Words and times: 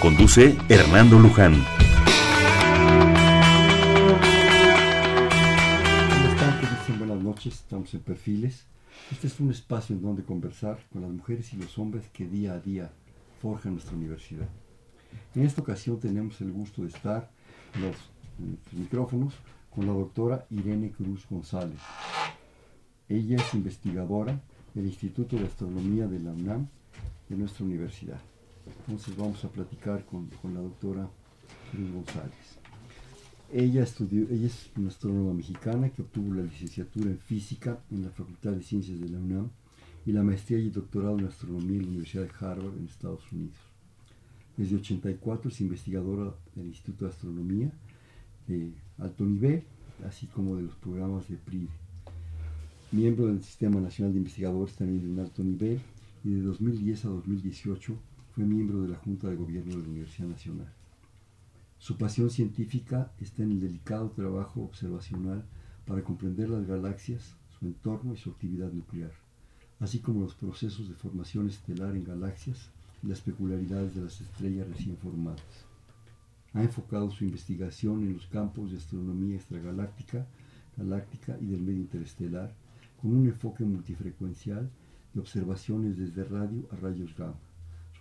Conduce 0.00 0.56
Hernando 0.68 1.18
Luján. 1.18 1.54
Buenas 6.98 7.22
noches, 7.22 7.54
estamos 7.54 7.92
en 7.94 8.00
Perfiles. 8.00 8.64
Este 9.10 9.26
es 9.26 9.40
un 9.40 9.50
espacio 9.50 9.96
en 9.96 10.02
donde 10.02 10.22
conversar 10.22 10.78
con 10.92 11.02
las 11.02 11.10
mujeres 11.10 11.52
y 11.52 11.56
los 11.56 11.76
hombres 11.78 12.04
que 12.12 12.26
día 12.26 12.52
a 12.52 12.60
día 12.60 12.92
forjan 13.42 13.72
nuestra 13.72 13.96
universidad. 13.96 14.48
En 15.34 15.44
esta 15.44 15.62
ocasión 15.62 15.98
tenemos 15.98 16.40
el 16.40 16.52
gusto 16.52 16.82
de 16.82 16.88
estar 16.88 17.28
en 17.74 17.82
los, 17.82 17.96
en 18.38 18.58
los 18.64 18.80
micrófonos 18.80 19.34
con 19.68 19.86
la 19.86 19.92
doctora 19.92 20.46
Irene 20.50 20.92
Cruz 20.92 21.26
González. 21.28 21.80
Ella 23.08 23.36
es 23.36 23.54
investigadora 23.54 24.40
del 24.74 24.86
Instituto 24.86 25.36
de 25.36 25.46
Astronomía 25.46 26.06
de 26.06 26.20
la 26.20 26.30
UNAM 26.30 26.68
de 27.28 27.36
nuestra 27.36 27.64
universidad. 27.64 28.20
Entonces 28.88 29.14
vamos 29.18 29.44
a 29.44 29.50
platicar 29.50 30.02
con, 30.06 30.30
la 30.54 30.60
doctora 30.60 31.10
Cruz 31.70 31.92
González. 31.92 32.58
Ella, 33.52 33.82
estudió, 33.82 34.26
ella 34.30 34.46
es 34.46 34.70
una 34.76 34.88
astrónoma 34.88 35.34
mexicana 35.34 35.90
que 35.90 36.00
obtuvo 36.00 36.32
la 36.32 36.42
licenciatura 36.42 37.10
en 37.10 37.18
física 37.18 37.80
en 37.90 38.04
la 38.04 38.10
Facultad 38.10 38.52
de 38.52 38.62
Ciencias 38.62 38.98
de 38.98 39.10
la 39.10 39.18
UNAM 39.18 39.50
y 40.06 40.12
la 40.12 40.22
maestría 40.22 40.58
y 40.58 40.70
doctorado 40.70 41.18
en 41.18 41.26
astronomía 41.26 41.76
en 41.76 41.82
la 41.82 41.88
Universidad 41.88 42.22
de 42.22 42.30
Harvard 42.40 42.78
en 42.78 42.86
Estados 42.86 43.30
Unidos. 43.30 43.58
Desde 44.56 44.76
84 44.76 45.50
es 45.50 45.60
investigadora 45.60 46.34
del 46.54 46.68
Instituto 46.68 47.04
de 47.04 47.10
Astronomía 47.10 47.70
de 48.46 48.72
alto 48.96 49.26
nivel, 49.26 49.64
así 50.06 50.28
como 50.28 50.56
de 50.56 50.62
los 50.62 50.74
programas 50.76 51.28
de 51.28 51.36
PRIDE. 51.36 51.68
Miembro 52.92 53.26
del 53.26 53.42
Sistema 53.42 53.82
Nacional 53.82 54.14
de 54.14 54.20
Investigadores 54.20 54.76
también 54.76 55.02
de 55.02 55.10
un 55.10 55.20
alto 55.20 55.44
nivel 55.44 55.78
y 56.24 56.30
de 56.30 56.40
2010 56.40 57.04
a 57.04 57.08
2018 57.08 58.07
fue 58.38 58.46
miembro 58.46 58.82
de 58.82 58.86
la 58.86 58.96
Junta 58.98 59.28
de 59.28 59.34
Gobierno 59.34 59.74
de 59.74 59.82
la 59.82 59.88
Universidad 59.88 60.28
Nacional. 60.28 60.72
Su 61.80 61.96
pasión 61.96 62.30
científica 62.30 63.10
está 63.18 63.42
en 63.42 63.50
el 63.50 63.60
delicado 63.60 64.10
trabajo 64.10 64.62
observacional 64.62 65.44
para 65.84 66.04
comprender 66.04 66.48
las 66.48 66.64
galaxias, 66.64 67.34
su 67.58 67.66
entorno 67.66 68.14
y 68.14 68.16
su 68.16 68.30
actividad 68.30 68.70
nuclear, 68.70 69.10
así 69.80 69.98
como 69.98 70.20
los 70.20 70.36
procesos 70.36 70.88
de 70.88 70.94
formación 70.94 71.48
estelar 71.48 71.96
en 71.96 72.04
galaxias 72.04 72.70
y 73.02 73.08
las 73.08 73.20
peculiaridades 73.22 73.96
de 73.96 74.02
las 74.02 74.20
estrellas 74.20 74.68
recién 74.68 74.96
formadas. 74.98 75.64
Ha 76.52 76.62
enfocado 76.62 77.10
su 77.10 77.24
investigación 77.24 78.04
en 78.04 78.12
los 78.12 78.28
campos 78.28 78.70
de 78.70 78.76
astronomía 78.76 79.34
extragaláctica, 79.34 80.28
galáctica 80.76 81.36
y 81.40 81.46
del 81.46 81.62
medio 81.62 81.80
interestelar, 81.80 82.54
con 83.02 83.16
un 83.16 83.26
enfoque 83.26 83.64
multifrecuencial 83.64 84.70
de 85.12 85.20
observaciones 85.20 85.98
desde 85.98 86.22
radio 86.22 86.68
a 86.70 86.76
rayos 86.76 87.16
gamma 87.16 87.47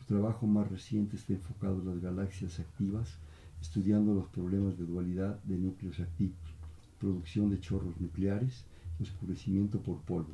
trabajo 0.08 0.48
más 0.48 0.70
reciente 0.70 1.18
está 1.18 1.34
enfocado 1.34 1.80
en 1.82 1.88
las 1.88 2.02
galaxias 2.02 2.60
activas, 2.60 3.10
estudiando 3.62 4.14
los 4.14 4.28
problemas 4.28 4.78
de 4.78 4.86
dualidad 4.86 5.42
de 5.44 5.58
núcleos 5.58 6.00
activos, 6.00 6.38
producción 7.00 7.50
de 7.50 7.60
chorros 7.60 8.00
nucleares 8.00 8.66
oscurecimiento 9.02 9.80
por 9.80 10.00
polvo. 10.02 10.34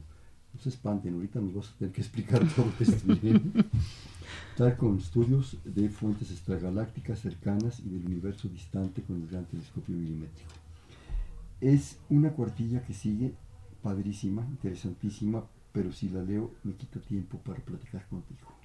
No 0.53 0.59
se 0.59 0.69
espanten, 0.69 1.15
ahorita 1.15 1.39
nos 1.39 1.53
vas 1.53 1.69
a 1.69 1.77
tener 1.77 1.93
que 1.93 2.01
explicar 2.01 2.47
todo 2.55 2.71
esto 2.79 3.15
bien. 3.21 3.53
Está 4.51 4.77
con 4.77 4.97
estudios 4.97 5.57
de 5.65 5.89
fuentes 5.89 6.31
extragalácticas 6.31 7.19
cercanas 7.19 7.79
y 7.79 7.89
del 7.89 8.05
universo 8.05 8.47
distante 8.47 9.01
con 9.01 9.21
el 9.21 9.27
gran 9.27 9.45
telescopio 9.45 9.95
milimétrico. 9.95 10.51
Es 11.59 11.97
una 12.09 12.31
cuartilla 12.31 12.83
que 12.83 12.93
sigue 12.93 13.33
padrísima, 13.81 14.45
interesantísima, 14.45 15.43
pero 15.71 15.91
si 15.91 16.09
la 16.09 16.21
leo 16.21 16.51
me 16.63 16.73
quita 16.73 16.99
tiempo 16.99 17.39
para 17.39 17.59
platicar 17.59 18.07
contigo. 18.07 18.62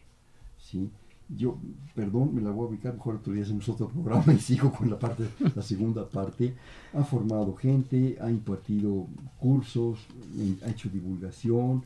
¿Sí? 0.70 0.90
Yo, 1.28 1.58
perdón, 1.94 2.34
me 2.34 2.40
la 2.40 2.50
voy 2.50 2.66
a 2.66 2.68
ubicar, 2.70 2.94
mejor 2.94 3.16
otro 3.16 3.34
día 3.34 3.42
hacemos 3.42 3.68
otro 3.68 3.88
programa 3.88 4.32
y 4.32 4.38
sigo 4.38 4.72
con 4.72 4.88
la 4.88 4.98
parte, 4.98 5.28
la 5.54 5.62
segunda 5.62 6.08
parte. 6.08 6.54
Ha 6.94 7.04
formado 7.04 7.54
gente, 7.54 8.16
ha 8.20 8.30
impartido 8.30 9.06
cursos, 9.38 9.98
ha 10.64 10.70
hecho 10.70 10.88
divulgación, 10.88 11.84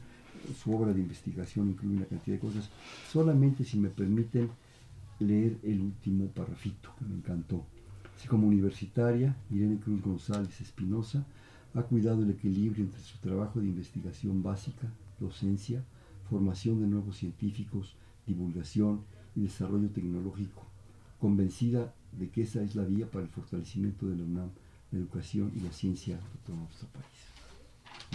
su 0.62 0.74
obra 0.74 0.92
de 0.92 1.00
investigación 1.00 1.70
incluye 1.70 1.96
una 1.96 2.06
cantidad 2.06 2.36
de 2.36 2.40
cosas. 2.40 2.68
Solamente 3.10 3.64
si 3.64 3.78
me 3.78 3.88
permiten 3.88 4.48
leer 5.18 5.58
el 5.64 5.80
último 5.80 6.26
parrafito 6.26 6.90
que 6.98 7.04
me 7.04 7.16
encantó. 7.16 7.64
Así 8.16 8.28
como 8.28 8.46
universitaria, 8.46 9.34
Irene 9.50 9.80
Cruz 9.80 10.02
González 10.02 10.60
Espinosa 10.60 11.24
ha 11.74 11.82
cuidado 11.82 12.22
el 12.22 12.30
equilibrio 12.30 12.84
entre 12.84 13.00
su 13.00 13.18
trabajo 13.18 13.58
de 13.60 13.66
investigación 13.66 14.42
básica, 14.42 14.86
docencia, 15.18 15.82
formación 16.28 16.80
de 16.80 16.86
nuevos 16.86 17.16
científicos, 17.16 17.96
divulgación 18.26 19.00
y 19.34 19.42
desarrollo 19.42 19.88
tecnológico, 19.88 20.66
convencida 21.18 21.92
de 22.12 22.28
que 22.28 22.42
esa 22.42 22.62
es 22.62 22.74
la 22.74 22.84
vía 22.84 23.06
para 23.06 23.24
el 23.24 23.30
fortalecimiento 23.30 24.06
de 24.06 24.16
la 24.16 24.24
UNAM, 24.24 24.50
la 24.90 24.98
educación 24.98 25.52
y 25.56 25.60
la 25.60 25.72
ciencia 25.72 26.16
de 26.16 26.38
todo 26.46 26.56
nuestro 26.56 26.88
país. 26.88 27.06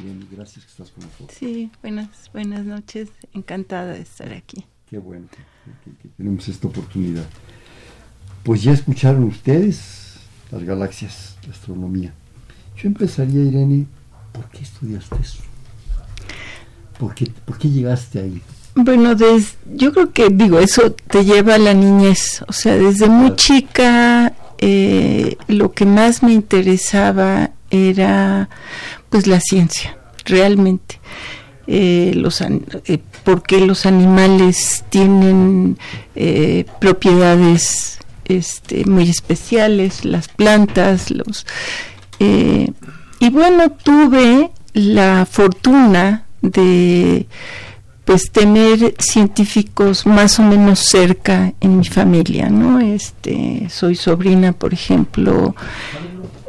Bien, 0.01 0.27
gracias 0.31 0.65
que 0.65 0.71
estás 0.71 0.91
con 0.91 1.03
nosotros. 1.03 1.37
Sí, 1.37 1.71
buenas, 1.81 2.29
buenas 2.31 2.65
noches, 2.65 3.09
encantada 3.33 3.93
de 3.93 4.01
estar 4.01 4.31
aquí. 4.31 4.65
Qué 4.89 4.99
bueno 4.99 5.27
que, 5.29 6.09
tenemos 6.15 6.47
esta 6.47 6.67
oportunidad. 6.67 7.25
Pues 8.43 8.63
ya 8.63 8.71
escucharon 8.71 9.23
ustedes 9.23 10.19
las 10.51 10.63
galaxias, 10.63 11.37
la 11.45 11.53
astronomía. 11.53 12.13
Yo 12.77 12.87
empezaría, 12.87 13.43
Irene, 13.43 13.87
¿por 14.31 14.49
qué 14.49 14.59
estudiaste 14.59 15.15
eso? 15.19 15.41
¿Por 16.99 17.15
qué, 17.15 17.25
por 17.45 17.57
qué 17.57 17.69
llegaste 17.69 18.19
ahí? 18.19 18.41
Bueno, 18.79 19.15
yo 19.73 19.91
creo 19.91 20.13
que, 20.13 20.29
digo, 20.29 20.59
eso 20.59 20.91
te 20.91 21.25
lleva 21.25 21.55
a 21.55 21.57
la 21.57 21.73
niñez. 21.73 22.43
O 22.47 22.53
sea, 22.53 22.75
desde 22.75 23.07
muy 23.07 23.35
chica 23.35 24.33
eh, 24.59 25.35
lo 25.47 25.73
que 25.73 25.85
más 25.85 26.21
me 26.21 26.31
interesaba 26.31 27.49
era 27.71 28.49
pues 29.09 29.25
la 29.25 29.39
ciencia, 29.39 29.97
realmente. 30.25 30.99
Eh, 31.65 32.13
los, 32.15 32.39
eh, 32.41 32.99
porque 33.23 33.59
los 33.59 33.87
animales 33.87 34.85
tienen 34.89 35.79
eh, 36.15 36.65
propiedades 36.79 37.97
este, 38.25 38.85
muy 38.85 39.09
especiales, 39.09 40.05
las 40.05 40.27
plantas, 40.27 41.09
los... 41.09 41.47
y 42.19 43.29
bueno, 43.31 43.71
tuve 43.71 44.51
la 44.73 45.27
fortuna 45.29 46.25
de 46.41 47.25
pues 48.07 48.31
tener 48.31 48.95
científicos 48.99 50.05
más 50.05 50.39
o 50.39 50.43
menos 50.43 50.79
cerca 50.79 51.53
en 51.59 51.79
mi 51.79 51.83
familia, 51.83 52.49
¿no? 52.49 52.79
Este, 52.79 53.67
soy 53.69 53.95
sobrina, 53.97 54.53
por 54.53 54.73
ejemplo, 54.73 55.53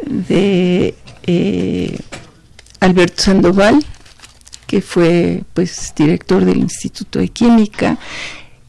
de 0.07 0.95
eh, 1.25 1.99
Alberto 2.79 3.21
Sandoval, 3.25 3.85
que 4.69 4.81
fue 4.81 5.43
pues 5.53 5.93
director 5.97 6.45
del 6.45 6.59
Instituto 6.59 7.19
de 7.19 7.29
Química. 7.29 7.99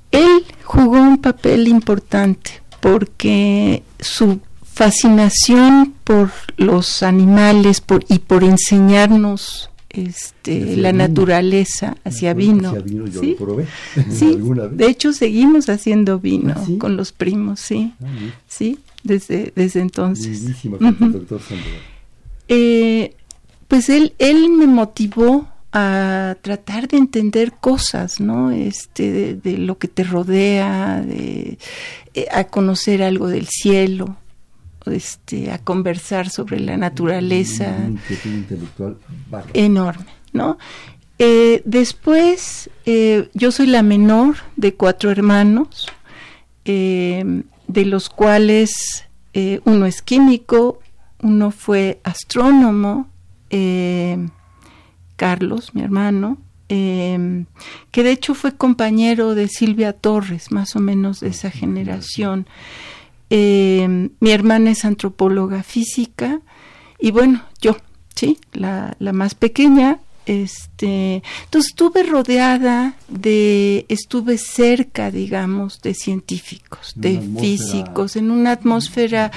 Él 0.10 0.44
jugó 0.64 1.00
un 1.00 1.20
papel 1.20 1.68
importante 1.68 2.64
porque 2.80 3.84
su 4.00 4.40
fascinación 4.64 5.94
por 6.04 6.32
los 6.58 7.04
animales 7.04 7.84
y 8.08 8.18
por 8.18 8.44
enseñarnos 8.44 9.70
este, 9.90 10.78
la 10.78 10.94
naturaleza 10.94 11.98
hacia 12.04 12.34
vino. 12.34 12.76
¿Sí? 13.12 13.38
de 14.72 14.88
hecho 14.88 15.14
seguimos 15.14 15.70
haciendo 15.70 16.20
vino 16.20 16.54
¿Ah, 16.56 16.66
con 16.78 16.96
los 16.96 17.12
primos, 17.12 17.60
sí, 17.60 17.94
ah, 18.04 18.08
sí, 18.48 18.80
desde, 19.04 19.52
desde 19.56 19.82
entonces. 19.82 20.44
eh, 22.48 23.16
pues 23.68 23.90
él, 23.90 24.14
él 24.20 24.50
me 24.50 24.68
motivó 24.68 25.48
a 25.72 26.36
tratar 26.42 26.88
de 26.88 26.98
entender 26.98 27.54
cosas, 27.60 28.20
¿no? 28.20 28.50
Este, 28.52 29.36
de, 29.36 29.58
lo 29.58 29.78
que 29.78 29.88
te 29.88 30.04
rodea, 30.04 31.02
de, 31.02 31.60
eh, 32.16 32.26
a 32.32 32.46
conocer 32.46 33.04
algo 33.04 33.28
del 33.28 33.48
cielo, 33.48 34.18
este, 34.90 35.52
a 35.52 35.60
conversar 35.60 36.30
sobre 36.30 36.60
la 36.60 36.78
naturaleza. 36.78 37.76
intelectual 38.26 38.98
enorme, 39.54 40.06
¿no? 40.34 40.58
Eh, 41.18 41.62
después, 41.66 42.70
eh, 42.86 43.30
yo 43.34 43.52
soy 43.52 43.68
la 43.68 43.84
menor 43.84 44.38
de 44.56 44.74
cuatro 44.74 45.12
hermanos. 45.12 45.88
Eh, 46.66 47.44
de 47.68 47.86
los 47.86 48.10
cuales 48.10 49.06
uno 49.64 49.86
es 49.86 50.02
químico, 50.02 50.80
uno 51.22 51.52
fue 51.52 52.00
astrónomo, 52.04 53.08
Carlos, 55.16 55.76
mi 55.76 55.82
hermano, 55.82 56.38
eh, 56.70 57.46
que 57.90 58.04
de 58.04 58.12
hecho 58.12 58.36
fue 58.36 58.56
compañero 58.56 59.34
de 59.34 59.48
Silvia 59.48 59.92
Torres, 59.92 60.52
más 60.52 60.76
o 60.76 60.80
menos 60.80 61.20
de 61.20 61.30
esa 61.30 61.50
generación. 61.50 62.48
Mi 63.30 64.32
hermana 64.32 64.72
es 64.72 64.86
antropóloga 64.86 65.64
física 65.64 66.42
y 67.00 67.12
bueno, 67.12 67.44
yo, 67.62 67.78
sí, 68.16 68.38
la, 68.54 68.96
la 69.00 69.14
más 69.14 69.36
pequeña, 69.36 70.00
este 70.26 71.24
entonces 71.46 71.72
estuve 71.72 72.04
rodeada 72.04 72.94
de 73.08 73.86
estuve 73.90 74.38
cerca 74.38 75.10
digamos 75.10 75.82
de 75.82 75.96
científicos 75.96 76.94
de 76.96 77.20
físicos 77.40 78.16
en 78.16 78.30
una 78.30 78.52
atmósfera 78.52 79.32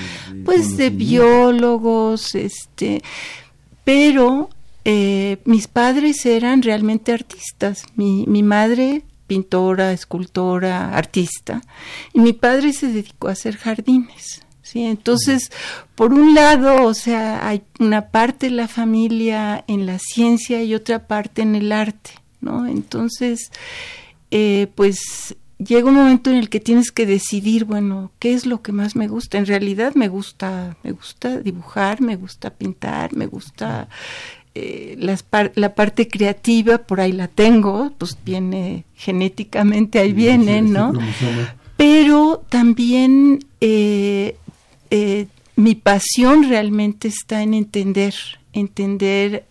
pues 0.45 0.77
de 0.77 0.91
biólogos 0.91 2.35
este 2.35 3.01
pero 3.85 4.51
eh, 4.85 5.39
mis 5.45 5.69
padres 5.69 6.27
eran 6.27 6.63
realmente 6.63 7.13
artistas. 7.13 7.85
Mi, 7.95 8.25
mi 8.27 8.43
madre 8.43 9.03
pintora 9.27 9.93
escultora 9.93 10.97
artista 10.97 11.63
y 12.13 12.21
mi 12.21 12.33
padre 12.33 12.73
se 12.73 12.89
dedicó 12.89 13.29
a 13.29 13.33
hacer 13.33 13.57
jardines 13.57 14.43
¿sí? 14.63 14.85
Entonces, 14.85 15.51
por 15.95 16.13
un 16.13 16.35
lado, 16.35 16.85
o 16.87 16.95
sea, 16.95 17.47
hay 17.47 17.63
una 17.79 18.09
parte 18.09 18.47
de 18.47 18.53
la 18.53 18.69
familia 18.69 19.65
en 19.69 19.87
la 19.87 19.99
ciencia 19.99 20.63
y 20.63 20.75
otra 20.75 21.07
parte 21.07 21.43
en 21.43 21.55
el 21.55 21.73
arte, 21.73 22.11
¿no? 22.41 22.67
Entonces, 22.67 23.51
eh, 24.31 24.69
pues 24.75 25.37
llega 25.59 25.89
un 25.89 25.95
momento 25.95 26.31
en 26.31 26.37
el 26.37 26.49
que 26.49 26.61
tienes 26.61 26.91
que 26.91 27.07
decidir, 27.07 27.65
bueno, 27.65 28.13
¿qué 28.19 28.33
es 28.33 28.47
lo 28.47 28.63
que 28.63 28.73
más 28.73 28.97
me 28.97 29.09
gusta? 29.09 29.39
En 29.39 29.47
realidad 29.47 29.95
me 29.95 30.09
gusta, 30.09 30.77
me 30.83 30.93
gusta 30.93 31.39
dibujar, 31.39 32.01
me 32.01 32.17
gusta 32.17 32.51
pintar, 32.51 33.15
me 33.15 33.27
gusta 33.27 33.89
eh, 34.55 34.97
la 35.55 35.75
parte 35.75 36.09
creativa, 36.09 36.77
por 36.77 37.01
ahí 37.01 37.13
la 37.13 37.27
tengo, 37.27 37.91
pues 37.97 38.19
viene 38.23 38.85
genéticamente, 38.95 39.99
ahí 39.99 40.13
viene, 40.13 40.61
¿no? 40.61 40.93
Pero 41.79 42.45
también 42.51 43.47
eh, 43.63 44.37
eh, 44.91 45.27
mi 45.57 45.75
pasión 45.75 46.51
realmente 46.51 47.09
está 47.09 47.43
en 47.43 47.55
entender, 47.55 48.15
entender, 48.53 49.47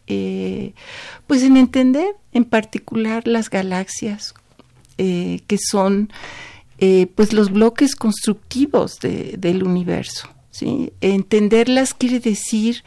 pues 1.25 1.41
en 1.41 1.57
entender 1.57 2.15
en 2.31 2.45
particular 2.45 3.27
las 3.27 3.49
galaxias, 3.49 4.35
que 4.97 5.57
son 5.57 6.11
pues 7.15 7.33
los 7.33 7.51
bloques 7.51 7.95
constructivos 7.95 8.99
del 8.99 9.63
universo. 9.63 10.29
¿sí? 10.51 10.93
Entenderlas 11.01 11.95
quiere 11.95 12.19
decir 12.19 12.83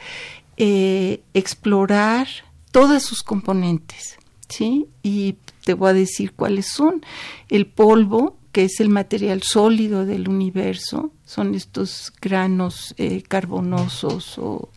explorar 0.56 2.28
todas 2.70 3.02
sus 3.02 3.22
componentes. 3.22 4.18
¿sí? 4.48 4.86
Y 5.02 5.36
te 5.64 5.74
voy 5.74 5.90
a 5.90 5.94
decir 5.94 6.32
cuáles 6.32 6.66
son. 6.68 7.04
El 7.48 7.66
polvo, 7.66 8.36
que 8.52 8.64
es 8.64 8.80
el 8.80 8.88
material 8.88 9.42
sólido 9.42 10.04
del 10.06 10.28
universo, 10.28 11.10
son 11.24 11.54
estos 11.54 12.12
granos 12.20 12.94
eh, 12.98 13.22
carbonosos 13.22 14.38
o 14.38 14.68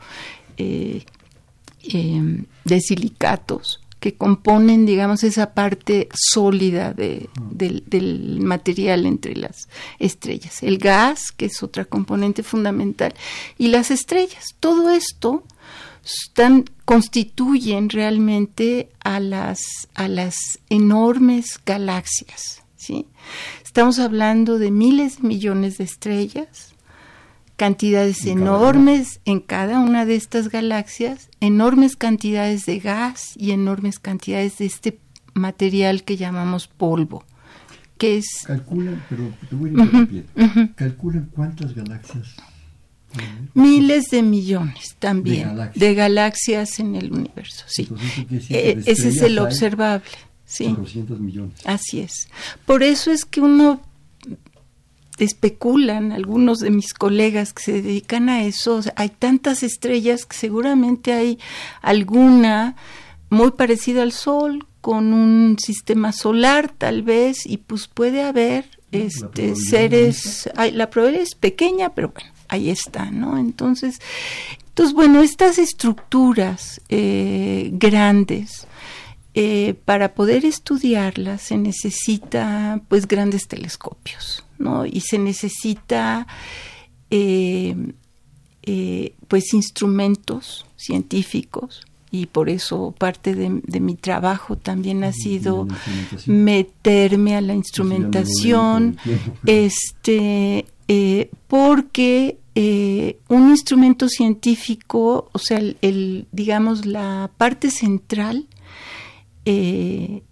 eh, 0.58 1.06
em, 1.84 2.46
de 2.64 2.82
silicatos 2.82 3.82
que 4.00 4.14
componen, 4.14 4.86
digamos, 4.86 5.24
esa 5.24 5.56
parte 5.56 6.08
sólida 6.14 6.94
del, 6.94 7.30
del, 7.88 8.40
material 8.42 9.08
entre 9.08 9.36
las 9.36 9.70
estrellas. 9.98 10.62
El 10.62 10.78
gas, 10.78 11.32
que 11.32 11.46
es 11.46 11.64
otra 11.64 11.84
componente 11.84 12.44
fundamental, 12.44 13.16
y 13.58 13.70
las 13.70 13.90
estrellas. 13.90 14.46
Todo 14.60 14.92
esto 14.92 15.44
están, 16.08 16.66
constituyen 16.86 17.90
realmente 17.90 18.90
a 19.04 19.20
las, 19.20 19.60
a 19.94 20.08
las 20.08 20.36
enormes 20.70 21.60
galaxias. 21.66 22.64
¿sí? 22.76 23.08
Estamos 23.64 24.00
hablando 24.00 24.58
de 24.58 24.72
miles 24.72 25.22
de 25.22 25.28
millones 25.28 25.78
de 25.78 25.84
estrellas, 25.84 26.74
cantidades 27.58 28.26
enormes 28.26 29.20
en 29.26 29.40
cada 29.40 29.80
una 29.80 30.06
de 30.06 30.16
estas 30.16 30.50
galaxias, 30.50 31.30
enormes 31.40 31.96
cantidades 31.96 32.66
de 32.66 32.80
gas 32.80 33.34
y 33.36 33.52
enormes 33.52 34.00
cantidades 34.00 34.60
de 34.60 34.66
este 34.66 35.00
material 35.34 36.04
que 36.04 36.18
llamamos 36.18 36.68
polvo, 36.68 37.26
que 37.98 38.18
es... 38.18 38.44
Calculan, 38.46 39.04
pero 39.10 39.34
te 39.50 39.56
voy 39.56 39.74
a 39.76 40.74
calculan 40.76 41.30
cuántas 41.34 41.74
galaxias 41.74 42.36
Miles 43.54 44.06
de 44.12 44.22
millones 44.22 44.96
también 45.00 45.72
de 45.74 45.96
galaxias, 45.96 46.80
en 46.80 46.96
el 46.96 47.12
universo, 47.12 47.66
sí. 47.68 47.88
Eh, 48.50 48.82
ese 48.86 49.10
es 49.10 49.22
el 49.22 49.40
observable. 49.40 50.10
Sí. 50.46 50.74
millones. 51.20 51.60
Así 51.66 52.00
es. 52.00 52.30
Por 52.66 52.82
eso 52.82 53.12
es 53.12 53.26
que 53.26 53.42
uno 53.42 53.82
especulan 55.18 56.12
algunos 56.12 56.60
de 56.60 56.70
mis 56.70 56.94
colegas 56.94 57.54
que 57.54 57.64
se 57.64 57.82
dedican 57.82 58.30
a 58.30 58.44
eso. 58.44 58.82
hay 58.96 59.10
tantas 59.10 59.64
estrellas 59.64 60.26
que 60.26 60.38
seguramente 60.38 61.14
hay 61.14 61.40
alguna 61.82 62.76
muy 63.30 63.52
parecida 63.52 64.04
al 64.04 64.14
Sol, 64.14 64.66
con 64.80 65.14
un 65.14 65.58
sistema 65.60 66.14
solar 66.14 66.72
tal 66.78 67.04
vez, 67.04 67.46
y 67.46 67.58
pues 67.58 67.88
puede 67.88 68.22
haber 68.22 68.66
este, 68.92 69.56
seres, 69.56 70.50
hay, 70.56 70.72
la 70.72 70.90
probabilidad 70.90 71.24
es 71.24 71.36
pequeña, 71.36 71.94
pero 71.94 72.10
bueno, 72.10 72.30
ahí 72.48 72.70
está, 72.70 73.12
¿no? 73.12 73.38
Entonces, 73.38 74.00
entonces 74.70 74.94
bueno, 74.94 75.22
estas 75.22 75.58
estructuras 75.58 76.82
eh, 76.90 77.72
grandes, 77.74 78.68
eh, 79.34 79.76
para 79.86 80.14
poder 80.14 80.46
estudiarla 80.46 81.38
se 81.38 81.58
necesita 81.58 82.82
pues 82.88 83.08
grandes 83.08 83.48
telescopios, 83.48 84.44
¿no? 84.60 84.86
Y 84.86 85.02
se 85.02 85.18
necesita 85.18 86.28
eh, 87.10 87.76
pues 89.28 89.54
instrumentos 89.54 90.66
científicos 90.76 91.87
y 92.12 92.28
por 92.28 92.50
eso 92.50 92.94
parte 92.98 93.36
de, 93.36 93.80
mi 93.80 93.96
trabajo 93.96 94.56
también 94.56 95.04
ha 95.04 95.12
sido 95.12 95.68
meterme 96.26 97.36
a 97.36 97.42
la 97.42 97.54
instrumentación, 97.54 98.98
este, 99.46 100.66
porque 101.48 102.38
un 103.28 103.50
instrumento 103.50 104.10
científico, 104.10 105.30
o 105.32 105.40
sea, 105.40 105.60
el, 105.60 106.28
digamos 106.32 106.86
la 106.86 107.30
parte 107.38 107.70
central 107.70 108.48
eh, 109.46 110.24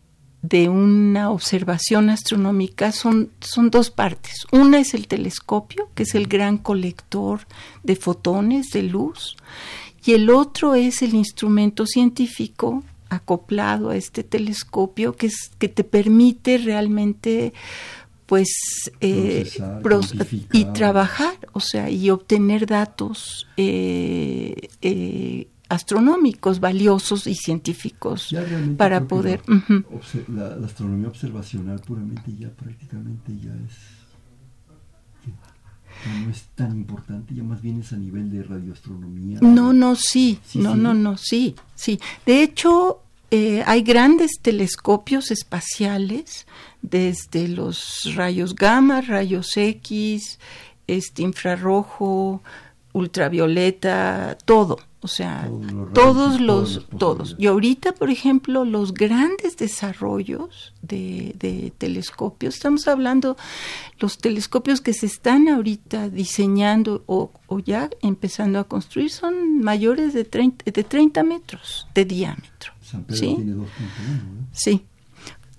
de 0.41 0.69
una 0.69 1.31
observación 1.31 2.09
astronómica 2.09 2.91
son, 2.91 3.31
son 3.39 3.69
dos 3.69 3.89
partes. 3.89 4.45
Una 4.51 4.79
es 4.79 4.93
el 4.93 5.07
telescopio, 5.07 5.89
que 5.95 6.03
es 6.03 6.13
el 6.13 6.27
gran 6.27 6.57
colector 6.57 7.47
de 7.83 7.95
fotones, 7.95 8.69
de 8.71 8.83
luz, 8.83 9.37
y 10.05 10.13
el 10.13 10.29
otro 10.29 10.75
es 10.75 11.01
el 11.01 11.15
instrumento 11.15 11.85
científico 11.85 12.83
acoplado 13.09 13.89
a 13.89 13.95
este 13.95 14.23
telescopio 14.23 15.13
que, 15.13 15.27
es, 15.27 15.51
que 15.57 15.69
te 15.69 15.83
permite 15.83 16.57
realmente 16.57 17.53
pues 18.25 18.49
eh, 19.01 19.47
y 20.51 20.65
trabajar, 20.65 21.35
o 21.53 21.59
sea, 21.59 21.89
y 21.89 22.09
obtener 22.09 22.65
datos 22.65 23.47
eh, 23.55 24.69
eh, 24.81 25.47
astronómicos 25.69 26.59
valiosos 26.59 27.27
y 27.27 27.35
científicos 27.35 28.35
para 28.77 29.07
poder... 29.07 29.41
La, 30.27 30.55
astronomía 30.65 31.07
observacional 31.07 31.79
puramente 31.81 32.35
ya 32.37 32.49
prácticamente 32.49 33.31
ya 33.43 33.53
es... 33.53 33.94
es 36.35 36.43
tan 36.55 36.71
importante, 36.71 37.33
ya 37.33 37.43
más 37.43 37.61
bien 37.61 37.79
es 37.79 37.93
a 37.93 37.97
nivel 37.97 38.29
de 38.29 38.43
radioastronomía. 38.43 39.39
No, 39.41 39.73
no, 39.73 39.95
sí, 39.95 40.39
no, 40.53 40.75
no, 40.75 40.93
no, 40.93 41.17
sí, 41.17 41.55
sí. 41.75 41.99
De 42.25 42.43
hecho, 42.43 43.01
eh, 43.31 43.63
hay 43.65 43.81
grandes 43.81 44.39
telescopios 44.41 45.31
espaciales, 45.31 46.45
desde 46.81 47.47
los 47.47 48.13
rayos 48.15 48.55
gamma, 48.55 49.01
rayos 49.01 49.55
X, 49.57 50.39
este 50.87 51.23
infrarrojo, 51.23 52.41
ultravioleta, 52.93 54.37
todo 54.45 54.79
o 55.05 55.07
sea, 55.07 55.47
todos 55.93 56.41
los, 56.41 56.87
todos. 56.97 57.35
Y 57.37 57.45
ahorita, 57.45 57.91
por 57.91 58.09
ejemplo, 58.09 58.65
los 58.65 58.91
grandes 58.91 59.55
desarrollos 59.55 60.73
de, 60.81 61.71
telescopios, 61.77 62.55
estamos 62.55 62.87
hablando 62.87 63.37
los 63.99 64.17
telescopios 64.17 64.81
que 64.81 64.93
se 64.93 65.05
están 65.05 65.47
ahorita 65.47 66.09
diseñando 66.09 67.03
o, 67.05 67.29
ya 67.63 67.91
empezando 68.01 68.57
a 68.57 68.63
construir 68.63 69.11
son 69.11 69.61
mayores 69.61 70.15
de 70.15 70.25
30, 70.25 70.71
de 70.71 70.83
30 70.83 71.23
metros 71.23 71.87
de 71.93 72.05
diámetro. 72.05 72.73
San 72.81 73.03
Pedro 73.03 73.19
¿sí? 73.19 73.35
tiene 73.35 73.65
Sí. 74.53 74.85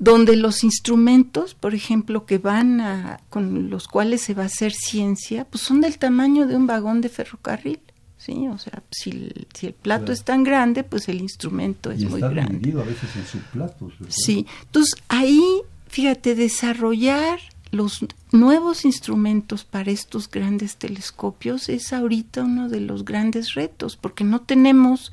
donde 0.01 0.35
los 0.35 0.65
instrumentos, 0.65 1.55
por 1.55 1.73
ejemplo, 1.73 2.27
que 2.27 2.39
van 2.39 2.81
a, 2.81 3.21
con 3.31 3.71
los 3.71 3.87
cuales 3.87 4.23
se 4.23 4.35
va 4.35 4.43
a 4.43 4.47
hacer 4.47 4.73
ciencia, 4.73 5.45
pues 5.45 5.63
son 5.63 5.81
del 5.81 5.99
tamaño 5.99 6.49
de 6.49 6.57
un 6.57 6.67
vagón 6.67 7.01
de 7.01 7.11
ferrocarril. 7.11 7.79
¿Sí? 8.27 8.49
O 8.49 8.59
sea, 8.59 8.83
si 8.91 9.11
el, 9.11 9.47
si 9.55 9.69
el 9.69 9.73
plato 9.73 10.13
es 10.13 10.25
tan 10.25 10.43
grande, 10.43 10.83
pues 10.83 11.09
el 11.09 11.21
instrumento 11.21 11.91
es 11.91 12.03
y 12.03 12.07
muy 12.07 12.21
grande. 12.21 12.59
dividido 12.59 12.83
a 12.83 12.85
veces 12.85 13.09
en 13.17 13.27
subplatos. 13.27 13.95
Sí, 14.09 14.47
entonces 14.63 15.01
ahí, 15.09 15.43
fíjate, 15.87 16.35
desarrollar 16.35 17.39
los 17.71 18.05
nuevos 18.33 18.85
instrumentos 18.85 19.65
para 19.65 19.91
estos 19.91 20.31
grandes 20.31 20.77
telescopios 20.77 21.69
es 21.69 21.93
ahorita 21.93 22.43
uno 22.43 22.69
de 22.69 22.81
los 22.81 23.05
grandes 23.05 23.55
retos, 23.55 23.97
porque 23.97 24.25
no 24.25 24.41
tenemos 24.41 25.13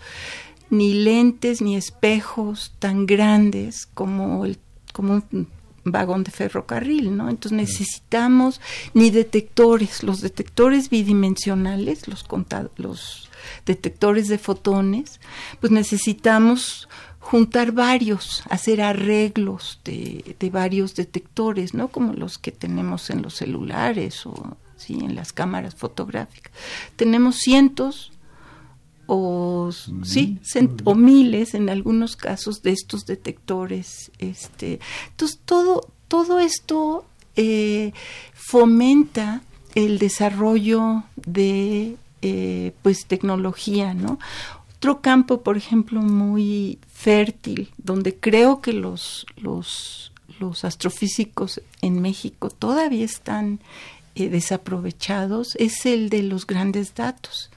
ni 0.70 0.94
lentes 0.94 1.62
ni 1.62 1.76
espejos 1.76 2.74
tan 2.80 3.06
grandes 3.06 3.86
como 3.94 4.46
el 4.46 4.58
como 4.92 5.24
un 5.32 5.48
vagón 5.84 6.24
de 6.24 6.32
ferrocarril, 6.32 7.16
¿no? 7.16 7.30
Entonces 7.30 7.58
necesitamos 7.58 8.62
ni 8.94 9.10
detectores, 9.10 10.04
los 10.04 10.22
detectores 10.22 10.90
bidimensionales, 10.90 12.08
los 12.08 13.30
detectores 13.66 14.28
de 14.28 14.38
fotones, 14.38 15.20
pues 15.60 15.72
necesitamos 15.72 16.88
juntar 17.20 17.72
varios, 17.72 18.44
hacer 18.50 18.82
arreglos 18.82 19.80
de, 19.84 20.36
de 20.40 20.50
varios 20.50 20.96
detectores, 20.96 21.74
¿no? 21.74 21.88
Como 21.88 22.14
los 22.14 22.38
que 22.38 22.52
tenemos 22.52 23.10
en 23.10 23.22
los 23.22 23.36
celulares 23.36 24.26
o 24.26 24.58
sí, 24.78 25.00
en 25.02 25.16
las 25.16 25.34
cámaras 25.34 25.76
fotográficas. 25.76 26.52
Tenemos 26.96 27.38
cientos 27.38 28.13
o 29.08 29.70
sí 30.04 30.40
cent- 30.44 30.82
o 30.86 30.96
miles 30.96 31.54
en 31.54 31.70
algunos 31.70 32.16
casos 32.16 32.62
de 32.62 32.72
estos 32.72 33.06
detectores 33.06 34.12
este 34.20 34.80
entonces 35.10 35.40
todo 35.46 35.90
todo 36.08 36.40
esto 36.40 37.06
eh, 37.36 37.92
fomenta 38.34 39.42
el 39.76 40.00
desarrollo 40.00 41.04
de 41.16 41.98
eh, 42.22 42.72
pues 42.82 43.06
tecnología 43.06 43.94
no 43.94 44.20
otro 44.78 45.02
campo 45.02 45.42
por 45.42 45.58
ejemplo 45.58 46.02
muy 46.02 46.78
fértil 46.94 47.72
donde 47.78 48.16
creo 48.16 48.62
que 48.62 48.74
los 48.74 49.26
los 49.38 50.12
los 50.40 50.64
astrofísicos 50.64 51.62
en 51.82 52.02
México 52.02 52.50
todavía 52.50 53.06
están 53.06 53.60
eh, 54.16 54.30
desaprovechados 54.30 55.56
es 55.58 55.86
el 55.86 56.10
de 56.10 56.24
los 56.24 56.46
grandes 56.48 56.96
datos 56.96 57.50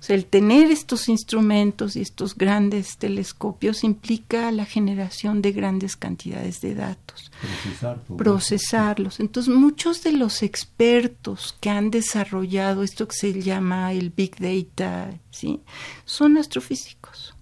o 0.00 0.02
sea, 0.02 0.16
el 0.16 0.24
tener 0.24 0.70
estos 0.70 1.10
instrumentos 1.10 1.94
y 1.94 2.00
estos 2.00 2.34
grandes 2.34 2.96
telescopios 2.96 3.84
implica 3.84 4.50
la 4.50 4.64
generación 4.64 5.42
de 5.42 5.52
grandes 5.52 5.94
cantidades 5.94 6.62
de 6.62 6.74
datos, 6.74 7.30
Procesar 7.42 8.00
procesarlos. 8.16 9.20
Entonces, 9.20 9.54
muchos 9.54 10.02
de 10.02 10.12
los 10.12 10.42
expertos 10.42 11.54
que 11.60 11.68
han 11.68 11.90
desarrollado 11.90 12.82
esto 12.82 13.08
que 13.08 13.14
se 13.14 13.42
llama 13.42 13.92
el 13.92 14.08
Big 14.08 14.36
Data, 14.38 15.10
¿sí? 15.30 15.60
son 16.06 16.38
astrofísicos. 16.38 17.34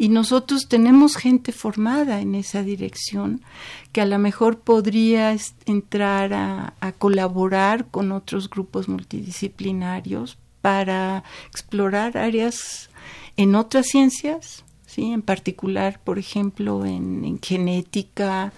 Y 0.00 0.08
nosotros 0.10 0.68
tenemos 0.68 1.16
gente 1.16 1.50
formada 1.50 2.20
en 2.20 2.36
esa 2.36 2.62
dirección 2.62 3.42
que 3.90 4.02
a 4.02 4.06
lo 4.06 4.20
mejor 4.20 4.60
podría 4.60 5.36
entrar 5.66 6.32
a, 6.32 6.74
a 6.78 6.92
colaborar 6.92 7.88
con 7.90 8.12
otros 8.12 8.48
grupos 8.48 8.88
multidisciplinarios 8.88 10.38
para 10.60 11.24
explorar 11.50 12.16
áreas 12.18 12.90
en 13.36 13.54
otras 13.54 13.86
ciencias, 13.86 14.64
¿sí? 14.86 15.12
en 15.12 15.22
particular, 15.22 16.00
por 16.02 16.18
ejemplo, 16.18 16.84
en, 16.84 17.24
en 17.24 17.38
genética, 17.40 18.52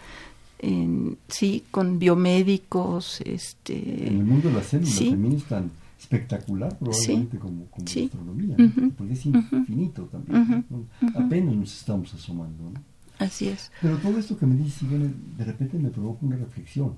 en, 0.59 1.19
sí, 1.29 1.65
con 1.71 1.99
biomédicos, 1.99 3.21
este, 3.25 4.09
En 4.09 4.19
el 4.19 4.25
mundo 4.25 4.49
de 4.49 4.55
las 4.57 4.67
células 4.67 4.95
Sí. 4.95 5.11
también 5.11 5.35
es 5.37 5.45
tan 5.45 5.71
espectacular 5.99 6.79
probablemente 6.79 7.39
como, 7.39 7.67
como 7.67 7.87
Sí. 7.87 8.05
astronomía, 8.05 8.57
¿no? 8.59 8.65
Ujú. 8.67 8.91
porque 8.97 9.13
es 9.13 9.27
infinito 9.27 10.05
también. 10.05 10.65
¿no? 10.71 10.85
Apenas 11.15 11.55
nos 11.55 11.77
estamos 11.79 12.13
asomando. 12.15 12.71
¿no? 12.71 12.81
así 13.19 13.49
es. 13.49 13.71
Pero 13.83 13.99
todo 13.99 14.19
esto 14.19 14.37
que 14.39 14.47
me 14.47 14.57
dices, 14.57 14.89
de 14.91 15.45
repente 15.45 15.79
me 15.79 15.91
provoca 15.91 16.25
una 16.25 16.37
reflexión. 16.37 16.95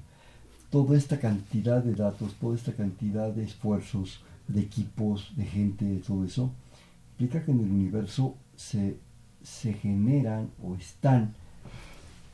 Toda 0.70 0.96
esta 0.96 1.18
cantidad 1.20 1.82
de 1.82 1.94
datos, 1.94 2.34
toda 2.40 2.54
esta 2.56 2.72
cantidad 2.72 3.30
de 3.30 3.44
esfuerzos, 3.44 4.20
de 4.52 4.60
equipos, 4.62 5.32
de 5.36 5.44
gente, 5.44 5.84
de 5.84 5.98
todo 5.98 6.24
eso, 6.24 6.52
implica 7.12 7.44
que 7.44 7.52
en 7.52 7.60
el 7.60 7.70
universo 7.70 8.36
se, 8.56 8.96
se 9.42 9.72
generan 9.74 10.50
o 10.62 10.74
están 10.74 11.34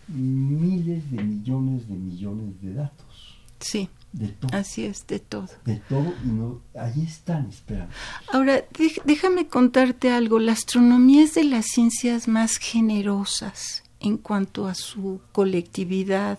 miles 0.08 1.10
de 1.10 1.22
millones 1.22 1.88
de 1.88 1.94
millones 1.94 2.60
de 2.62 2.74
datos. 2.74 3.38
Sí, 3.60 3.88
De 4.12 4.28
todo. 4.28 4.56
así 4.56 4.84
es, 4.84 5.06
de 5.06 5.18
todo. 5.18 5.48
De 5.64 5.76
todo 5.88 6.14
y 6.24 6.28
no, 6.28 6.60
ahí 6.78 7.02
están 7.02 7.46
esperando. 7.48 7.92
Ahora, 8.32 8.64
déjame 9.04 9.48
contarte 9.48 10.10
algo. 10.10 10.38
La 10.38 10.52
astronomía 10.52 11.24
es 11.24 11.34
de 11.34 11.44
las 11.44 11.66
ciencias 11.66 12.28
más 12.28 12.56
generosas 12.56 13.82
en 14.00 14.16
cuanto 14.16 14.66
a 14.68 14.74
su 14.74 15.20
colectividad. 15.32 16.38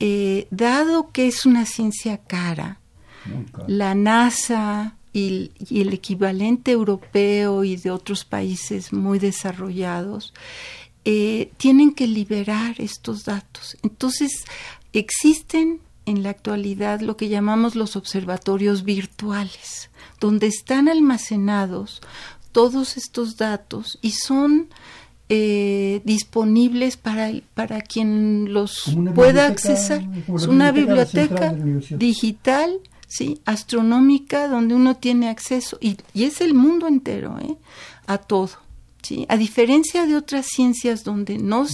Eh, 0.00 0.48
dado 0.50 1.10
que 1.12 1.28
es 1.28 1.46
una 1.46 1.64
ciencia 1.64 2.18
cara. 2.18 2.80
La 3.66 3.94
NASA 3.94 4.96
y, 5.12 5.52
y 5.68 5.80
el 5.80 5.92
equivalente 5.92 6.72
europeo 6.72 7.64
y 7.64 7.76
de 7.76 7.90
otros 7.90 8.24
países 8.24 8.92
muy 8.92 9.18
desarrollados 9.18 10.34
eh, 11.08 11.52
tienen 11.56 11.92
que 11.92 12.08
liberar 12.08 12.74
estos 12.78 13.24
datos. 13.24 13.76
Entonces, 13.84 14.44
existen 14.92 15.78
en 16.04 16.24
la 16.24 16.30
actualidad 16.30 17.00
lo 17.00 17.16
que 17.16 17.28
llamamos 17.28 17.76
los 17.76 17.94
observatorios 17.94 18.82
virtuales, 18.82 19.90
donde 20.18 20.48
están 20.48 20.88
almacenados 20.88 22.00
todos 22.50 22.96
estos 22.96 23.36
datos 23.36 24.00
y 24.02 24.12
son 24.12 24.68
eh, 25.28 26.00
disponibles 26.04 26.96
para, 26.96 27.30
para 27.54 27.82
quien 27.82 28.52
los 28.52 28.96
pueda 29.14 29.46
accesar. 29.46 30.02
Es 30.34 30.46
una 30.48 30.72
biblioteca 30.72 31.54
digital, 31.90 32.80
sí, 33.06 33.40
astronómica, 33.44 34.48
donde 34.48 34.74
uno 34.74 34.96
tiene 34.96 35.28
acceso, 35.28 35.78
y, 35.80 35.96
y 36.14 36.24
es 36.24 36.40
el 36.40 36.54
mundo 36.54 36.86
entero, 36.86 37.38
¿eh? 37.40 37.56
a 38.06 38.18
todo. 38.18 38.50
¿sí? 39.02 39.26
A 39.28 39.36
diferencia 39.36 40.06
de 40.06 40.16
otras 40.16 40.46
ciencias 40.46 41.04
donde 41.04 41.38
no, 41.38 41.66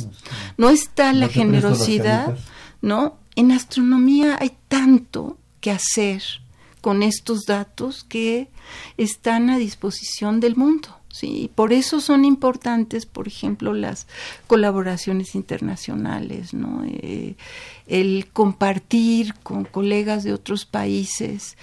no 0.56 0.70
está 0.70 1.12
la 1.12 1.28
generosidad. 1.28 2.36
¿no? 2.80 3.18
En 3.36 3.52
astronomía 3.52 4.36
hay 4.40 4.56
tanto 4.68 5.38
que 5.60 5.70
hacer 5.70 6.22
con 6.82 7.02
estos 7.02 7.42
datos 7.46 8.04
que 8.04 8.50
están 8.98 9.48
a 9.48 9.56
disposición 9.56 10.40
del 10.40 10.56
mundo. 10.56 10.88
Sí, 11.12 11.42
y 11.42 11.48
por 11.48 11.74
eso 11.74 12.00
son 12.00 12.24
importantes, 12.24 13.04
por 13.04 13.28
ejemplo, 13.28 13.74
las 13.74 14.06
colaboraciones 14.46 15.34
internacionales, 15.34 16.54
¿no? 16.54 16.84
Eh, 16.86 17.36
el 17.86 18.28
compartir 18.32 19.34
con 19.42 19.66
colegas 19.66 20.24
de 20.24 20.32
otros 20.32 20.64
países, 20.64 21.58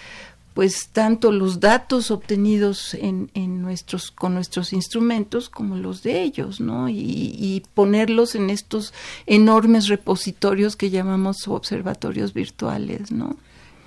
pues 0.53 0.89
tanto 0.89 1.31
los 1.31 1.59
datos 1.59 2.11
obtenidos 2.11 2.93
en, 2.93 3.31
en 3.33 3.63
nuestros 3.63 4.11
con 4.11 4.35
nuestros 4.35 4.71
instrumentos 4.71 5.49
como 5.49 5.77
los 5.77 6.03
de 6.03 6.21
ellos, 6.21 6.59
¿no? 6.61 6.87
Y, 6.87 7.33
y 7.39 7.63
ponerlos 7.73 8.35
en 8.35 8.51
estos 8.51 8.93
enormes 9.25 9.87
repositorios 9.87 10.75
que 10.75 10.91
llamamos 10.91 11.47
observatorios 11.47 12.33
virtuales, 12.35 13.11
¿no? 13.11 13.35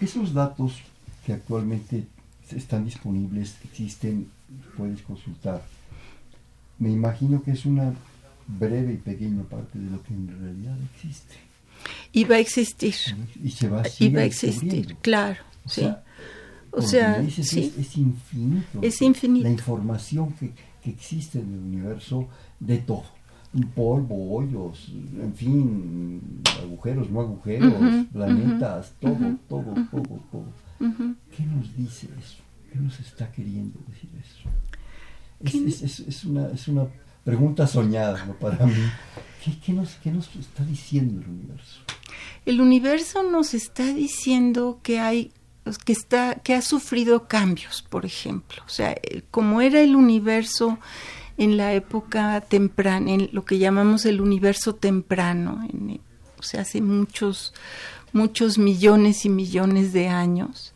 Esos 0.00 0.34
datos 0.34 0.80
que 1.24 1.34
actualmente 1.34 2.04
están 2.50 2.84
disponibles, 2.84 3.54
existen, 3.64 4.28
puedes 4.76 5.02
consultar. 5.02 5.62
Me 6.78 6.90
imagino 6.90 7.42
que 7.42 7.52
es 7.52 7.64
una 7.66 7.92
breve 8.46 8.94
y 8.94 8.96
pequeña 8.96 9.42
parte 9.44 9.78
de 9.78 9.90
lo 9.90 10.02
que 10.02 10.14
en 10.14 10.28
realidad 10.40 10.76
existe. 10.94 11.34
Y 12.12 12.24
va 12.24 12.36
a 12.36 12.38
existir, 12.38 12.94
Y 13.42 13.50
se 13.50 13.68
va, 13.68 13.86
y 13.86 13.90
sigue 13.90 14.16
va 14.16 14.22
a 14.22 14.24
existir, 14.24 14.96
claro, 15.00 15.40
O 15.64 15.68
sí. 15.68 15.80
sea, 15.82 16.02
O 16.70 16.82
sea, 16.82 17.18
dices, 17.20 17.48
sí. 17.48 17.72
es, 17.76 17.86
es 17.86 17.96
infinito. 17.96 18.78
Es 18.82 19.02
infinito. 19.02 19.44
La 19.44 19.50
información 19.52 20.32
que, 20.34 20.52
que 20.82 20.90
existe 20.90 21.40
en 21.40 21.52
el 21.52 21.58
universo 21.60 22.28
de 22.60 22.78
todo. 22.78 23.04
Polvo, 23.74 24.34
hoyos, 24.36 24.90
en 25.20 25.34
fin, 25.34 26.20
agujeros, 26.62 27.10
no 27.10 27.20
agujeros, 27.20 28.06
planetas, 28.12 28.92
todo, 28.98 29.36
todo, 29.48 29.74
todo, 29.90 30.20
todo. 30.30 30.52
Ujú. 30.80 31.14
¿Qué 31.36 31.44
nos 31.44 31.76
dice 31.76 32.08
eso? 32.18 32.38
¿Qué 32.72 32.78
nos 32.78 32.98
está 33.00 33.30
queriendo 33.30 33.78
decir 33.88 34.10
eso? 34.18 34.48
Es, 35.44 35.52
¿Qué- 35.52 35.66
es- 35.68 35.82
es- 35.82 36.00
es 36.00 36.24
una, 36.24 36.48
es 36.48 36.68
una 36.68 36.86
pregunta 37.24 37.66
soñada 37.66 38.24
¿no? 38.24 38.34
para 38.34 38.64
mí. 38.66 38.74
¿Qué, 39.44 39.58
qué 39.64 39.72
nos, 39.72 39.90
¿Qué 40.02 40.10
nos 40.10 40.34
está 40.36 40.64
diciendo 40.64 41.20
el 41.20 41.28
universo? 41.28 41.80
El 42.46 42.60
universo 42.60 43.22
nos 43.22 43.54
está 43.54 43.84
diciendo 43.92 44.80
que 44.82 44.98
hay 45.00 45.32
que 45.84 45.92
está 45.92 46.34
que 46.42 46.54
ha 46.54 46.62
sufrido 46.62 47.28
cambios, 47.28 47.82
por 47.88 48.04
ejemplo, 48.04 48.62
o 48.66 48.68
sea, 48.68 48.96
el- 49.08 49.22
como 49.30 49.60
era 49.60 49.80
el 49.80 49.94
universo 49.94 50.78
en 51.38 51.56
la 51.56 51.72
época 51.74 52.40
temprana, 52.40 53.12
en 53.12 53.30
lo 53.32 53.44
que 53.44 53.58
llamamos 53.58 54.04
el 54.04 54.20
universo 54.20 54.74
temprano, 54.74 55.64
en, 55.72 56.00
o 56.38 56.42
sea, 56.42 56.62
hace 56.62 56.80
muchos, 56.80 57.54
muchos 58.12 58.58
millones 58.58 59.24
y 59.24 59.28
millones 59.28 59.92
de 59.92 60.08
años, 60.08 60.72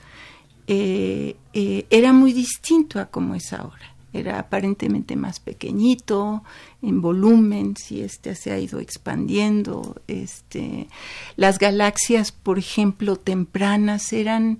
eh, 0.67 1.37
eh, 1.53 1.87
era 1.91 2.13
muy 2.13 2.33
distinto 2.33 3.01
a 3.01 3.07
como 3.07 3.35
es 3.35 3.53
ahora. 3.53 3.95
Era 4.13 4.39
aparentemente 4.39 5.15
más 5.15 5.41
pequeñito 5.41 6.43
en 6.81 7.03
volumen, 7.03 7.77
si 7.77 8.01
este 8.01 8.35
se 8.35 8.51
ha 8.51 8.59
ido 8.59 8.81
expandiendo. 8.81 10.01
Este, 10.07 10.89
las 11.37 11.59
galaxias, 11.59 12.33
por 12.33 12.59
ejemplo, 12.59 13.17
tempranas 13.17 14.13
eran 14.13 14.59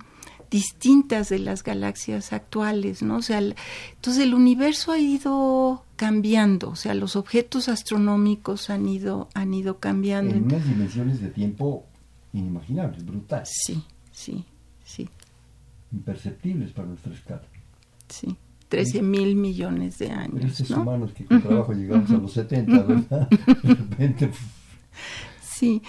distintas 0.51 1.29
de 1.29 1.39
las 1.39 1.63
galaxias 1.63 2.33
actuales, 2.33 3.01
¿no? 3.01 3.17
O 3.17 3.21
sea, 3.21 3.39
entonces 3.39 4.23
el 4.23 4.33
universo 4.33 4.91
ha 4.91 4.99
ido 4.99 5.83
cambiando, 5.95 6.69
o 6.69 6.75
sea, 6.75 6.93
los 6.93 7.15
objetos 7.15 7.67
astronómicos 7.67 8.69
han 8.69 8.87
ido 8.87 9.27
han 9.33 9.53
ido 9.53 9.79
cambiando 9.79 10.35
en 10.35 10.43
unas 10.43 10.65
dimensiones 10.65 11.21
de 11.21 11.29
tiempo 11.29 11.85
inimaginables, 12.33 13.05
brutales. 13.05 13.49
Sí, 13.51 13.83
sí. 14.11 14.45
Imperceptibles 15.91 16.71
para 16.71 16.87
nuestra 16.87 17.13
escala. 17.13 17.43
Sí. 18.09 18.37
13 18.69 19.01
mil 19.01 19.35
millones 19.35 19.97
de 19.97 20.11
años. 20.11 20.33
Pero 20.35 20.47
estos 20.47 20.69
humanos 20.71 21.11
que 21.13 21.25
con 21.25 21.41
trabajo 21.41 21.73
llegamos 21.73 22.09
a 22.11 22.17
los 22.17 22.33
70, 22.33 22.83
¿verdad? 22.83 23.29
de 23.63 23.75
repente. 23.75 24.31
Sí. 25.41 25.81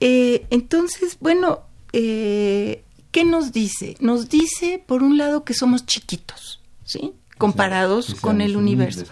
Eh, 0.00 0.46
entonces, 0.50 1.18
bueno, 1.20 1.60
eh, 1.92 2.84
¿qué 3.12 3.24
nos 3.24 3.52
dice? 3.52 3.96
Nos 4.00 4.28
dice, 4.28 4.82
por 4.84 5.02
un 5.02 5.18
lado, 5.18 5.44
que 5.44 5.54
somos 5.54 5.86
chiquitos, 5.86 6.60
¿sí? 6.84 7.12
Comparados 7.38 8.16
con 8.16 8.40
el 8.40 8.56
universo. 8.56 9.04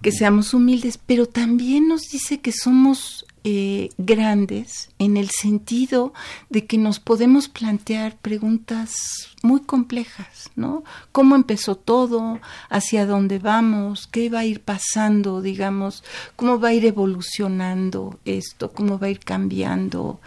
que 0.00 0.12
seamos 0.12 0.54
humildes, 0.54 0.98
pero 0.98 1.26
también 1.26 1.88
nos 1.88 2.02
dice 2.08 2.40
que 2.40 2.52
somos 2.52 3.26
eh, 3.44 3.90
grandes 3.98 4.90
en 5.00 5.16
el 5.16 5.28
sentido 5.28 6.12
de 6.48 6.64
que 6.64 6.78
nos 6.78 7.00
podemos 7.00 7.48
plantear 7.48 8.16
preguntas 8.16 8.94
muy 9.42 9.60
complejas, 9.62 10.50
¿no? 10.54 10.84
¿Cómo 11.10 11.34
empezó 11.34 11.74
todo? 11.74 12.38
¿Hacia 12.68 13.04
dónde 13.04 13.40
vamos? 13.40 14.06
¿Qué 14.06 14.30
va 14.30 14.40
a 14.40 14.44
ir 14.44 14.60
pasando, 14.60 15.42
digamos? 15.42 16.04
¿Cómo 16.36 16.60
va 16.60 16.68
a 16.68 16.74
ir 16.74 16.86
evolucionando 16.86 18.20
esto? 18.24 18.70
¿Cómo 18.70 19.00
va 19.00 19.08
a 19.08 19.10
ir 19.10 19.18
cambiando 19.18 20.20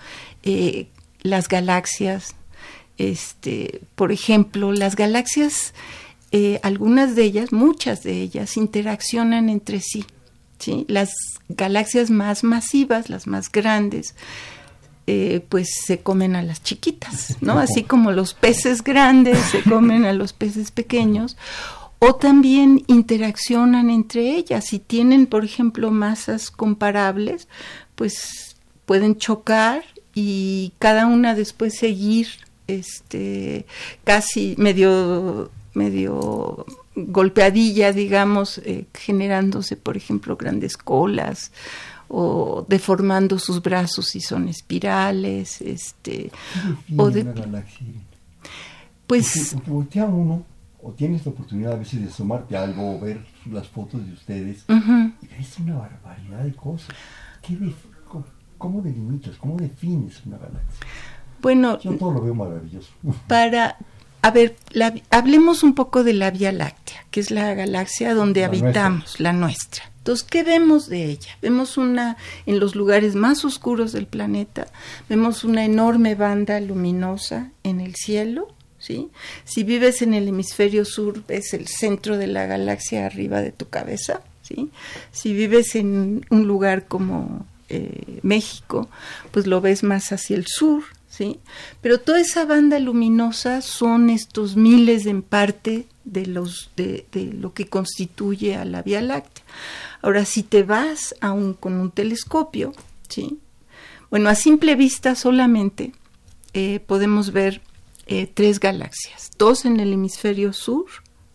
eh, 0.43 0.89
las 1.21 1.47
galaxias? 1.47 2.35
Este, 2.97 3.81
por 3.95 4.11
ejemplo, 4.11 4.73
las 4.73 4.97
galaxias, 4.97 5.73
eh, 6.33 6.59
algunas 6.63 7.15
de 7.15 7.23
ellas, 7.23 7.53
muchas 7.53 8.03
de 8.03 8.21
ellas, 8.21 8.57
interaccionan 8.57 9.47
entre 9.47 9.79
sí. 9.79 10.03
¿sí? 10.59 10.85
Las 10.89 11.13
galaxias 11.49 12.09
más 12.09 12.43
masivas, 12.43 13.09
las 13.09 13.27
más 13.27 13.51
grandes, 13.51 14.15
eh, 15.07 15.45
pues 15.49 15.69
se 15.85 15.99
comen 15.99 16.35
a 16.35 16.41
las 16.41 16.63
chiquitas, 16.63 17.37
¿no? 17.41 17.59
Así 17.59 17.83
como 17.83 18.11
los 18.11 18.33
peces 18.33 18.83
grandes 18.83 19.37
se 19.37 19.61
comen 19.61 20.05
a 20.05 20.13
los 20.13 20.33
peces 20.33 20.71
pequeños, 20.71 21.37
o 21.99 22.15
también 22.15 22.83
interaccionan 22.87 23.89
entre 23.89 24.35
ellas. 24.35 24.65
Si 24.65 24.79
tienen, 24.79 25.27
por 25.27 25.45
ejemplo, 25.45 25.91
masas 25.91 26.51
comparables, 26.51 27.47
pues 27.95 28.57
pueden 28.85 29.17
chocar 29.17 29.83
y 30.13 30.73
cada 30.79 31.05
una 31.05 31.35
después 31.35 31.77
seguir 31.77 32.27
este 32.67 33.65
casi 34.03 34.55
medio 34.57 35.51
medio 35.73 36.65
golpeadilla, 36.95 37.91
digamos, 37.91 38.59
eh, 38.59 38.85
generándose, 38.93 39.75
por 39.75 39.97
ejemplo, 39.97 40.37
grandes 40.37 40.77
colas 40.77 41.51
o 42.07 42.65
deformando 42.67 43.39
sus 43.39 43.61
brazos 43.61 44.07
si 44.07 44.21
son 44.21 44.47
espirales, 44.47 45.61
este, 45.61 46.31
o 46.95 47.09
de 47.09 47.25
pues 49.07 49.55
porque, 49.65 50.01
uno 50.01 50.43
o 50.81 50.91
tienes 50.91 51.25
la 51.25 51.31
oportunidad 51.31 51.73
a 51.73 51.77
veces 51.77 52.01
de 52.01 52.07
asomarte 52.07 52.55
a 52.55 52.63
algo 52.63 52.95
o 52.95 52.99
ver 52.99 53.25
las 53.51 53.67
fotos 53.67 54.05
de 54.05 54.13
ustedes 54.13 54.65
y 54.67 55.41
es 55.41 55.59
una 55.59 55.77
barbaridad 55.77 56.43
de 56.43 56.53
cosas. 56.53 56.89
cómo, 58.57 58.81
delimitas, 58.81 59.35
cómo 59.37 59.57
defines 59.57 60.23
una 60.25 60.37
galaxia? 60.37 60.85
Bueno, 61.41 61.79
yo 61.79 61.95
todo 61.97 62.13
lo 62.13 62.21
veo 62.21 62.33
maravilloso. 62.33 62.89
Para 63.27 63.77
a 64.25 64.31
ver, 64.31 64.55
hablemos 65.11 65.61
un 65.61 65.75
poco 65.75 66.03
de 66.03 66.13
la 66.13 66.31
Vía 66.31 66.51
Láctea, 66.51 67.05
que 67.11 67.19
es 67.19 67.29
la 67.29 67.53
galaxia 67.53 68.15
donde 68.15 68.43
habitamos, 68.43 69.19
la 69.19 69.33
nuestra. 69.33 69.83
Entonces, 69.99 70.25
¿qué 70.27 70.41
vemos 70.41 70.89
de 70.89 71.05
ella? 71.05 71.37
Vemos 71.43 71.77
una, 71.77 72.17
en 72.47 72.59
los 72.59 72.73
lugares 72.73 73.13
más 73.13 73.45
oscuros 73.45 73.91
del 73.91 74.07
planeta, 74.07 74.65
vemos 75.09 75.43
una 75.43 75.63
enorme 75.63 76.15
banda 76.15 76.59
luminosa 76.59 77.51
en 77.61 77.79
el 77.79 77.93
cielo, 77.93 78.47
¿sí? 78.79 79.11
Si 79.43 79.63
vives 79.63 80.01
en 80.01 80.15
el 80.15 80.27
hemisferio 80.27 80.85
sur, 80.85 81.23
ves 81.27 81.53
el 81.53 81.67
centro 81.67 82.17
de 82.17 82.25
la 82.25 82.47
galaxia 82.47 83.05
arriba 83.05 83.41
de 83.41 83.51
tu 83.51 83.69
cabeza, 83.69 84.21
¿sí? 84.41 84.71
Si 85.11 85.35
vives 85.35 85.75
en 85.75 86.25
un 86.31 86.47
lugar 86.47 86.87
como 86.87 87.45
eh, 87.69 88.21
México, 88.23 88.89
pues 89.29 89.45
lo 89.45 89.61
ves 89.61 89.83
más 89.83 90.11
hacia 90.11 90.35
el 90.35 90.47
sur, 90.47 90.81
¿sí? 91.15 91.39
Pero 91.81 91.99
toda 91.99 92.19
esa 92.19 92.45
banda 92.45 92.77
luminosa 92.79 93.61
son 93.61 94.09
estos 94.09 94.57
miles 94.57 95.05
en 95.05 95.21
parte 95.21 95.87
de, 96.03 96.25
los, 96.25 96.71
de, 96.75 97.05
lo 97.13 97.53
que 97.53 97.67
constituye 97.67 98.55
a 98.55 98.65
la 98.65 98.81
Vía 98.81 99.01
Láctea. 99.01 99.45
Ahora, 100.01 100.25
si 100.25 100.43
te 100.43 100.63
vas 100.63 101.15
aún 101.21 101.53
con 101.53 101.75
un 101.75 101.91
telescopio, 101.91 102.73
¿sí? 103.07 103.39
Bueno, 104.09 104.29
a 104.29 104.35
simple 104.35 104.75
vista 104.75 105.15
solamente 105.15 105.93
eh, 106.53 106.79
podemos 106.85 107.31
ver 107.31 107.61
eh, 108.07 108.27
tres 108.31 108.59
galaxias, 108.59 109.31
dos 109.37 109.65
en 109.65 109.79
el 109.79 109.93
hemisferio 109.93 110.53
sur, 110.53 110.85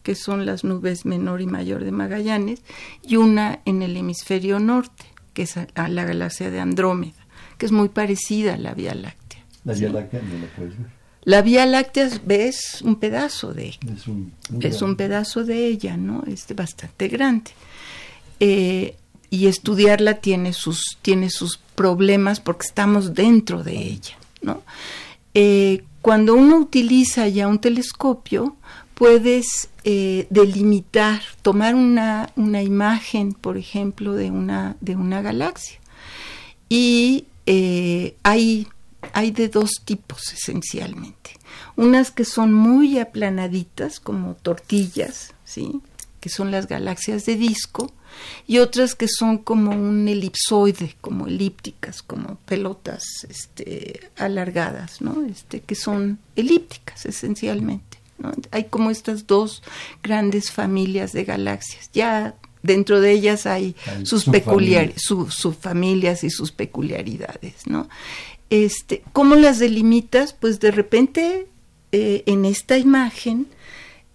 que 0.02 0.14
son 0.14 0.46
las 0.46 0.62
nubes 0.62 1.04
menor 1.04 1.40
y 1.40 1.46
mayor 1.46 1.84
de 1.84 1.90
Magallanes, 1.90 2.62
y 3.02 3.16
una 3.16 3.60
en 3.64 3.82
el 3.82 3.96
hemisferio 3.96 4.60
norte, 4.60 5.06
que 5.32 5.42
es 5.42 5.56
la 5.56 6.04
galaxia 6.04 6.50
de 6.50 6.60
Andrómeda, 6.60 7.26
que 7.58 7.66
es 7.66 7.72
muy 7.72 7.88
parecida 7.88 8.54
a 8.54 8.58
la 8.58 8.72
Vía 8.74 8.94
Láctea. 8.94 9.19
La 9.64 9.74
Vía 9.74 9.90
Láctea 9.90 10.20
no 10.22 10.38
la 10.38 10.46
puedes 10.56 10.78
ver. 10.78 11.00
La 11.22 11.42
Vía 11.42 11.66
Láctea 11.66 12.08
ves 12.24 12.80
un 12.82 12.96
pedazo 12.96 13.52
de 13.52 13.68
es 13.68 14.08
un, 14.08 14.32
es 14.60 14.80
un 14.80 14.96
pedazo 14.96 15.44
de 15.44 15.66
ella, 15.66 15.96
¿no? 15.96 16.24
Es 16.26 16.46
bastante 16.54 17.08
grande. 17.08 17.50
Eh, 18.38 18.96
y 19.28 19.46
estudiarla 19.46 20.14
tiene 20.14 20.52
sus, 20.52 20.98
tiene 21.02 21.30
sus 21.30 21.58
problemas 21.74 22.40
porque 22.40 22.66
estamos 22.66 23.14
dentro 23.14 23.62
de 23.62 23.76
ella, 23.76 24.16
¿no? 24.40 24.62
Eh, 25.34 25.84
cuando 26.00 26.34
uno 26.34 26.56
utiliza 26.56 27.28
ya 27.28 27.46
un 27.46 27.60
telescopio, 27.60 28.56
puedes 28.94 29.68
eh, 29.84 30.26
delimitar, 30.30 31.20
tomar 31.42 31.74
una, 31.74 32.30
una, 32.34 32.62
imagen, 32.62 33.34
por 33.34 33.58
ejemplo, 33.58 34.14
de 34.14 34.30
una, 34.30 34.76
de 34.80 34.96
una 34.96 35.20
galaxia. 35.20 35.78
Y 36.68 37.26
hay 38.22 38.66
hay 39.12 39.30
de 39.30 39.48
dos 39.48 39.82
tipos 39.84 40.32
esencialmente. 40.32 41.38
Unas 41.76 42.10
que 42.10 42.24
son 42.24 42.52
muy 42.52 42.98
aplanaditas, 42.98 44.00
como 44.00 44.34
tortillas, 44.34 45.34
¿sí? 45.44 45.80
que 46.20 46.28
son 46.28 46.50
las 46.50 46.66
galaxias 46.66 47.24
de 47.24 47.36
disco, 47.36 47.92
y 48.46 48.58
otras 48.58 48.94
que 48.94 49.08
son 49.08 49.38
como 49.38 49.70
un 49.70 50.06
elipsoide, 50.08 50.96
como 51.00 51.26
elípticas, 51.26 52.02
como 52.02 52.36
pelotas 52.44 53.04
este, 53.28 54.10
alargadas, 54.16 55.00
¿no? 55.00 55.24
este, 55.24 55.60
que 55.60 55.74
son 55.74 56.18
elípticas 56.36 57.06
esencialmente. 57.06 57.98
Hay 58.50 58.64
como 58.64 58.90
estas 58.90 59.26
dos 59.26 59.62
grandes 60.02 60.50
familias 60.50 61.12
de 61.12 61.24
galaxias. 61.24 61.88
Ya 61.94 62.34
dentro 62.62 63.00
de 63.00 63.12
ellas 63.12 63.46
hay, 63.46 63.74
sus 64.02 64.24
subfamilias 65.34 66.24
y 66.24 66.30
sus 66.30 66.52
peculiaridades, 66.52 67.66
¿no? 67.66 67.88
Este, 68.50 69.02
¿Cómo 69.12 69.36
las 69.36 69.58
delimitas? 69.58 70.32
Pues 70.32 70.60
de 70.60 70.72
repente 70.72 71.46
eh, 71.92 72.24
en 72.26 72.44
esta 72.44 72.76
imagen 72.78 73.46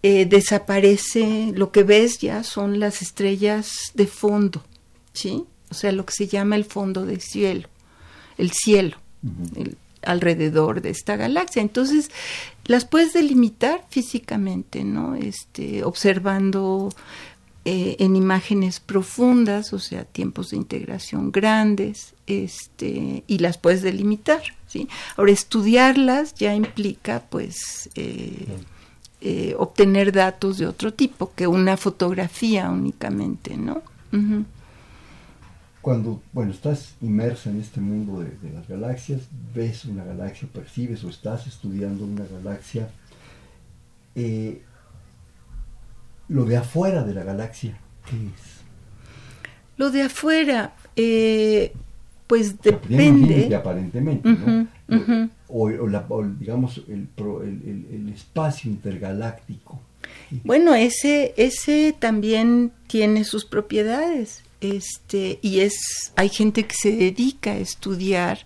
eh, 0.03 0.25
desaparece, 0.25 1.51
lo 1.55 1.71
que 1.71 1.83
ves 1.83 2.19
ya 2.19 2.43
son 2.43 2.79
las 2.79 3.01
estrellas 3.01 3.91
de 3.95 4.07
fondo, 4.07 4.63
¿sí? 5.13 5.45
O 5.71 5.73
sea, 5.73 5.91
lo 5.91 6.05
que 6.05 6.13
se 6.13 6.27
llama 6.27 6.55
el 6.57 6.65
fondo 6.65 7.05
del 7.05 7.21
cielo, 7.21 7.67
el 8.37 8.51
cielo, 8.51 8.97
alrededor 10.03 10.81
de 10.81 10.91
esta 10.91 11.15
galaxia. 11.15 11.61
Entonces, 11.61 12.11
las 12.65 12.85
puedes 12.85 13.13
delimitar 13.13 13.83
físicamente, 13.89 14.83
¿no? 14.83 15.15
Este, 15.15 15.83
observando 15.83 16.89
eh, 17.65 17.95
en 17.99 18.15
imágenes 18.15 18.79
profundas, 18.79 19.73
o 19.73 19.79
sea, 19.79 20.05
tiempos 20.05 20.51
de 20.51 20.57
integración 20.57 21.31
grandes, 21.31 22.13
este, 22.27 23.23
y 23.25 23.39
las 23.39 23.57
puedes 23.57 23.81
delimitar, 23.81 24.41
¿sí? 24.67 24.87
Ahora, 25.17 25.31
estudiarlas 25.31 26.35
ya 26.35 26.53
implica, 26.53 27.23
pues, 27.29 27.89
eh, 27.95 28.45
eh, 29.21 29.55
obtener 29.57 30.11
datos 30.11 30.59
de 30.59 30.67
otro 30.67 30.93
tipo 30.93 31.33
que 31.33 31.47
una 31.47 31.75
fotografía 31.77 32.69
únicamente, 32.69 33.57
¿no? 33.57 33.81
cuando, 35.85 36.23
bueno, 36.33 36.49
estás 36.49 36.95
inmersa 36.99 37.51
en 37.51 37.61
este 37.61 37.79
mundo 37.79 38.19
de, 38.19 38.51
las 38.51 38.67
galaxias, 38.67 39.21
ves 39.53 39.85
una 39.85 40.03
galaxia, 40.03 40.47
percibes 40.51 41.03
o 41.03 41.09
estás 41.09 41.45
estudiando 41.45 42.05
una 42.05 42.25
galaxia, 42.25 42.89
eh, 44.15 44.63
lo 46.27 46.45
de 46.45 46.57
afuera 46.57 47.03
de 47.03 47.13
la 47.13 47.23
galaxia, 47.23 47.77
¿qué 48.09 48.15
es? 48.15 48.55
Lo 49.77 49.91
de 49.91 50.03
afuera, 50.03 50.73
eh, 50.95 51.73
pues 52.27 52.61
depende. 52.61 53.53
aparentemente, 53.55 54.29
¿no? 54.29 54.67
o, 55.47 55.69
digamos 56.39 56.81
el, 56.87 57.07
el, 57.17 58.09
espacio 58.13 58.71
intergaláctico. 58.71 59.79
Bueno, 60.43 60.73
ese, 60.73 61.33
ese 61.37 61.95
también 61.97 62.71
tiene 62.87 63.23
sus 63.23 63.45
propiedades. 63.45 64.43
Este, 64.61 65.37
y 65.41 65.59
es, 65.59 66.11
hay 66.15 66.29
gente 66.29 66.65
que 66.65 66.75
se 66.75 66.91
dedica 66.91 67.51
a 67.51 67.57
estudiar 67.57 68.39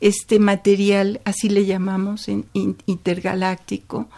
este 0.00 0.38
material, 0.38 1.20
así 1.24 1.48
le 1.48 1.64
llamamos, 1.64 2.28
en, 2.28 2.44
intergaláctico, 2.86 4.08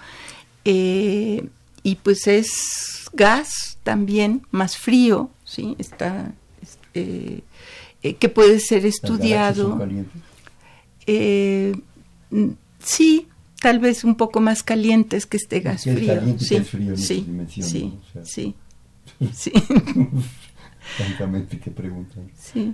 eh, 0.64 1.44
y 1.84 1.96
pues 1.96 2.26
es 2.26 3.08
gas 3.12 3.78
también, 3.84 4.42
más 4.50 4.76
frío, 4.76 5.30
¿sí? 5.44 5.76
Está, 5.78 6.32
eh, 6.94 7.42
eh, 8.02 8.14
que 8.14 8.28
puede 8.28 8.58
ser 8.58 8.86
estudiado. 8.86 9.86
Eh, 11.06 11.76
sí, 12.82 13.28
tal 13.60 13.78
vez 13.78 14.02
un 14.02 14.16
poco 14.16 14.40
más 14.40 14.62
calientes 14.62 15.26
que 15.26 15.36
este 15.36 15.60
gas 15.60 15.84
frío. 15.84 16.20
sí, 16.38 16.64
sí, 16.96 17.26
sí, 17.48 17.92
sí, 18.24 18.54
sí. 19.32 19.52
Francamente, 20.96 21.58
qué 21.60 21.70
pregunta. 21.70 22.16
Sí. 22.38 22.72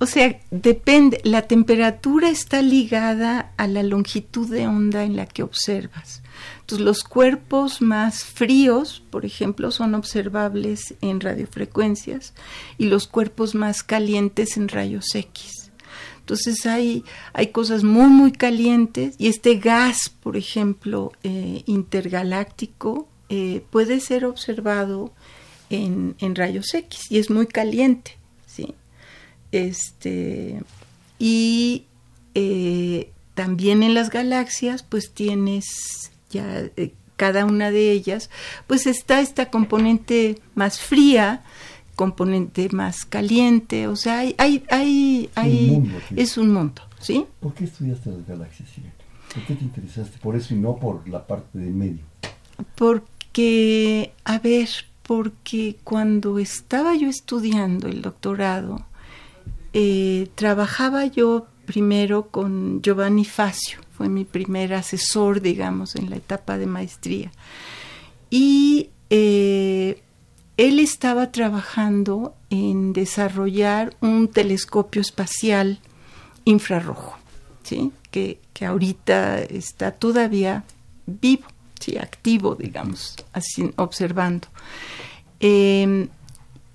O 0.00 0.06
sea, 0.06 0.40
depende, 0.50 1.20
la 1.24 1.42
temperatura 1.42 2.28
está 2.28 2.62
ligada 2.62 3.52
a 3.56 3.66
la 3.66 3.82
longitud 3.82 4.48
de 4.48 4.66
onda 4.66 5.04
en 5.04 5.16
la 5.16 5.26
que 5.26 5.42
observas. 5.42 6.23
Entonces, 6.60 6.84
los 6.84 7.04
cuerpos 7.04 7.82
más 7.82 8.24
fríos, 8.24 9.02
por 9.10 9.24
ejemplo, 9.24 9.70
son 9.70 9.94
observables 9.94 10.94
en 11.00 11.20
radiofrecuencias 11.20 12.34
y 12.78 12.86
los 12.86 13.06
cuerpos 13.06 13.54
más 13.54 13.82
calientes 13.82 14.56
en 14.56 14.68
rayos 14.68 15.14
X. 15.14 15.70
Entonces 16.20 16.64
hay, 16.64 17.04
hay 17.34 17.48
cosas 17.48 17.84
muy, 17.84 18.06
muy 18.06 18.32
calientes 18.32 19.14
y 19.18 19.28
este 19.28 19.56
gas, 19.56 20.08
por 20.08 20.38
ejemplo, 20.38 21.12
eh, 21.22 21.62
intergaláctico, 21.66 23.06
eh, 23.28 23.62
puede 23.70 24.00
ser 24.00 24.24
observado 24.24 25.12
en, 25.68 26.16
en, 26.20 26.34
rayos 26.34 26.72
X 26.72 27.10
y 27.10 27.18
es 27.18 27.28
muy 27.28 27.46
caliente, 27.46 28.16
¿sí? 28.46 28.74
Este, 29.52 30.62
y 31.18 31.84
eh, 32.34 33.12
también 33.34 33.82
en 33.82 33.92
las 33.92 34.08
galaxias, 34.08 34.82
pues 34.82 35.12
tienes 35.12 36.10
ya 36.34 36.70
eh, 36.76 36.92
cada 37.16 37.44
una 37.44 37.70
de 37.70 37.92
ellas, 37.92 38.30
pues 38.66 38.86
está 38.86 39.20
esta 39.20 39.50
componente 39.50 40.38
más 40.54 40.80
fría, 40.80 41.44
componente 41.94 42.68
más 42.72 43.04
caliente, 43.04 43.86
o 43.88 43.96
sea, 43.96 44.18
hay, 44.18 44.64
hay, 44.68 45.30
hay, 45.34 45.92
es 46.16 46.36
un 46.36 46.52
mundo, 46.52 46.82
¿sí? 46.98 47.24
¿Por 47.40 47.54
qué 47.54 47.64
estudiaste 47.64 48.10
las 48.10 48.26
galaxias, 48.26 48.68
¿Por 49.32 49.42
qué 49.44 49.54
te 49.54 49.64
interesaste 49.64 50.18
por 50.18 50.36
eso 50.36 50.54
y 50.54 50.58
no 50.58 50.76
por 50.76 51.08
la 51.08 51.26
parte 51.26 51.58
del 51.58 51.74
medio? 51.74 52.04
Porque, 52.76 54.12
a 54.24 54.38
ver, 54.38 54.68
porque 55.02 55.76
cuando 55.82 56.38
estaba 56.38 56.94
yo 56.94 57.08
estudiando 57.08 57.88
el 57.88 58.00
doctorado, 58.02 58.86
eh, 59.72 60.28
trabajaba 60.36 61.06
yo 61.06 61.46
primero 61.66 62.28
con 62.28 62.80
Giovanni 62.80 63.24
Facio, 63.24 63.80
fue 63.96 64.08
mi 64.08 64.24
primer 64.24 64.74
asesor, 64.74 65.40
digamos, 65.40 65.94
en 65.94 66.10
la 66.10 66.16
etapa 66.16 66.58
de 66.58 66.66
maestría. 66.66 67.30
Y 68.28 68.90
eh, 69.10 70.02
él 70.56 70.80
estaba 70.80 71.30
trabajando 71.30 72.34
en 72.50 72.92
desarrollar 72.92 73.96
un 74.00 74.28
telescopio 74.28 75.00
espacial 75.00 75.78
infrarrojo, 76.44 77.16
¿sí? 77.62 77.92
que, 78.10 78.40
ahorita 78.60 79.40
está 79.40 79.92
todavía 79.92 80.64
vivo, 81.06 81.46
¿sí? 81.78 81.96
activo, 81.96 82.56
digamos, 82.56 83.16
así, 83.32 83.70
observando. 83.76 84.48
Em, 85.38 86.08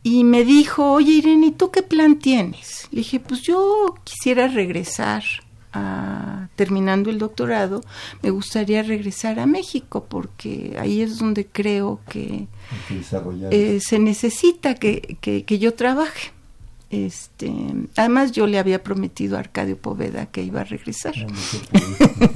y 0.03 0.23
me 0.23 0.45
dijo, 0.45 0.93
oye 0.93 1.13
Irene, 1.13 1.47
¿y 1.47 1.51
tú 1.51 1.71
qué 1.71 1.83
plan 1.83 2.19
tienes? 2.19 2.87
Le 2.91 2.99
dije, 2.99 3.19
pues 3.19 3.41
yo 3.41 3.95
quisiera 4.03 4.47
regresar 4.47 5.23
terminando 6.55 7.09
el 7.09 7.19
doctorado, 7.19 7.83
me 8.21 8.31
gustaría 8.31 8.81
regresar 8.83 9.39
a 9.39 9.45
México 9.45 10.05
porque 10.09 10.75
ahí 10.79 11.01
es 11.01 11.19
donde 11.19 11.45
creo 11.45 11.99
que 12.09 12.47
eh, 13.51 13.79
se 13.81 13.99
necesita 13.99 14.75
que, 14.75 15.17
que, 15.21 15.59
yo 15.59 15.73
trabaje. 15.73 16.31
Este, 16.89 17.53
además 17.95 18.31
yo 18.31 18.47
le 18.47 18.57
había 18.57 18.81
prometido 18.81 19.37
a 19.37 19.41
Arcadio 19.41 19.77
Poveda 19.77 20.25
que 20.25 20.41
iba 20.41 20.61
a 20.61 20.63
regresar. 20.63 21.13
Ah, 21.15 22.29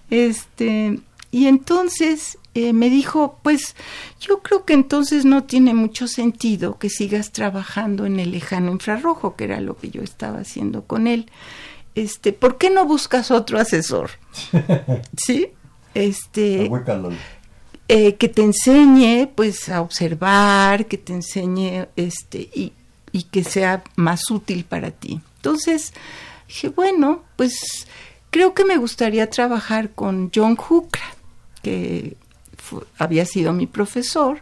este, 0.10 1.00
y 1.32 1.46
entonces 1.48 2.38
eh, 2.54 2.72
me 2.72 2.88
dijo, 2.88 3.40
pues 3.42 3.74
yo 4.20 4.42
creo 4.42 4.64
que 4.64 4.74
entonces 4.74 5.24
no 5.24 5.42
tiene 5.42 5.74
mucho 5.74 6.06
sentido 6.06 6.78
que 6.78 6.88
sigas 6.88 7.32
trabajando 7.32 8.06
en 8.06 8.20
el 8.20 8.30
lejano 8.30 8.70
infrarrojo, 8.70 9.34
que 9.34 9.44
era 9.44 9.60
lo 9.60 9.76
que 9.76 9.90
yo 9.90 10.02
estaba 10.02 10.38
haciendo 10.38 10.84
con 10.84 11.08
él 11.08 11.26
este, 11.96 12.34
¿por 12.34 12.58
qué 12.58 12.70
no 12.70 12.84
buscas 12.84 13.30
otro 13.30 13.58
asesor? 13.58 14.10
¿Sí? 15.16 15.48
Este, 15.94 16.70
eh, 17.88 18.16
que 18.16 18.28
te 18.28 18.42
enseñe, 18.42 19.28
pues, 19.34 19.70
a 19.70 19.80
observar, 19.80 20.86
que 20.86 20.98
te 20.98 21.14
enseñe, 21.14 21.86
este, 21.96 22.50
y, 22.54 22.74
y 23.12 23.22
que 23.24 23.42
sea 23.42 23.82
más 23.96 24.30
útil 24.30 24.64
para 24.66 24.90
ti. 24.90 25.22
Entonces, 25.36 25.94
dije, 26.46 26.68
bueno, 26.68 27.24
pues, 27.36 27.88
creo 28.30 28.52
que 28.52 28.66
me 28.66 28.76
gustaría 28.76 29.30
trabajar 29.30 29.90
con 29.90 30.30
John 30.34 30.56
Hooker, 30.56 31.02
que 31.62 32.18
había 32.98 33.24
sido 33.24 33.54
mi 33.54 33.66
profesor, 33.66 34.40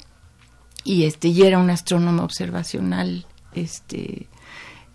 y 0.83 1.05
este, 1.05 1.29
y 1.29 1.43
era 1.43 1.61
un 1.61 1.71
astrónomo 1.71 2.25
observacional, 2.25 3.27
este, 3.55 4.27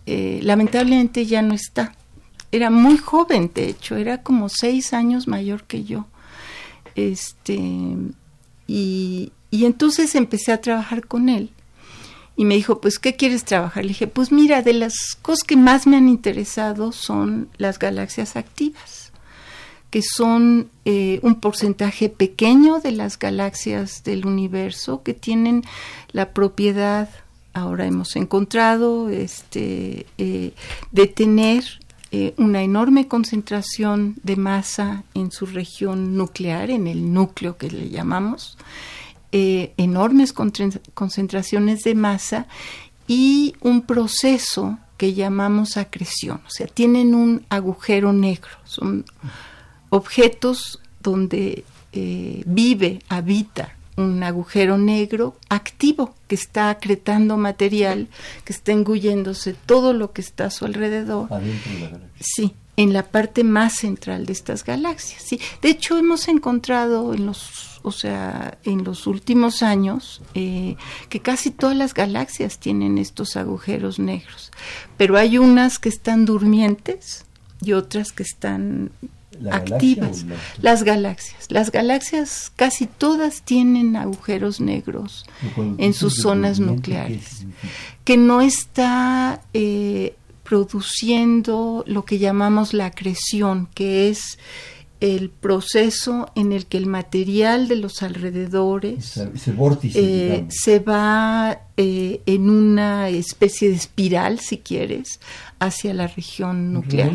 eh, 0.06 0.40
lamentablemente 0.44 1.26
ya 1.26 1.42
no 1.42 1.54
está 1.54 1.96
era 2.52 2.70
muy 2.70 2.98
joven, 2.98 3.52
de 3.54 3.70
hecho, 3.70 3.96
era 3.96 4.24
como 4.24 4.50
seis 4.50 4.94
años 4.94 5.28
mayor 5.28 5.64
que 5.64 5.84
yo. 5.84 6.08
Este, 6.96 7.60
y, 8.68 9.32
y 9.52 9.66
entonces 9.66 10.16
empecé 10.16 10.52
a 10.52 10.62
trabajar 10.62 11.08
con 11.08 11.30
él. 11.30 11.52
Y 12.36 12.46
me 12.46 12.56
dijo, 12.56 12.80
pues, 12.80 13.00
¿qué 13.00 13.16
quieres 13.16 13.44
trabajar? 13.44 13.84
Le 13.84 13.90
dije, 13.90 14.08
pues 14.08 14.32
mira, 14.32 14.62
de 14.62 14.74
las 14.74 15.18
cosas 15.22 15.44
que 15.44 15.58
más 15.58 15.86
me 15.88 15.98
han 15.98 16.08
interesado 16.08 16.92
son 16.94 17.50
las 17.58 17.80
galaxias 17.80 18.38
activas, 18.38 19.12
que 19.90 20.02
son 20.02 20.70
eh, 20.86 21.20
un 21.22 21.42
porcentaje 21.42 22.08
pequeño 22.08 22.80
de 22.80 22.94
las 22.94 23.20
galaxias 23.20 24.04
del 24.04 24.26
universo 24.26 25.04
que 25.04 25.14
tienen 25.14 25.64
la 26.14 26.32
propiedad, 26.32 27.10
ahora 27.54 27.86
hemos 27.86 28.16
encontrado, 28.16 29.10
este, 29.10 30.06
eh, 30.18 30.54
de 30.92 31.08
tener 31.08 31.79
eh, 32.12 32.34
una 32.38 32.64
enorme 32.64 33.08
concentración 33.08 34.16
de 34.24 34.36
masa 34.36 35.04
en 35.14 35.32
su 35.32 35.46
región 35.46 36.18
nuclear, 36.18 36.72
en 36.72 36.88
el 36.88 37.14
núcleo 37.14 37.58
que 37.58 37.70
le 37.70 37.90
llamamos, 37.90 38.58
eh, 39.32 39.74
enormes 39.78 40.34
concentraciones 40.34 41.84
de 41.84 41.94
masa 41.94 42.48
y 43.08 43.56
un 43.62 43.84
proceso 43.84 44.80
que 44.98 45.14
llamamos 45.14 45.78
acreción, 45.78 46.42
o 46.46 46.50
sea, 46.50 46.68
tienen 46.68 47.14
un 47.14 47.46
agujero 47.50 48.12
negro, 48.12 48.50
son 48.66 49.06
objetos 49.90 50.82
donde 51.02 51.64
eh, 51.94 52.44
vive, 52.46 53.00
habita 53.08 53.76
un 54.00 54.24
agujero 54.24 54.78
negro 54.78 55.36
activo 55.50 56.16
que 56.28 56.36
está 56.36 56.70
acretando 56.70 57.38
material, 57.38 58.08
que 58.46 58.54
está 58.54 58.72
engulléndose 58.72 59.54
todo 59.54 59.94
lo 59.94 60.12
que 60.14 60.22
está 60.22 60.46
a 60.46 60.52
su 60.52 60.66
alrededor. 60.66 61.28
Sí, 62.20 62.54
en 62.78 62.94
la 62.94 63.04
parte 63.04 63.44
más 63.44 63.74
central 63.76 64.26
de 64.26 64.32
estas 64.32 64.64
galaxias. 64.64 65.22
Sí, 65.22 65.40
de 65.62 65.70
hecho 65.70 65.98
hemos 65.98 66.30
encontrado 66.30 67.14
en 67.14 67.26
los, 67.26 67.82
o 67.84 67.92
sea, 67.92 68.58
en 68.64 68.86
los 68.86 69.06
últimos 69.06 69.64
años 69.64 70.22
eh, 70.34 70.78
que 71.10 71.20
casi 71.20 71.52
todas 71.52 71.76
las 71.76 71.94
galaxias 71.94 72.58
tienen 72.58 72.98
estos 72.98 73.36
agujeros 73.36 74.00
negros, 74.00 74.52
pero 74.96 75.18
hay 75.18 75.38
unas 75.38 75.78
que 75.78 75.90
están 75.90 76.24
durmientes 76.24 77.26
y 77.62 77.74
otras 77.74 78.14
que 78.14 78.24
están 78.24 78.92
activas. 79.52 80.26
Las 80.62 80.84
galaxias. 80.84 81.48
Las 81.50 81.72
galaxias 81.72 82.52
casi 82.56 82.86
todas 82.86 83.42
tienen 83.44 83.96
agujeros 83.96 84.60
negros 84.60 85.26
en 85.78 85.94
sus 85.94 86.16
zonas 86.16 86.60
nucleares, 86.60 87.46
que 88.04 88.18
no 88.18 88.42
está 88.42 89.42
eh, 89.54 90.16
produciendo 90.44 91.84
lo 91.88 92.06
que 92.06 92.20
llamamos 92.20 92.74
la 92.74 92.88
acreción, 92.88 93.68
que 93.74 94.10
es 94.10 94.38
el 95.00 95.30
proceso 95.30 96.30
en 96.36 96.52
el 96.52 96.66
que 96.66 96.78
el 96.78 96.86
material 96.86 97.68
de 97.70 97.78
los 97.78 98.04
alrededores 98.04 99.18
eh, 99.94 100.46
se 100.50 100.80
va 100.80 101.62
eh, 101.78 102.22
en 102.26 102.50
una 102.50 103.08
especie 103.08 103.70
de 103.70 103.76
espiral, 103.76 104.40
si 104.40 104.58
quieres, 104.58 105.22
hacia 105.60 105.94
la 105.94 106.08
región 106.08 106.74
nuclear 106.74 107.14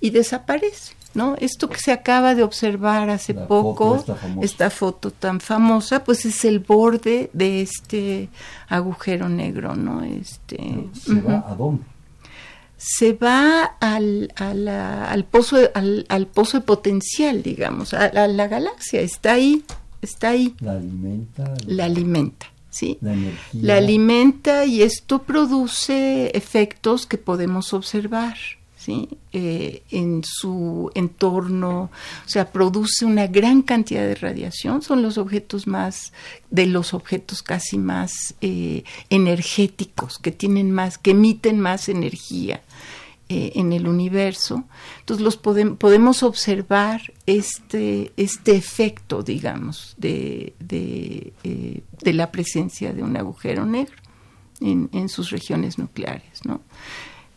y 0.00 0.10
desaparece. 0.10 0.92
¿No? 1.14 1.36
Esto 1.38 1.68
que 1.68 1.78
se 1.78 1.92
acaba 1.92 2.34
de 2.34 2.42
observar 2.42 3.08
hace 3.08 3.34
poco, 3.34 4.04
esta 4.42 4.68
foto 4.68 5.12
tan 5.12 5.40
famosa, 5.40 6.02
pues 6.02 6.24
es 6.24 6.44
el 6.44 6.58
borde 6.58 7.30
de 7.32 7.62
este 7.62 8.28
agujero 8.68 9.28
negro, 9.28 9.76
¿no? 9.76 10.02
Este, 10.02 10.88
¿Se 10.92 11.20
va 11.20 11.44
a 11.48 11.54
dónde? 11.54 11.84
se 12.76 13.14
va 13.14 13.64
al, 13.80 14.32
al, 14.36 15.24
pozo, 15.24 15.56
al, 15.74 16.04
al, 16.10 16.26
pozo 16.26 16.58
de 16.58 16.66
potencial, 16.66 17.42
digamos, 17.42 17.94
a, 17.94 18.12
la 18.28 18.46
galaxia, 18.46 19.00
está 19.00 19.32
ahí, 19.32 19.64
está 20.02 20.30
ahí. 20.30 20.54
La 20.60 20.72
alimenta. 20.72 21.54
La 21.66 21.84
alimenta, 21.86 22.46
¿sí? 22.68 22.98
La 23.00 23.14
energía. 23.14 23.60
La 23.62 23.76
alimenta 23.76 24.66
y 24.66 24.82
esto 24.82 25.22
produce 25.22 26.36
efectos 26.36 27.06
que 27.06 27.16
podemos 27.16 27.72
observar. 27.72 28.36
Eh, 28.86 29.82
en 29.90 30.22
su 30.24 30.90
entorno, 30.94 31.90
o 32.24 32.28
sea, 32.28 32.52
produce 32.52 33.04
una 33.04 33.26
gran 33.26 33.62
cantidad 33.62 34.06
de 34.06 34.14
radiación, 34.14 34.82
son 34.82 35.02
los 35.02 35.18
objetos 35.18 35.66
más, 35.66 36.12
de 36.50 36.66
los 36.66 36.94
objetos 36.94 37.42
casi 37.42 37.78
más 37.78 38.34
eh, 38.40 38.84
energéticos, 39.10 40.18
que 40.18 40.30
tienen 40.32 40.70
más, 40.70 40.98
que 40.98 41.12
emiten 41.12 41.60
más 41.60 41.88
energía. 41.88 42.62
Eh, 43.30 43.52
en 43.54 43.72
el 43.72 43.88
universo. 43.88 44.64
Entonces 45.00 45.24
los 45.24 45.38
podemos 45.38 46.22
observar 46.22 47.00
este, 47.24 48.12
este 48.18 48.54
efecto, 48.54 49.22
digamos, 49.22 49.94
de, 49.96 50.52
la 52.02 52.30
presencia 52.30 52.92
de 52.92 53.02
un 53.02 53.16
agujero 53.16 53.64
negro 53.64 53.96
en 54.60 55.08
sus 55.08 55.30
regiones 55.30 55.78
nucleares. 55.78 56.44
¿no? 56.44 56.60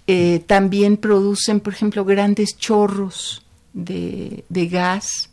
Eh, 0.10 0.42
también 0.48 0.96
producen, 0.96 1.60
por 1.60 1.74
ejemplo, 1.74 2.06
grandes 2.06 2.58
chorros 2.58 3.44
de, 3.74 4.46
gas 4.72 5.30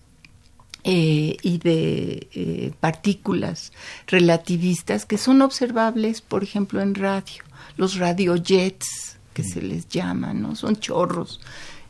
eh, 0.83 1.37
y 1.43 1.59
de 1.59 2.29
eh, 2.35 2.73
partículas 2.81 3.73
relativistas 4.09 5.07
que 5.07 5.17
son 5.17 5.43
observables, 5.43 6.21
por 6.21 6.43
ejemplo, 6.43 6.81
en 6.81 6.97
radio. 6.97 7.45
Los 7.77 7.99
radiojets, 7.99 9.17
que 9.33 9.45
se 9.45 9.63
les 9.63 9.89
llama, 9.89 10.35
¿no? 10.35 10.57
Son 10.57 10.77
chorros 10.77 11.41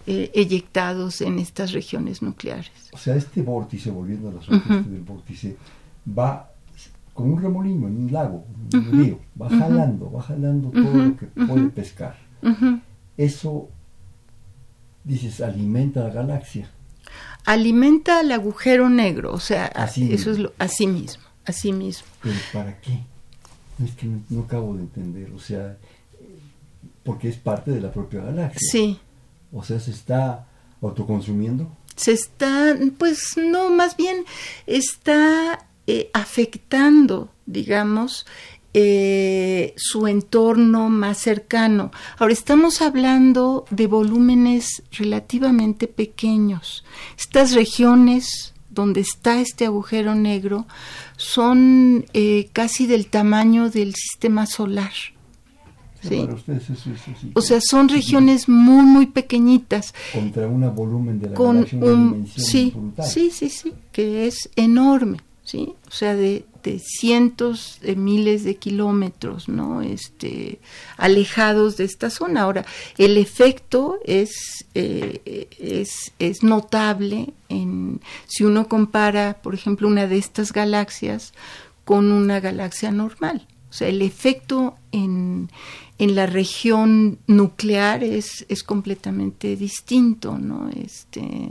eyectados 0.07 1.23
en 1.23 1.39
estas 1.39 1.73
regiones 1.73 2.21
nucleares. 2.21 2.91
O 2.93 2.99
sea, 2.99 3.17
este 3.17 3.41
vórtice, 3.41 3.91
volviendo 3.91 4.29
a 4.29 4.33
la 4.33 4.43
superficie 4.43 4.93
del 4.93 5.01
vórtice, 5.01 5.57
va 6.07 6.51
con 7.15 7.31
un 7.31 7.41
remolino 7.41 7.89
en 7.89 7.97
un 7.97 8.13
lago, 8.13 8.45
en 8.71 8.79
un 8.79 8.93
río, 8.93 9.19
va 9.41 9.49
jalando, 9.49 10.13
va 10.13 10.21
jalando 10.21 10.69
todo 10.71 10.95
lo 10.95 11.17
que 11.17 11.27
puede 11.27 11.69
pescar. 11.71 12.24
Eso, 13.17 13.69
dices, 15.05 15.41
alimenta 15.41 16.05
la 16.05 16.11
galaxia. 16.11 16.71
Alimenta 17.45 18.21
al 18.21 18.33
agujero 18.33 18.89
negro, 18.89 19.33
o 19.33 19.41
sea, 19.41 19.67
eso 19.67 20.31
es 20.31 20.39
lo, 20.39 20.53
así 20.59 20.87
mismo, 20.87 21.25
así 21.45 21.73
mismo. 21.73 22.07
¿Pero 22.23 22.37
para 22.53 22.81
qué? 22.81 23.01
Es 23.85 23.93
que 23.93 24.07
no, 24.31 24.43
acabo 24.43 24.75
de 24.75 24.83
entender, 24.83 25.31
o 25.33 25.39
sea, 25.39 25.77
porque 27.03 27.29
es 27.29 27.37
parte 27.37 27.71
de 27.71 27.81
la 27.81 27.93
propia 27.93 28.23
galaxia. 28.23 28.61
Sí. 28.61 28.99
O 29.53 29.63
sea, 29.63 29.79
se 29.79 29.91
está 29.91 30.47
autoconsumiendo. 30.81 31.71
Se 31.97 32.13
está, 32.13 32.77
pues 32.99 33.37
no, 33.37 33.71
más 33.71 33.97
bien 33.97 34.25
está 34.67 35.67
eh, 35.87 36.11
afectando, 36.13 37.31
digamos, 37.47 38.27
eh, 38.75 39.73
su 39.77 40.09
entorno 40.09 40.91
más 40.91 41.19
cercano. 41.19 41.93
Ahora 42.19 42.33
estamos 42.33 42.83
hablando 42.83 43.65
de 43.71 43.87
volúmenes 43.87 44.83
relativamente 44.91 45.87
pequeños. 45.87 46.85
Estas 47.17 47.53
regiones 47.53 48.53
donde 48.71 49.01
está 49.01 49.41
este 49.41 49.67
agujero 49.67 50.17
negro 50.17 50.67
son 51.17 52.07
eh, 52.13 52.49
casi 52.53 52.87
del 52.89 53.07
tamaño 53.07 53.71
del 53.71 53.95
sistema 53.95 54.47
solar. 54.47 54.93
¿sí? 56.03 56.29
o 57.35 57.41
sea, 57.41 57.61
son 57.61 57.89
regiones 57.89 58.49
muy, 58.49 58.85
muy 58.85 59.07
pequeñitas. 59.07 59.95
Contra 60.13 60.49
un 60.49 60.75
volumen 60.75 61.21
de 61.21 61.31
la 61.31 61.35
con 61.35 61.67
un, 61.81 62.27
sí, 62.27 62.75
sí, 63.03 63.31
sí, 63.31 63.49
sí, 63.49 63.73
que 63.93 64.27
es 64.27 64.51
enorme. 64.57 65.19
¿Sí? 65.45 65.75
O 65.87 65.91
sea, 65.91 66.15
de, 66.15 66.45
de, 66.63 66.81
cientos 66.81 67.79
de 67.83 67.95
miles 67.95 68.45
de 68.45 68.57
kilómetros, 68.57 69.49
¿no? 69.49 69.83
Este, 69.83 70.59
alejados 70.97 71.77
de 71.77 71.85
esta 71.85 72.11
zona. 72.11 72.43
Ahora, 72.43 72.65
el 72.99 73.17
efecto 73.19 73.99
es, 74.05 74.67
eh, 74.75 75.49
es, 75.59 76.13
es, 76.19 76.43
notable 76.43 77.33
en, 77.49 78.01
si 78.27 78.45
uno 78.45 78.69
compara, 78.69 79.39
por 79.43 79.55
ejemplo, 79.55 79.87
una 79.87 80.07
de 80.07 80.19
estas 80.19 80.53
galaxias 80.53 81.33
con 81.85 82.11
una 82.11 82.41
galaxia 82.41 82.91
normal. 82.91 83.47
O 83.69 83.77
sea, 83.77 83.89
el 83.89 84.03
efecto 84.03 84.77
en, 84.93 85.51
en 85.99 86.15
la 86.15 86.27
región 86.27 87.19
nuclear 87.27 88.05
es, 88.05 88.47
es 88.49 88.63
completamente 88.63 89.57
distinto, 89.57 90.39
¿no? 90.39 90.71
Este, 90.71 91.51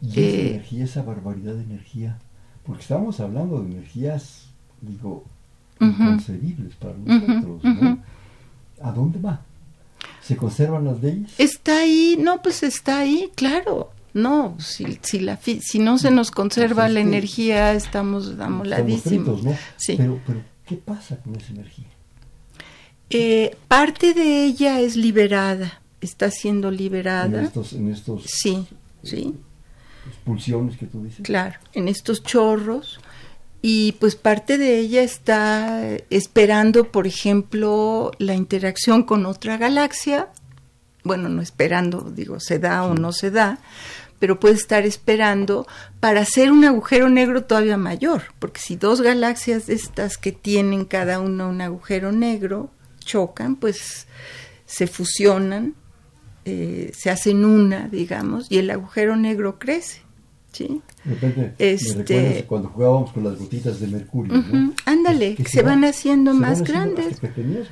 y 0.00 0.10
esa 0.10 0.20
eh, 0.20 0.46
energía, 0.50 0.84
esa 0.84 1.02
barbaridad 1.02 1.54
de 1.54 1.62
energía, 1.62 2.18
porque 2.64 2.82
estamos 2.82 3.20
hablando 3.20 3.60
de 3.60 3.72
energías, 3.72 4.46
digo, 4.80 5.24
inconcebibles 5.80 6.74
para 6.76 6.94
nosotros, 6.94 7.64
¿no? 7.64 7.98
¿A 8.82 8.92
dónde 8.92 9.20
va? 9.20 9.42
¿Se 10.22 10.36
conservan 10.36 10.84
las 10.84 11.02
leyes? 11.02 11.32
Está 11.38 11.78
ahí, 11.78 12.16
no, 12.18 12.42
pues 12.42 12.62
está 12.62 13.00
ahí, 13.00 13.30
claro. 13.34 13.90
No, 14.14 14.56
si, 14.58 14.98
si, 15.02 15.18
la, 15.18 15.38
si 15.38 15.78
no 15.78 15.98
se 15.98 16.10
nos 16.10 16.30
conserva 16.30 16.88
la 16.88 17.00
energía, 17.00 17.72
estamos 17.72 18.38
amoladísimos. 18.38 19.42
¿no? 19.42 19.56
sí. 19.76 19.96
pero, 19.96 20.20
pero, 20.24 20.40
¿qué 20.64 20.76
pasa 20.76 21.16
con 21.16 21.34
esa 21.34 21.52
energía? 21.52 21.86
Eh, 23.10 23.56
parte 23.68 24.14
de 24.14 24.44
ella 24.44 24.80
es 24.80 24.96
liberada, 24.96 25.82
está 26.00 26.30
siendo 26.30 26.70
liberada. 26.70 27.40
En 27.40 27.44
estos, 27.44 27.72
en 27.72 27.90
estos 27.90 28.24
sí, 28.26 28.66
sí 29.02 29.34
pulsiones 30.24 30.76
que 30.76 30.86
tú 30.86 31.02
dices. 31.04 31.20
Claro, 31.22 31.58
en 31.72 31.88
estos 31.88 32.22
chorros. 32.22 33.00
Y 33.66 33.92
pues 33.92 34.14
parte 34.14 34.58
de 34.58 34.78
ella 34.78 35.02
está 35.02 35.82
esperando, 36.10 36.92
por 36.92 37.06
ejemplo, 37.06 38.10
la 38.18 38.34
interacción 38.34 39.04
con 39.04 39.24
otra 39.24 39.56
galaxia. 39.56 40.28
Bueno, 41.02 41.30
no 41.30 41.40
esperando, 41.40 42.12
digo, 42.14 42.40
se 42.40 42.58
da 42.58 42.84
o 42.84 42.94
no 42.94 43.12
se 43.12 43.30
da, 43.30 43.58
pero 44.18 44.38
puede 44.38 44.54
estar 44.54 44.84
esperando 44.84 45.66
para 46.00 46.20
hacer 46.20 46.52
un 46.52 46.64
agujero 46.64 47.08
negro 47.08 47.44
todavía 47.44 47.76
mayor, 47.76 48.22
porque 48.38 48.60
si 48.60 48.76
dos 48.76 49.00
galaxias 49.00 49.66
de 49.66 49.74
estas 49.74 50.18
que 50.18 50.32
tienen 50.32 50.84
cada 50.84 51.20
una 51.20 51.46
un 51.46 51.60
agujero 51.60 52.12
negro 52.12 52.70
chocan, 52.98 53.56
pues 53.56 54.06
se 54.66 54.86
fusionan, 54.86 55.74
eh, 56.44 56.92
se 56.94 57.10
hacen 57.10 57.44
una, 57.44 57.88
digamos, 57.88 58.50
y 58.50 58.58
el 58.58 58.70
agujero 58.70 59.16
negro 59.16 59.58
crece. 59.58 60.04
¿sí? 60.54 60.80
De 61.04 61.14
repente, 61.14 61.54
este... 61.58 62.44
cuando 62.46 62.68
jugábamos 62.68 63.12
con 63.12 63.24
las 63.24 63.38
gotitas 63.38 63.80
de 63.80 63.88
mercurio, 63.88 64.34
Ándale, 64.86 65.34
que, 65.34 65.44
se, 65.44 65.62
van, 65.62 65.84
haciendo 65.84 66.32
más 66.32 66.62
grandes. 66.62 67.20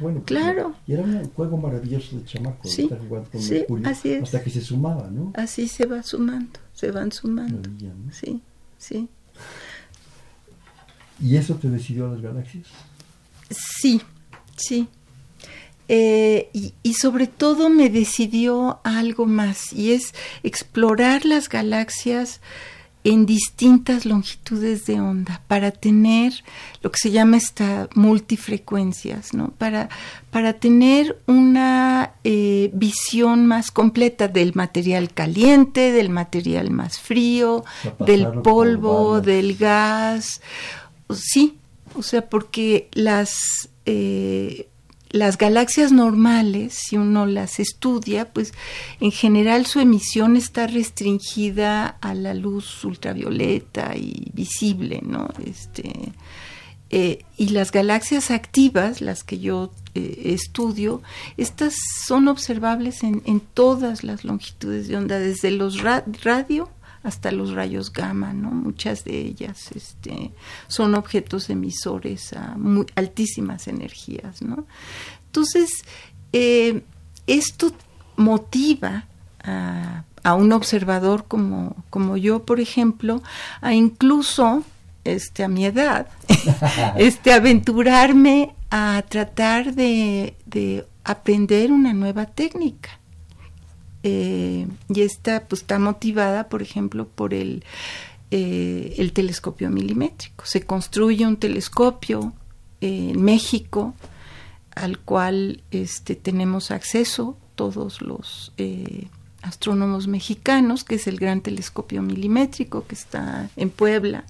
bueno, 0.00 0.22
claro. 0.24 0.74
Y 0.86 0.92
era 0.92 1.02
un 1.02 1.24
juego 1.30 1.56
maravilloso 1.56 2.16
de 2.16 2.24
chamaco, 2.24 2.68
sí, 2.68 2.82
estar 2.82 2.98
jugando 2.98 3.30
con 3.30 3.48
mercurio, 3.48 3.88
así 3.88 4.12
es. 4.12 4.22
hasta 4.24 4.42
que 4.42 4.50
se 4.50 4.60
sumaba, 4.60 5.08
¿no? 5.10 5.32
Así 5.34 5.68
se 5.68 5.86
va 5.86 6.02
sumando, 6.02 6.60
se 6.74 6.90
van 6.90 7.12
sumando. 7.12 7.70
Sí, 8.10 8.42
sí. 8.78 9.08
¿Y 11.20 11.36
eso 11.36 11.54
te 11.54 11.70
decidió 11.70 12.06
a 12.06 12.12
las 12.12 12.20
galaxias? 12.20 12.66
Sí, 13.50 14.02
sí. 14.56 14.88
Eh, 15.94 16.48
y, 16.54 16.72
y, 16.82 16.94
sobre 16.94 17.26
todo 17.26 17.68
me 17.68 17.90
decidió 17.90 18.80
algo 18.82 19.26
más, 19.26 19.74
y 19.74 19.92
es 19.92 20.14
explorar 20.42 21.26
las 21.26 21.50
galaxias 21.50 22.40
en 23.04 23.26
distintas 23.26 24.06
longitudes 24.06 24.86
de 24.86 25.00
onda 25.00 25.42
para 25.48 25.72
tener 25.72 26.32
lo 26.82 26.92
que 26.92 26.98
se 26.98 27.10
llama 27.10 27.36
esta 27.36 27.88
multifrecuencias, 27.94 29.34
¿no? 29.34 29.48
Para, 29.58 29.88
para 30.30 30.54
tener 30.54 31.20
una 31.26 32.12
eh, 32.22 32.70
visión 32.72 33.46
más 33.46 33.70
completa 33.70 34.28
del 34.28 34.54
material 34.54 35.12
caliente, 35.12 35.90
del 35.90 36.10
material 36.10 36.70
más 36.70 37.00
frío, 37.00 37.64
del 37.98 38.28
polvo, 38.28 39.20
del 39.20 39.56
gas. 39.56 40.40
Sí, 41.12 41.58
o 41.94 42.02
sea, 42.02 42.28
porque 42.28 42.88
las 42.92 43.68
eh, 43.84 44.68
las 45.12 45.36
galaxias 45.36 45.92
normales, 45.92 46.74
si 46.74 46.96
uno 46.96 47.26
las 47.26 47.60
estudia, 47.60 48.32
pues 48.32 48.52
en 49.00 49.12
general 49.12 49.66
su 49.66 49.80
emisión 49.80 50.36
está 50.36 50.66
restringida 50.66 51.86
a 51.86 52.14
la 52.14 52.34
luz 52.34 52.84
ultravioleta 52.84 53.94
y 53.96 54.30
visible, 54.32 55.00
¿no? 55.02 55.28
Este, 55.44 56.12
eh, 56.88 57.24
y 57.36 57.50
las 57.50 57.72
galaxias 57.72 58.30
activas, 58.30 59.00
las 59.02 59.22
que 59.22 59.38
yo 59.38 59.70
eh, 59.94 60.22
estudio, 60.34 61.02
estas 61.36 61.74
son 62.06 62.28
observables 62.28 63.02
en, 63.02 63.22
en, 63.26 63.40
todas 63.40 64.04
las 64.04 64.24
longitudes 64.24 64.88
de 64.88 64.96
onda, 64.96 65.18
desde 65.18 65.50
los 65.50 65.82
radio 65.82 66.70
hasta 67.02 67.32
los 67.32 67.52
rayos 67.52 67.92
gamma, 67.92 68.32
¿no? 68.32 68.50
Muchas 68.50 69.04
de 69.04 69.18
ellas 69.20 69.70
este, 69.74 70.32
son 70.68 70.94
objetos 70.94 71.50
emisores 71.50 72.32
a 72.32 72.54
muy 72.56 72.86
altísimas 72.94 73.68
energías, 73.68 74.42
¿no? 74.42 74.66
Entonces, 75.26 75.84
eh, 76.32 76.82
esto 77.26 77.72
motiva 78.16 79.06
a, 79.44 80.04
un 80.34 80.52
observador 80.52 81.24
como, 81.26 81.74
como 81.90 82.16
yo, 82.16 82.44
por 82.44 82.60
ejemplo, 82.60 83.22
a 83.60 83.74
incluso 83.74 84.62
este, 85.04 85.42
a 85.42 85.48
mi 85.48 85.64
edad, 85.66 86.06
este, 86.96 87.32
aventurarme 87.32 88.54
a 88.70 89.02
tratar 89.08 89.74
de, 89.74 90.36
de 90.46 90.86
aprender 91.04 91.72
una 91.72 91.92
nueva 91.92 92.26
técnica. 92.26 93.01
Eh, 94.02 94.66
y 94.88 95.00
esta 95.00 95.46
pues 95.46 95.62
está 95.62 95.78
motivada, 95.78 96.48
por 96.48 96.62
ejemplo, 96.62 97.06
por 97.06 97.34
el, 97.34 97.64
eh, 98.30 98.94
el 98.98 99.12
telescopio 99.12 99.70
milimétrico. 99.70 100.44
Se 100.46 100.62
construye 100.62 101.26
un 101.26 101.36
telescopio 101.36 102.32
en 102.80 103.22
México 103.22 103.94
al 104.74 104.98
cual 104.98 105.62
este, 105.70 106.16
tenemos 106.16 106.70
acceso 106.70 107.36
todos 107.54 108.00
los 108.00 108.52
eh, 108.56 109.06
astrónomos 109.42 110.08
mexicanos, 110.08 110.84
que 110.84 110.94
es 110.94 111.06
el 111.06 111.18
gran 111.18 111.42
telescopio 111.42 112.02
milimétrico 112.02 112.86
que 112.86 112.94
está 112.94 113.50
en 113.56 113.70
Puebla, 113.70 114.24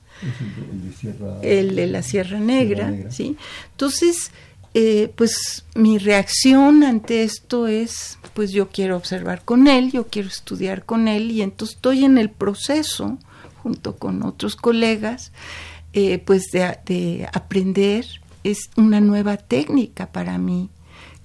el, 1.42 1.76
de, 1.76 1.86
la 1.86 2.02
Sierra 2.02 2.40
Negra, 2.40 2.92
¿sí? 3.10 3.36
Entonces, 3.72 4.32
eh, 4.74 5.12
pues 5.16 5.64
mi 5.74 5.98
reacción 5.98 6.82
ante 6.82 7.22
esto 7.24 7.68
es, 7.68 8.18
pues 8.34 8.52
yo 8.52 8.68
quiero 8.68 8.96
observar 8.96 9.42
con 9.44 9.68
él, 9.68 9.92
yo 9.92 10.08
quiero 10.08 10.28
estudiar 10.28 10.84
con 10.84 11.08
él 11.08 11.30
y 11.30 11.42
entonces 11.42 11.76
estoy 11.76 12.04
en 12.04 12.18
el 12.18 12.30
proceso, 12.30 13.18
junto 13.62 13.96
con 13.96 14.22
otros 14.22 14.56
colegas, 14.56 15.32
eh, 15.92 16.18
pues 16.18 16.50
de, 16.52 17.28
aprender, 17.32 18.06
es 18.44 18.70
una 18.76 19.00
nueva 19.00 19.36
técnica 19.36 20.06
para 20.06 20.38
mí, 20.38 20.68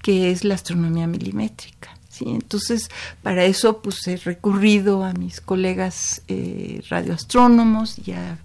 que 0.01 0.31
es 0.31 0.43
la 0.43 0.55
astronomía 0.55 1.07
milimétrica. 1.07 1.97
¿sí? 2.09 2.25
Entonces, 2.27 2.89
para 3.23 3.45
eso 3.45 3.81
pues 3.81 4.05
he 4.07 4.17
recurrido 4.17 5.03
a 5.03 5.13
mis 5.13 5.41
colegas 5.41 6.21
eh, 6.27 6.81
radioastrónomos 6.89 7.97
y 8.05 8.11
a, 8.11 8.39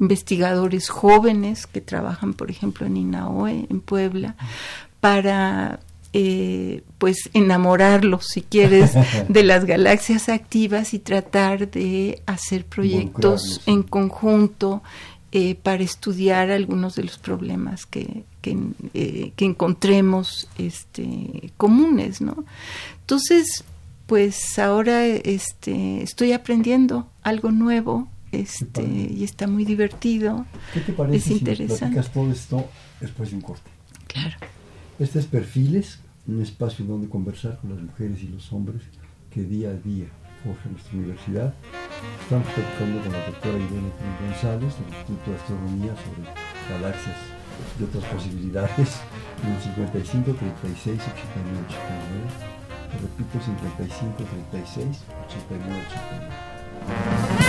investigadores 0.00 0.88
jóvenes 0.88 1.66
que 1.66 1.80
trabajan, 1.80 2.34
por 2.34 2.50
ejemplo, 2.50 2.86
en 2.86 2.96
INAOE, 2.96 3.66
en 3.68 3.80
Puebla, 3.80 4.36
para 5.00 5.80
eh, 6.12 6.82
pues 6.96 7.28
enamorarlos, 7.34 8.26
si 8.26 8.42
quieres, 8.42 8.92
de 9.28 9.42
las 9.42 9.64
galaxias 9.66 10.28
activas 10.28 10.94
y 10.94 10.98
tratar 10.98 11.70
de 11.70 12.22
hacer 12.26 12.64
proyectos 12.64 13.60
en 13.66 13.82
conjunto 13.82 14.82
eh, 15.32 15.54
para 15.56 15.82
estudiar 15.82 16.50
algunos 16.50 16.94
de 16.94 17.04
los 17.04 17.18
problemas 17.18 17.84
que, 17.84 18.24
que, 18.40 18.56
eh, 18.94 19.32
que, 19.36 19.44
encontremos 19.44 20.48
este, 20.56 21.52
comunes, 21.58 22.22
¿no? 22.22 22.44
Entonces, 23.00 23.64
pues 24.06 24.58
ahora 24.58 25.04
este, 25.04 26.02
estoy 26.02 26.32
aprendiendo 26.32 27.10
algo 27.22 27.50
nuevo 27.50 28.08
este, 28.32 28.82
y 28.82 29.22
está 29.22 29.46
muy 29.46 29.66
divertido. 29.66 30.46
¿Qué 30.72 30.80
te 30.80 30.92
parece 30.94 31.18
es 31.18 31.24
si 31.24 31.32
interesante. 31.34 32.00
todo 32.02 32.32
esto 32.32 32.66
después 32.98 33.28
de 33.28 33.36
un 33.36 33.42
corte? 33.42 33.70
Claro. 34.06 34.36
Este 34.98 35.20
es 35.20 35.26
Perfiles, 35.26 36.00
un 36.26 36.42
espacio 36.42 36.84
donde 36.84 37.08
conversar 37.08 37.56
con 37.60 37.70
las 37.70 37.80
mujeres 37.80 38.20
y 38.20 38.26
los 38.26 38.52
hombres 38.52 38.82
que 39.30 39.44
día 39.44 39.70
a 39.70 39.74
día 39.74 40.06
forjan 40.42 40.72
nuestra 40.72 40.98
universidad. 40.98 41.54
Estamos 42.20 42.48
platicando 42.48 43.00
con 43.02 43.12
la 43.12 43.26
doctora 43.26 43.58
Irene 43.58 43.92
Cruz 43.94 44.18
González 44.26 44.74
del 44.74 44.88
Instituto 44.90 45.30
de 45.30 45.36
Astronomía 45.36 45.94
sobre 46.02 46.26
galaxias 46.68 47.14
y 47.78 47.84
otras 47.84 48.04
posibilidades 48.10 48.98
en 49.46 49.54
el 49.54 49.62
55 49.62 50.34
36 50.34 50.98
89 50.98 51.62
89. 51.70 52.98
repito, 52.98 53.38
55 53.38 54.18
36 54.50 55.06
89 55.30 55.78
89. 57.38 57.47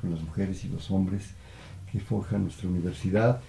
Con 0.00 0.10
las 0.12 0.22
mujeres 0.22 0.64
y 0.64 0.68
los 0.68 0.90
hombres 0.92 1.30
que 1.90 1.98
forjan 1.98 2.44
nuestra 2.44 2.68
universidad. 2.68 3.40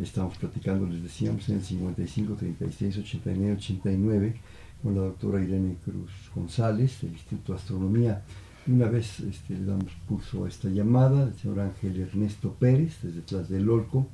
Estamos 0.00 0.36
platicando, 0.36 0.86
les 0.86 1.02
decíamos, 1.02 1.48
en 1.48 1.62
55 1.62 2.34
36 2.34 2.98
89 2.98 3.56
89 3.56 4.40
con 4.82 4.96
la 4.96 5.02
doctora 5.02 5.40
Irene 5.40 5.76
Cruz 5.84 6.10
González 6.34 7.02
del 7.02 7.12
Instituto 7.12 7.52
de 7.52 7.58
Astronomía. 7.58 8.22
Una 8.66 8.88
vez 8.88 9.20
este, 9.20 9.54
le 9.54 9.64
damos 9.64 9.92
pulso 10.08 10.44
a 10.44 10.48
esta 10.48 10.68
llamada, 10.68 11.24
el 11.24 11.34
señor 11.34 11.60
Ángel 11.60 12.00
Ernesto 12.00 12.54
Pérez, 12.54 12.98
desde 13.02 13.20
detrás 13.20 13.48
del 13.48 13.68
Olco, 13.70 14.08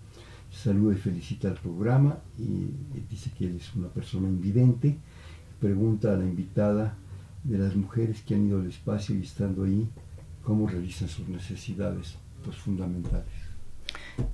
saluda 0.51 0.95
y 0.95 0.99
felicita 0.99 1.49
al 1.49 1.55
programa 1.55 2.19
y 2.39 2.71
dice 3.09 3.31
que 3.39 3.47
él 3.47 3.57
es 3.57 3.75
una 3.75 3.89
persona 3.89 4.29
invidente. 4.29 4.99
Pregunta 5.59 6.13
a 6.13 6.17
la 6.17 6.25
invitada 6.25 6.97
de 7.45 7.57
las 7.57 7.75
mujeres 7.77 8.23
que 8.23 8.35
han 8.35 8.47
ido 8.47 8.61
al 8.61 8.67
espacio 8.67 9.17
y 9.17 9.23
estando 9.23 9.65
ahí, 9.65 9.89
cómo 10.49 10.67
realizan 10.67 11.09
sus 11.09 11.29
necesidades 11.29 12.15
pues, 12.43 12.57
fundamentales. 12.57 13.27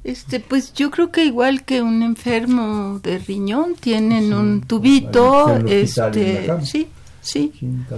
Este, 0.04 0.38
pues 0.38 0.72
yo 0.72 0.92
creo 0.92 1.10
que 1.10 1.24
igual 1.24 1.64
que 1.64 1.82
un 1.82 2.04
enfermo 2.04 3.00
de 3.02 3.18
riñón 3.18 3.74
tienen 3.74 4.32
un 4.32 4.60
tubito, 4.60 5.56
este, 5.66 6.48
sí, 6.62 6.86
sí, 7.20 7.52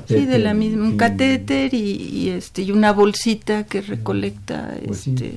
sí, 0.07 0.27
de 0.27 0.39
la 0.39 0.55
misma, 0.55 0.85
un 0.85 0.97
catéter 0.97 1.75
y, 1.75 2.31
este 2.31 2.63
y 2.63 2.73
una 2.73 2.93
bolsita 2.93 3.65
que 3.65 3.83
recolecta 3.83 4.75
pues 4.87 5.07
este. 5.07 5.35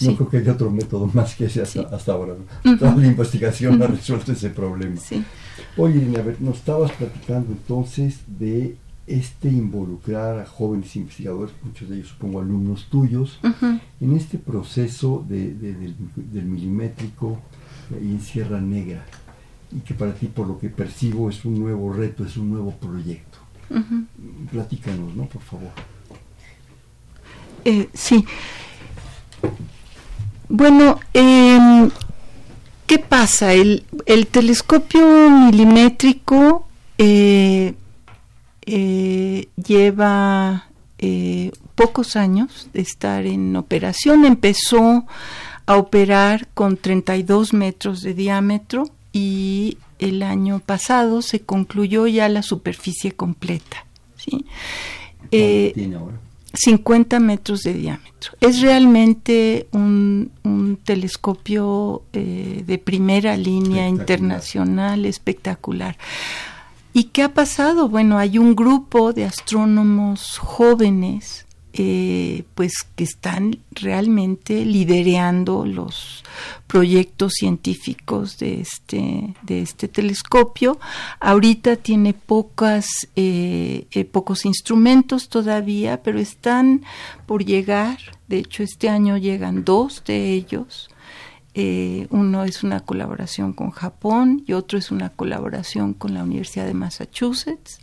No 0.00 0.16
creo 0.16 0.28
que 0.30 0.36
haya 0.38 0.52
otro 0.52 0.70
método 0.70 1.10
más 1.12 1.34
que 1.34 1.44
ese 1.44 1.60
hasta, 1.60 2.12
ahora. 2.12 2.36
Toda 2.78 2.96
la 2.96 3.06
investigación 3.06 3.82
ha 3.82 3.86
resuelto 3.86 4.32
ese 4.32 4.48
problema. 4.48 4.98
Oye, 5.76 5.98
Irene, 5.98 6.18
a 6.18 6.22
ver, 6.22 6.40
nos 6.40 6.56
estabas 6.56 6.90
platicando 6.92 7.52
entonces 7.52 8.20
de 8.26 8.76
este 9.08 9.48
involucrar 9.48 10.38
a 10.38 10.46
jóvenes 10.46 10.94
investigadores, 10.96 11.54
muchos 11.62 11.88
de 11.88 11.96
ellos 11.96 12.08
supongo 12.08 12.40
alumnos 12.40 12.86
tuyos, 12.90 13.40
en 14.00 14.16
este 14.16 14.38
proceso 14.38 15.24
de, 15.28 15.54
del, 15.54 16.44
milimétrico 16.44 17.40
y 17.90 18.10
en 18.12 18.20
Sierra 18.20 18.60
Negra, 18.60 19.04
y 19.74 19.80
que 19.80 19.94
para 19.94 20.12
ti, 20.14 20.26
por 20.26 20.46
lo 20.46 20.58
que 20.58 20.68
percibo, 20.68 21.30
es 21.30 21.44
un 21.44 21.58
nuevo 21.58 21.92
reto, 21.92 22.24
es 22.24 22.36
un 22.36 22.50
nuevo 22.50 22.72
proyecto. 22.72 23.38
Platícanos, 24.50 25.14
¿no? 25.14 25.24
Por 25.24 25.42
favor. 25.42 25.70
Eh, 27.64 27.88
sí. 27.92 28.24
Bueno, 30.48 30.98
em, 31.12 31.90
¿qué 32.86 32.98
pasa? 32.98 33.52
El, 33.52 33.84
el 34.06 34.26
telescopio 34.26 35.30
milimétrico 35.30 36.66
eh, 36.96 37.74
eh, 38.70 39.48
lleva 39.56 40.68
eh, 40.98 41.52
pocos 41.74 42.16
años 42.16 42.68
de 42.74 42.82
estar 42.82 43.24
en 43.24 43.56
operación. 43.56 44.26
Empezó 44.26 45.06
a 45.64 45.76
operar 45.78 46.48
con 46.48 46.76
32 46.76 47.54
metros 47.54 48.02
de 48.02 48.12
diámetro 48.12 48.90
y 49.10 49.78
el 49.98 50.22
año 50.22 50.60
pasado 50.60 51.22
se 51.22 51.40
concluyó 51.40 52.06
ya 52.08 52.28
la 52.28 52.42
superficie 52.42 53.12
completa. 53.12 53.86
¿sí? 54.16 54.44
Eh, 55.30 55.72
tiene 55.74 55.96
ahora? 55.96 56.20
50 56.52 57.20
metros 57.20 57.62
de 57.62 57.72
diámetro. 57.72 58.32
Es 58.42 58.60
realmente 58.60 59.66
un, 59.72 60.30
telescopio 60.84 62.02
de 62.12 62.80
primera 62.82 63.36
línea 63.36 63.88
internacional 63.88 65.04
espectacular. 65.06 65.96
¿Y 66.98 67.04
qué 67.04 67.22
ha 67.22 67.32
pasado? 67.32 67.88
Bueno, 67.88 68.18
hay 68.18 68.38
un 68.38 68.56
grupo 68.56 69.12
de 69.12 69.24
astrónomos 69.24 70.36
jóvenes 70.38 71.46
eh, 71.72 72.42
pues 72.56 72.72
que 72.96 73.04
están 73.04 73.60
realmente 73.70 74.64
liderando 74.64 75.64
los 75.64 76.24
proyectos 76.66 77.34
científicos 77.34 78.36
de 78.38 78.62
este, 78.62 79.32
de 79.42 79.62
este 79.62 79.86
telescopio. 79.86 80.80
Ahorita 81.20 81.76
tiene 81.76 82.14
pocas, 82.14 82.88
eh, 83.14 83.86
eh, 83.92 84.04
pocos 84.04 84.44
instrumentos 84.44 85.28
todavía, 85.28 86.02
pero 86.02 86.18
están 86.18 86.82
por 87.26 87.44
llegar. 87.44 87.98
De 88.26 88.38
hecho, 88.38 88.64
este 88.64 88.88
año 88.88 89.18
llegan 89.18 89.64
dos 89.64 90.02
de 90.04 90.32
ellos. 90.32 90.90
Eh, 91.60 92.06
uno 92.10 92.44
es 92.44 92.62
una 92.62 92.78
colaboración 92.78 93.52
con 93.52 93.72
Japón 93.72 94.44
y 94.46 94.52
otro 94.52 94.78
es 94.78 94.92
una 94.92 95.08
colaboración 95.08 95.92
con 95.92 96.14
la 96.14 96.22
Universidad 96.22 96.66
de 96.66 96.72
Massachusetts, 96.72 97.80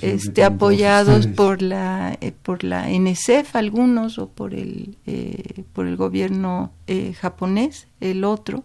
este, 0.00 0.42
apoyados 0.42 1.28
por 1.28 1.62
la 1.62 2.18
eh, 2.20 2.32
por 2.32 2.64
la 2.64 2.88
NSF 2.90 3.54
algunos 3.54 4.18
o 4.18 4.28
por 4.28 4.52
el 4.52 4.96
eh, 5.06 5.62
por 5.72 5.86
el 5.86 5.96
gobierno 5.96 6.72
japonés 7.20 7.86
el 8.00 8.24
otro, 8.24 8.64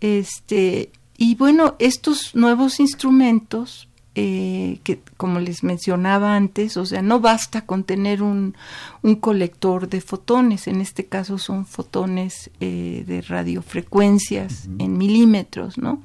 este 0.00 0.90
y 1.18 1.34
bueno 1.34 1.76
estos 1.78 2.34
nuevos 2.34 2.80
instrumentos 2.80 3.86
eh, 4.14 4.80
que 4.84 5.00
como 5.16 5.40
les 5.40 5.62
mencionaba 5.62 6.36
antes, 6.36 6.76
o 6.76 6.84
sea, 6.84 7.00
no 7.00 7.20
basta 7.20 7.64
con 7.64 7.82
tener 7.82 8.22
un, 8.22 8.54
un 9.00 9.16
colector 9.16 9.88
de 9.88 10.02
fotones, 10.02 10.66
en 10.66 10.82
este 10.82 11.06
caso 11.06 11.38
son 11.38 11.64
fotones 11.64 12.50
eh, 12.60 13.04
de 13.06 13.22
radiofrecuencias 13.22 14.68
en 14.78 14.98
milímetros, 14.98 15.78
¿no? 15.78 16.02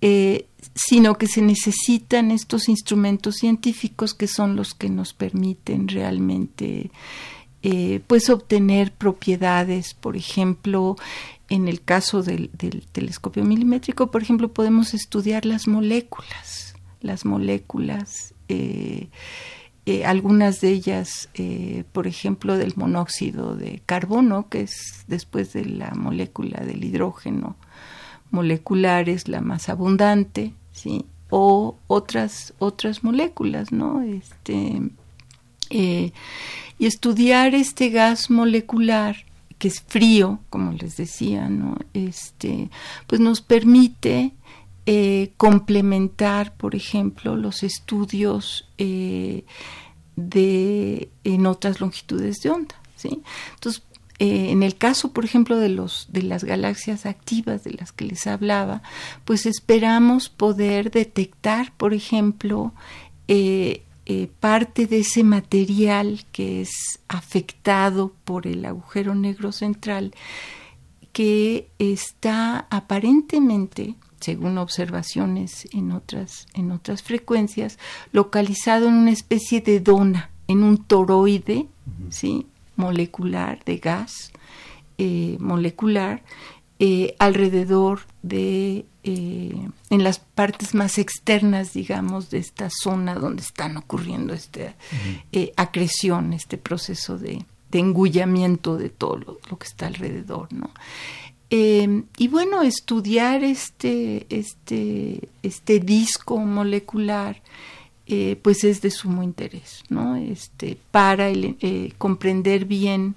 Eh, 0.00 0.46
sino 0.74 1.18
que 1.18 1.28
se 1.28 1.40
necesitan 1.40 2.32
estos 2.32 2.68
instrumentos 2.68 3.36
científicos 3.36 4.12
que 4.12 4.26
son 4.26 4.56
los 4.56 4.74
que 4.74 4.88
nos 4.88 5.14
permiten 5.14 5.86
realmente 5.86 6.90
pues 8.06 8.30
obtener 8.30 8.90
propiedades, 8.90 9.92
por 9.92 10.16
ejemplo, 10.16 10.96
en 11.50 11.68
el 11.68 11.82
caso 11.82 12.22
del, 12.22 12.50
del 12.54 12.86
telescopio 12.90 13.44
milimétrico, 13.44 14.10
por 14.10 14.22
ejemplo, 14.22 14.48
podemos 14.48 14.94
estudiar 14.94 15.44
las 15.44 15.68
moléculas 15.68 16.69
las 17.00 17.24
moléculas, 17.24 18.34
eh, 18.48 19.08
eh, 19.86 20.04
algunas 20.04 20.60
de 20.60 20.70
ellas, 20.70 21.28
eh, 21.34 21.84
por 21.92 22.06
ejemplo, 22.06 22.56
del 22.56 22.74
monóxido 22.76 23.56
de 23.56 23.82
carbono, 23.86 24.48
que 24.48 24.62
es 24.62 25.04
después 25.08 25.52
de 25.52 25.64
la 25.64 25.92
molécula 25.94 26.60
del 26.60 26.84
hidrógeno 26.84 27.56
molecular, 28.30 29.08
es 29.08 29.28
la 29.28 29.40
más 29.40 29.68
abundante, 29.68 30.54
¿sí? 30.72 31.04
o 31.30 31.76
otras, 31.86 32.54
otras 32.58 33.02
moléculas, 33.02 33.72
¿no? 33.72 34.02
Este, 34.02 34.80
y 35.70 36.12
estudiar 36.86 37.54
este 37.54 37.90
gas 37.90 38.30
molecular 38.30 39.16
que 39.60 39.68
es 39.68 39.82
frío, 39.82 40.40
como 40.48 40.72
les 40.72 40.96
decía, 40.96 41.48
¿no? 41.50 41.76
Este, 41.92 42.70
pues 43.06 43.20
nos 43.20 43.42
permite 43.42 44.32
eh, 44.86 45.32
complementar, 45.36 46.56
por 46.56 46.74
ejemplo, 46.74 47.36
los 47.36 47.62
estudios 47.62 48.66
eh, 48.78 49.44
de, 50.16 51.10
en 51.22 51.46
otras 51.46 51.80
longitudes 51.80 52.40
de 52.40 52.50
onda. 52.50 52.74
Entonces, 53.02 53.82
eh, 54.18 54.50
en 54.50 54.62
el 54.62 54.76
caso, 54.76 55.12
por 55.12 55.24
ejemplo, 55.24 55.56
de, 55.58 55.68
los, 55.68 56.08
de 56.10 56.22
las 56.22 56.44
galaxias 56.44 57.04
activas 57.04 57.62
de 57.62 57.72
las 57.72 57.92
que 57.92 58.06
les 58.06 58.26
hablaba, 58.26 58.82
pues 59.26 59.44
esperamos 59.44 60.28
poder 60.30 60.90
detectar, 60.90 61.72
por 61.76 61.94
ejemplo, 61.94 62.72
parte 64.40 64.86
de 64.86 64.98
ese 64.98 65.22
material 65.22 66.24
que 66.32 66.62
es 66.62 67.00
afectado 67.06 68.12
por 68.24 68.46
el 68.46 68.64
agujero 68.64 69.14
negro 69.14 69.52
central, 69.52 70.14
que 71.12 71.70
está 71.78 72.66
aparentemente 72.70 73.94
según 74.20 74.58
observaciones 74.58 75.68
en 75.72 75.92
otras, 75.92 76.46
en 76.54 76.70
otras 76.70 77.02
frecuencias, 77.02 77.78
localizado 78.12 78.88
en 78.88 78.94
una 78.94 79.10
especie 79.10 79.60
de 79.60 79.80
dona, 79.80 80.30
en 80.48 80.62
un 80.62 80.78
toroide 80.84 81.66
¿sí? 82.10 82.46
molecular 82.76 83.64
de 83.64 83.78
gas 83.78 84.32
eh, 85.02 85.38
molecular, 85.40 86.22
eh, 86.78 87.16
alrededor 87.18 88.00
de, 88.22 88.84
eh, 89.02 89.68
en 89.88 90.04
las 90.04 90.18
partes 90.18 90.74
más 90.74 90.98
externas, 90.98 91.72
digamos, 91.72 92.28
de 92.28 92.36
esta 92.36 92.68
zona 92.68 93.14
donde 93.14 93.40
están 93.40 93.78
ocurriendo 93.78 94.34
esta 94.34 94.74
acreción, 95.56 96.34
este 96.34 96.58
proceso 96.58 97.16
de, 97.16 97.46
de 97.70 97.78
engullamiento 97.78 98.76
de 98.76 98.90
todo 98.90 99.16
lo, 99.16 99.38
lo, 99.48 99.58
que 99.58 99.68
está 99.68 99.86
alrededor, 99.86 100.52
¿no? 100.52 100.68
Em, 101.52 102.04
y 102.16 102.28
bueno, 102.28 102.62
estudiar 102.62 103.42
este, 103.42 104.24
este, 104.30 105.28
este 105.42 105.80
disco 105.80 106.38
molecular, 106.38 107.42
eh, 108.06 108.38
pues 108.40 108.62
es 108.62 108.80
de 108.80 108.90
sumo 108.90 109.24
interés, 109.24 109.82
¿no? 109.88 110.14
Este, 110.14 110.78
para 110.92 111.28
eh, 111.30 111.92
comprender 111.98 112.66
bien 112.66 113.16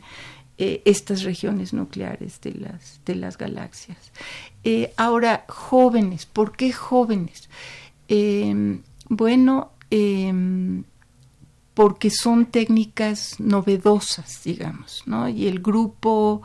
eh, 0.58 0.82
estas 0.86 1.22
regiones 1.22 1.74
nucleares 1.74 2.42
de 2.42 2.54
las, 2.54 3.02
de 3.06 3.16
las 3.16 3.38
galaxias. 3.38 4.12
ahora, 4.98 5.46
jóvenes, 5.48 6.26
¿por 6.26 6.56
qué 6.58 6.72
jóvenes? 6.72 7.50
Em, 8.08 8.82
bueno, 9.10 9.72
em, 9.92 10.84
porque 11.76 12.10
son 12.10 12.48
técnicas 12.48 13.40
novedosas, 13.40 14.44
digamos, 14.44 15.04
¿no? 15.06 15.30
Y 15.30 15.48
el 15.48 15.60
grupo 15.60 16.42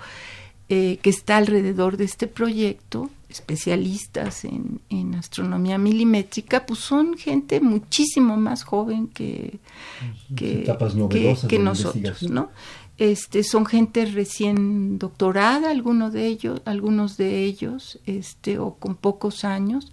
eh, 0.69 0.99
que 1.03 1.11
está 1.11 1.37
alrededor 1.39 1.97
de 1.97 2.05
este 2.05 2.27
proyecto, 2.27 3.11
especialistas 3.29 4.45
en, 4.45 5.15
astronomía 5.15 5.79
milimétrica, 5.79 6.65
pues 6.65 6.81
son 6.81 7.17
gente 7.17 7.61
muchísimo 7.61 8.37
más 8.37 8.63
joven 8.63 9.09
que, 9.09 9.59
que, 10.37 10.65
que, 11.49 11.59
nosotros, 11.59 12.23
¿no? 12.23 12.51
Este, 12.99 13.45
son 13.45 13.65
gente 13.65 14.07
recién 14.07 14.99
doctorada, 14.99 15.71
algunos 15.71 16.13
de 16.13 16.27
ellos, 16.27 16.61
algunos 16.65 17.17
de 17.17 17.45
ellos, 17.45 18.01
este, 18.07 18.59
o 18.59 18.75
con 18.75 18.97
pocos 18.97 19.45
años. 19.45 19.91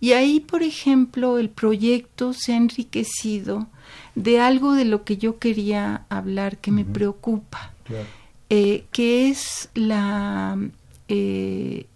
Y 0.00 0.12
ahí, 0.12 0.40
por 0.40 0.62
ejemplo, 0.62 1.38
el 1.38 1.50
proyecto 1.50 2.32
se 2.32 2.52
ha 2.52 2.56
enriquecido 2.56 3.66
de 4.14 4.40
algo 4.40 4.74
de 4.74 4.84
lo 4.84 5.04
que 5.04 5.16
yo 5.16 5.38
quería 5.38 6.06
hablar 6.08 6.58
que 6.58 6.70
me 6.70 6.84
preocupa. 6.84 7.74
Eh, 8.48 8.84
que 8.92 9.28
es 9.28 9.70
la, 9.74 10.56
eh, 11.08 11.86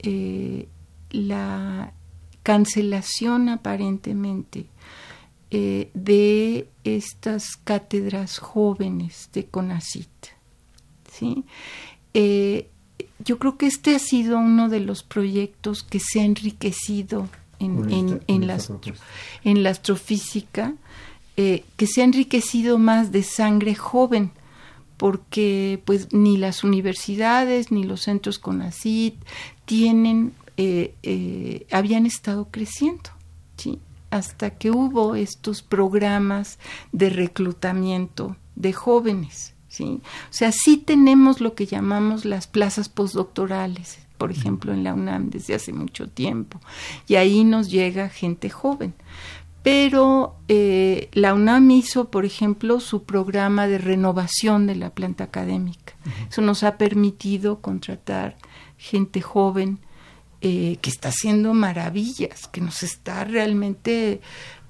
eh, 0.00 0.68
la 1.10 1.94
cancelación 2.42 3.48
aparentemente 3.48 4.66
de 5.50 6.66
estas 6.82 7.54
cátedras 7.62 8.38
jóvenes 8.38 9.30
de 9.32 9.46
CONACIT. 9.46 10.10
¿sí? 11.12 11.44
Yo 13.20 13.38
creo 13.38 13.56
que 13.56 13.66
este 13.66 13.94
ha 13.94 14.00
sido 14.00 14.36
uno 14.36 14.68
de 14.68 14.80
los 14.80 15.04
proyectos 15.04 15.84
que 15.84 16.00
se 16.00 16.20
ha 16.20 16.24
enriquecido 16.24 17.28
en, 17.60 17.88
en, 18.26 18.46
la, 18.48 18.58
en 19.44 19.62
la, 19.62 19.70
astrofísica, 19.70 20.74
que 21.36 21.86
se 21.86 22.00
ha 22.00 22.04
enriquecido 22.04 22.76
más 22.76 23.12
de 23.12 23.22
sangre 23.22 23.76
joven, 23.76 24.32
porque 24.96 25.82
pues 25.84 26.12
ni 26.12 26.36
las 26.36 26.64
universidades 26.64 27.70
ni 27.70 27.84
los 27.84 28.02
centros 28.02 28.38
CONACIT 28.38 29.16
tienen, 29.64 30.32
eh, 30.56 30.94
eh, 31.02 31.66
habían 31.70 32.06
estado 32.06 32.48
creciendo, 32.50 33.10
¿sí? 33.56 33.80
hasta 34.10 34.50
que 34.50 34.70
hubo 34.70 35.16
estos 35.16 35.62
programas 35.62 36.58
de 36.92 37.10
reclutamiento 37.10 38.36
de 38.54 38.72
jóvenes. 38.72 39.54
¿sí? 39.68 40.00
O 40.30 40.32
sea, 40.32 40.52
sí 40.52 40.76
tenemos 40.76 41.40
lo 41.40 41.54
que 41.54 41.66
llamamos 41.66 42.24
las 42.24 42.46
plazas 42.46 42.88
postdoctorales, 42.88 43.98
por 44.18 44.30
ejemplo, 44.30 44.72
en 44.72 44.84
la 44.84 44.94
UNAM 44.94 45.30
desde 45.30 45.54
hace 45.54 45.72
mucho 45.72 46.08
tiempo, 46.08 46.60
y 47.08 47.16
ahí 47.16 47.42
nos 47.42 47.70
llega 47.70 48.08
gente 48.08 48.50
joven. 48.50 48.94
Pero 49.64 50.36
eh, 50.46 51.08
la 51.12 51.32
UNAM 51.32 51.70
hizo, 51.70 52.10
por 52.10 52.26
ejemplo, 52.26 52.80
su 52.80 53.04
programa 53.04 53.66
de 53.66 53.78
renovación 53.78 54.66
de 54.66 54.76
la 54.76 54.90
planta 54.90 55.24
académica. 55.24 55.94
Eso 56.28 56.42
nos 56.42 56.62
ha 56.62 56.76
permitido 56.76 57.62
contratar 57.62 58.36
gente 58.76 59.22
joven 59.22 59.78
eh, 60.42 60.76
que 60.82 60.90
está 60.90 61.08
haciendo 61.08 61.54
maravillas, 61.54 62.46
que 62.48 62.60
nos 62.60 62.82
está 62.82 63.24
realmente 63.24 64.20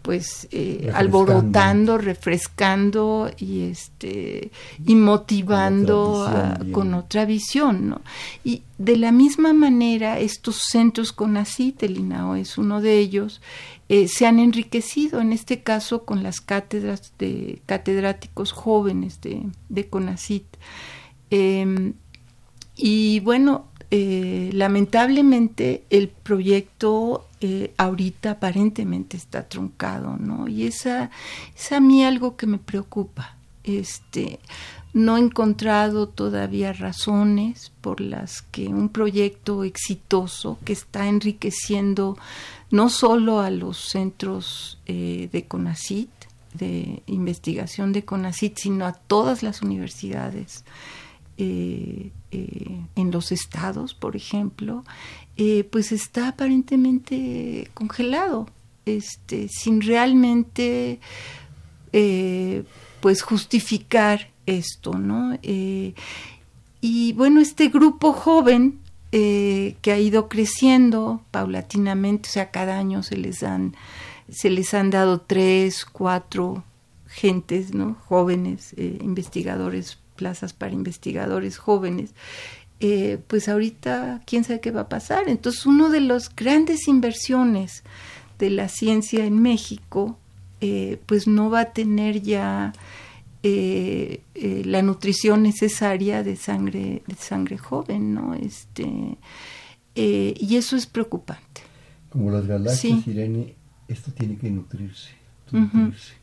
pues 0.05 0.49
eh, 0.51 0.93
alborotando, 0.93 1.97
refrescando 1.97 3.31
y 3.39 3.63
este 3.63 4.51
y 4.85 4.97
motivando 4.97 6.29
con 6.73 6.93
otra, 6.93 7.25
visión, 7.25 7.89
¿no? 7.89 8.03
Y 8.45 8.65
de 8.77 8.99
la 8.99 9.13
misma 9.13 9.55
manera 9.55 10.19
estos 10.19 10.57
centros 10.57 11.13
con 11.13 11.39
ACIT, 11.39 11.85
el 11.85 11.97
INAO 11.97 12.37
es 12.37 12.59
uno 12.59 12.83
de 12.83 12.99
ellos, 12.99 13.41
eh, 13.89 14.07
se 14.07 14.27
han 14.27 14.41
enriquecido, 14.41 15.23
en 15.23 15.33
este 15.33 15.63
caso 15.63 16.05
con 16.05 16.23
las 16.23 16.43
cátedras 16.43 17.15
de 17.19 17.63
catedráticos 17.65 18.53
jóvenes 18.53 19.23
de, 19.23 19.47
de 19.71 19.89
CONACIT. 19.89 20.45
Em, 21.31 21.95
y 22.77 23.21
bueno, 23.21 23.69
eh, 23.91 24.51
lamentablemente 24.53 25.85
el 25.89 26.09
proyecto 26.09 27.29
ahorita 27.77 28.33
aparentemente 28.33 29.17
está 29.17 29.49
truncado, 29.49 30.17
¿no? 30.19 30.49
Y 30.49 30.67
esa 30.67 31.11
es 31.57 31.73
a 31.73 31.81
mí 31.81 32.05
algo 32.05 32.37
que 32.37 32.47
me 32.47 32.59
preocupa. 32.59 33.37
Este, 33.65 34.39
no 34.93 35.17
he 35.17 35.21
encontrado 35.21 36.09
todavía 36.09 36.73
razones 36.73 37.73
por 37.81 38.01
las 38.01 38.43
que 38.43 38.69
un 38.69 38.89
proyecto 38.89 39.65
exitoso 39.65 40.59
que 40.65 40.73
está 40.73 41.09
enriqueciendo 41.09 42.17
no 42.71 42.89
solo 42.89 43.41
a 43.41 43.51
los 43.51 43.79
centros 43.79 44.79
eh, 44.87 45.29
de 45.33 45.45
CONACIT, 45.45 46.11
de 46.55 47.03
investigación 47.07 47.93
de 47.93 48.05
CONACIT, 48.05 48.59
sino 48.59 48.87
a 48.87 48.93
todas 48.93 49.43
las 49.43 49.63
universidades 49.63 50.65
eh, 51.37 52.13
eh, 52.31 52.81
en 52.95 53.11
los 53.11 53.33
estados, 53.33 53.93
por 53.93 54.15
ejemplo, 54.15 54.85
eh, 55.37 55.65
pues 55.65 55.91
está 55.91 56.29
aparentemente 56.29 57.71
congelado, 57.75 58.47
este, 58.87 59.49
sin 59.49 59.81
realmente 59.81 61.01
pues 63.01 63.23
justificar 63.23 64.31
esto, 64.47 64.99
¿no? 64.99 65.39
y 65.43 67.13
bueno, 67.13 67.41
este 67.41 67.69
grupo 67.69 68.13
joven 68.13 68.81
que 69.13 69.93
ha 69.93 69.99
ido 69.99 70.29
creciendo 70.29 71.23
paulatinamente, 71.31 72.29
o 72.29 72.33
sea, 72.33 72.51
cada 72.51 72.79
año 72.79 73.05
se 73.05 73.17
les 73.17 73.41
dan, 73.41 73.77
se 74.29 74.51
les 74.51 74.75
han 74.75 74.91
dado 74.91 75.21
tres, 75.21 75.85
cuatro 75.85 76.65
gentes, 77.07 77.73
¿no? 77.73 77.97
Jóvenes 78.07 78.75
investigadores 78.77 79.99
plazas 80.15 80.53
para 80.53 80.73
investigadores 80.73 81.59
jóvenes, 81.59 82.15
eh, 82.81 83.19
pues 83.29 83.49
ahorita 83.49 84.21
quién 84.27 84.45
sabe 84.45 84.61
qué 84.61 84.71
va 84.71 84.83
a 84.83 84.89
pasar. 84.89 85.29
Entonces, 85.29 85.65
una 85.65 85.89
de 85.89 86.01
las 86.01 86.35
grandes 86.35 86.89
inversiones 86.89 87.83
de 88.39 88.51
la 88.51 88.69
ciencia 88.69 89.25
en 89.25 89.41
México, 89.41 90.19
eh, 90.61 91.01
pues 91.07 91.27
no 91.27 91.51
va 91.51 91.61
a 91.61 91.73
tener 91.73 92.21
ya 92.21 92.73
eh, 93.43 94.21
la 94.35 94.83
nutrición 94.83 95.43
necesaria 95.43 96.23
de 96.23 96.37
sangre, 96.37 97.03
de 97.07 97.15
sangre 97.15 97.59
joven, 97.59 98.15
¿no? 98.15 98.35
Este, 98.35 99.17
y 99.95 100.57
eso 100.57 100.77
es 100.77 100.87
preocupante. 100.87 101.63
Como 102.11 102.31
las 102.31 102.47
galaxias, 102.47 103.07
Irene, 103.07 103.55
esto 103.89 104.13
tiene 104.13 104.37
que 104.37 104.51
nutrirse, 104.51 105.11
nutrirse. 105.53 106.15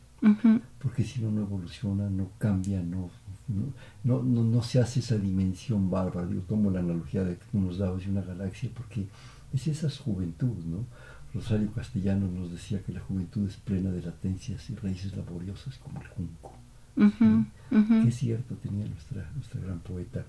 porque 0.78 1.02
si 1.02 1.20
no, 1.20 1.30
no 1.30 1.42
evoluciona, 1.42 2.08
no 2.08 2.30
cambia, 2.38 2.82
no 2.82 3.10
no, 3.48 4.22
no, 4.22 4.42
no, 4.44 4.62
se 4.62 4.80
hace 4.80 5.00
esa 5.00 5.16
dimensión 5.16 5.90
bárbara. 5.90 6.28
Yo 6.30 6.40
tomo 6.42 6.70
la 6.70 6.80
analogía 6.80 7.24
de 7.24 7.36
que 7.36 7.44
tú 7.50 7.60
nos 7.60 7.78
dabas 7.78 8.04
de 8.04 8.10
una 8.10 8.22
galaxia 8.22 8.70
porque 8.74 9.06
es 9.52 9.66
esa 9.66 9.90
juventud, 9.90 10.56
¿no? 10.64 10.86
Rosario 11.34 11.72
Castellano 11.72 12.28
nos 12.28 12.52
decía 12.52 12.82
que 12.82 12.92
la 12.92 13.00
juventud 13.00 13.48
es 13.48 13.56
plena 13.56 13.90
de 13.90 14.02
latencias 14.02 14.68
y 14.68 14.74
raíces 14.74 15.16
laboriosas 15.16 15.78
como 15.78 16.00
el 16.00 16.08
junco. 16.08 16.52
Que 16.94 18.08
es 18.08 18.16
cierto, 18.16 18.54
tenía 18.56 18.86
nuestra, 18.86 19.30
nuestra 19.34 19.60
gran 19.60 19.80
poeta. 19.80 20.24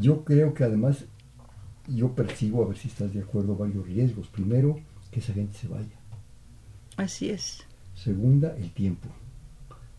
Yo 0.00 0.24
creo 0.24 0.54
que 0.54 0.64
además, 0.64 1.04
yo 1.86 2.14
percibo, 2.14 2.64
a 2.64 2.68
ver 2.68 2.78
si 2.78 2.88
estás 2.88 3.12
de 3.12 3.20
acuerdo, 3.20 3.54
varios 3.54 3.86
riesgos. 3.86 4.28
Primero, 4.28 4.80
que 5.10 5.20
esa 5.20 5.34
gente 5.34 5.58
se 5.58 5.68
vaya. 5.68 6.00
Así 6.96 7.28
es. 7.28 7.64
Segunda, 7.94 8.56
el 8.56 8.70
tiempo. 8.70 9.08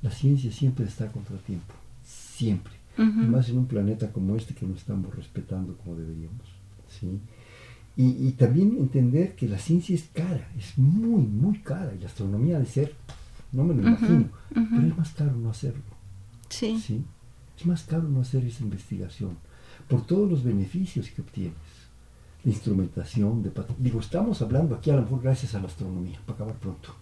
La 0.01 0.09
ciencia 0.09 0.51
siempre 0.51 0.85
está 0.85 1.11
contra 1.11 1.37
tiempo 1.37 1.75
siempre. 2.03 2.73
Más 2.97 3.49
en 3.49 3.57
un 3.57 3.65
planeta 3.65 4.11
como 4.11 4.35
este 4.35 4.53
que 4.53 4.65
no 4.65 4.75
estamos 4.75 5.15
respetando 5.15 5.75
como 5.77 5.95
deberíamos. 5.95 6.45
¿sí? 6.87 7.19
Y, 7.97 8.31
también 8.31 8.77
entender 8.77 9.35
que 9.35 9.47
la 9.47 9.57
ciencia 9.57 9.95
es 9.95 10.09
cara, 10.13 10.49
es 10.57 10.77
muy, 10.77 11.23
muy 11.23 11.59
cara. 11.59 11.93
Y 11.95 11.99
la 11.99 12.07
astronomía 12.07 12.59
de 12.59 12.65
ser, 12.65 12.95
no 13.51 13.63
me 13.63 13.73
lo 13.73 13.81
imagino, 13.81 14.29
pero 14.53 14.87
es 14.87 14.97
más 14.97 15.11
caro 15.13 15.35
no 15.35 15.49
hacerlo. 15.49 15.83
Sí. 16.49 16.79
sí. 16.79 17.03
Es 17.57 17.65
más 17.65 17.83
caro 17.83 18.03
no 18.03 18.21
hacer 18.21 18.45
esa 18.45 18.63
investigación 18.63 19.37
por 19.87 20.05
todos 20.05 20.29
los 20.29 20.43
beneficios 20.43 21.09
que 21.09 21.21
obtienes. 21.21 21.57
De 22.43 22.49
instrumentación, 22.49 23.43
de 23.43 23.51
digo, 23.77 23.99
estamos 23.99 24.41
hablando 24.41 24.73
aquí 24.73 24.89
a 24.89 24.95
lo 24.95 25.03
mejor 25.03 25.21
gracias 25.21 25.53
a 25.53 25.59
la 25.59 25.67
astronomía, 25.67 26.19
para 26.25 26.37
acabar 26.37 26.55
pronto. 26.55 26.95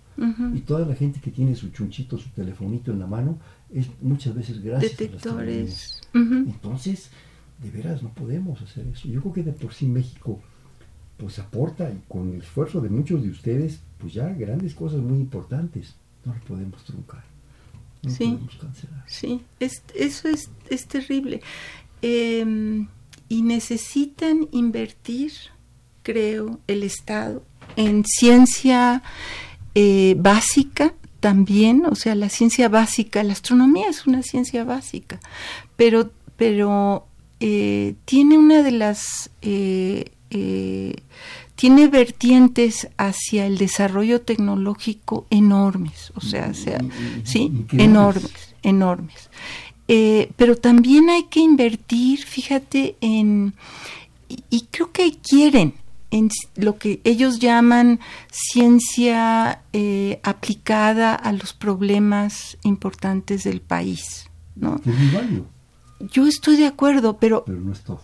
Y 0.54 0.60
toda 0.62 0.86
la 0.86 0.96
gente 0.96 1.20
que 1.22 1.32
tiene 1.32 1.56
su 1.56 1.70
chunchito, 1.70 2.18
su 2.18 2.30
telefonito 2.30 2.92
en 2.92 3.00
la 3.00 3.08
mano, 3.08 3.38
es 3.74 3.88
muchas 4.02 4.36
veces 4.36 4.62
gracias 4.62 4.98
Detectores. 4.98 6.02
a 6.14 6.18
las 6.18 6.32
Entonces, 6.48 7.10
de 7.62 7.72
veras, 7.72 8.04
no 8.04 8.10
podemos 8.10 8.62
hacer 8.62 8.86
eso. 8.88 9.08
Yo 9.08 9.22
creo 9.22 9.34
que 9.34 9.44
de 9.44 9.54
por 9.54 9.74
sí 9.74 9.86
México 9.86 10.40
pues 11.18 11.38
aporta 11.38 11.90
y 11.90 12.02
con 12.08 12.34
el 12.34 12.42
esfuerzo 12.42 12.80
de 12.80 12.90
muchos 12.90 13.22
de 13.22 13.30
ustedes, 13.30 13.82
pues 13.98 14.14
ya 14.14 14.30
grandes 14.30 14.74
cosas 14.74 15.02
muy 15.02 15.20
importantes. 15.20 15.96
No 16.26 16.34
lo 16.34 16.40
podemos 16.42 16.84
truncar. 16.84 17.24
No 18.04 18.10
sí, 18.10 18.26
podemos 18.26 18.56
cancelar. 18.56 19.04
Sí, 19.08 19.42
es, 19.60 19.84
eso 19.96 20.30
es, 20.30 20.50
es 20.70 20.88
terrible. 20.88 21.42
Em, 22.02 22.88
y 23.28 23.42
necesitan 23.42 24.48
invertir, 24.52 25.34
creo, 26.04 26.60
el 26.68 26.84
Estado 26.84 27.44
en 27.76 28.06
ciencia 28.06 29.04
eh, 29.76 30.16
básica 30.18 30.94
también, 31.20 31.86
o 31.86 31.96
sea, 31.96 32.16
la 32.16 32.30
ciencia 32.30 32.70
básica, 32.70 33.24
la 33.24 33.34
astronomía 33.34 33.90
es 33.90 34.08
una 34.08 34.24
ciencia 34.24 34.64
básica, 34.64 35.20
pero, 35.76 36.12
pero 36.38 37.06
eh, 37.40 37.96
tiene 38.06 38.38
una 38.38 38.64
de 38.64 38.72
las, 38.72 39.30
eh, 39.42 40.12
eh, 40.30 40.96
tiene 41.56 41.88
vertientes 41.88 42.88
hacia 42.98 43.46
el 43.46 43.58
desarrollo 43.58 44.22
tecnológico 44.22 45.26
enormes, 45.30 46.12
o 46.16 46.22
sea, 46.22 46.54
sea 46.54 46.80
sí, 47.24 47.52
enormes, 47.74 48.56
enormes. 48.64 49.30
pero 49.88 50.56
también 50.58 51.10
hay 51.10 51.24
que 51.24 51.42
invertir, 51.42 52.20
fíjate, 52.20 52.96
en, 53.02 53.54
y 54.50 54.68
creo 54.72 54.92
que 54.92 55.12
quieren, 55.18 55.74
en 56.12 56.30
lo 56.56 56.78
que 56.78 57.02
ellos 57.04 57.40
llaman 57.40 58.00
ciencia 58.32 59.62
eh, 59.74 60.20
aplicada 60.24 61.16
a 61.16 61.32
los 61.32 61.54
problemas 61.54 62.58
importantes 62.64 63.44
del 63.44 63.62
país. 63.62 64.30
¿no? 64.56 64.82
Yo 66.00 66.28
estoy 66.28 66.58
de 66.58 66.68
acuerdo, 66.68 67.18
pero, 67.18 67.46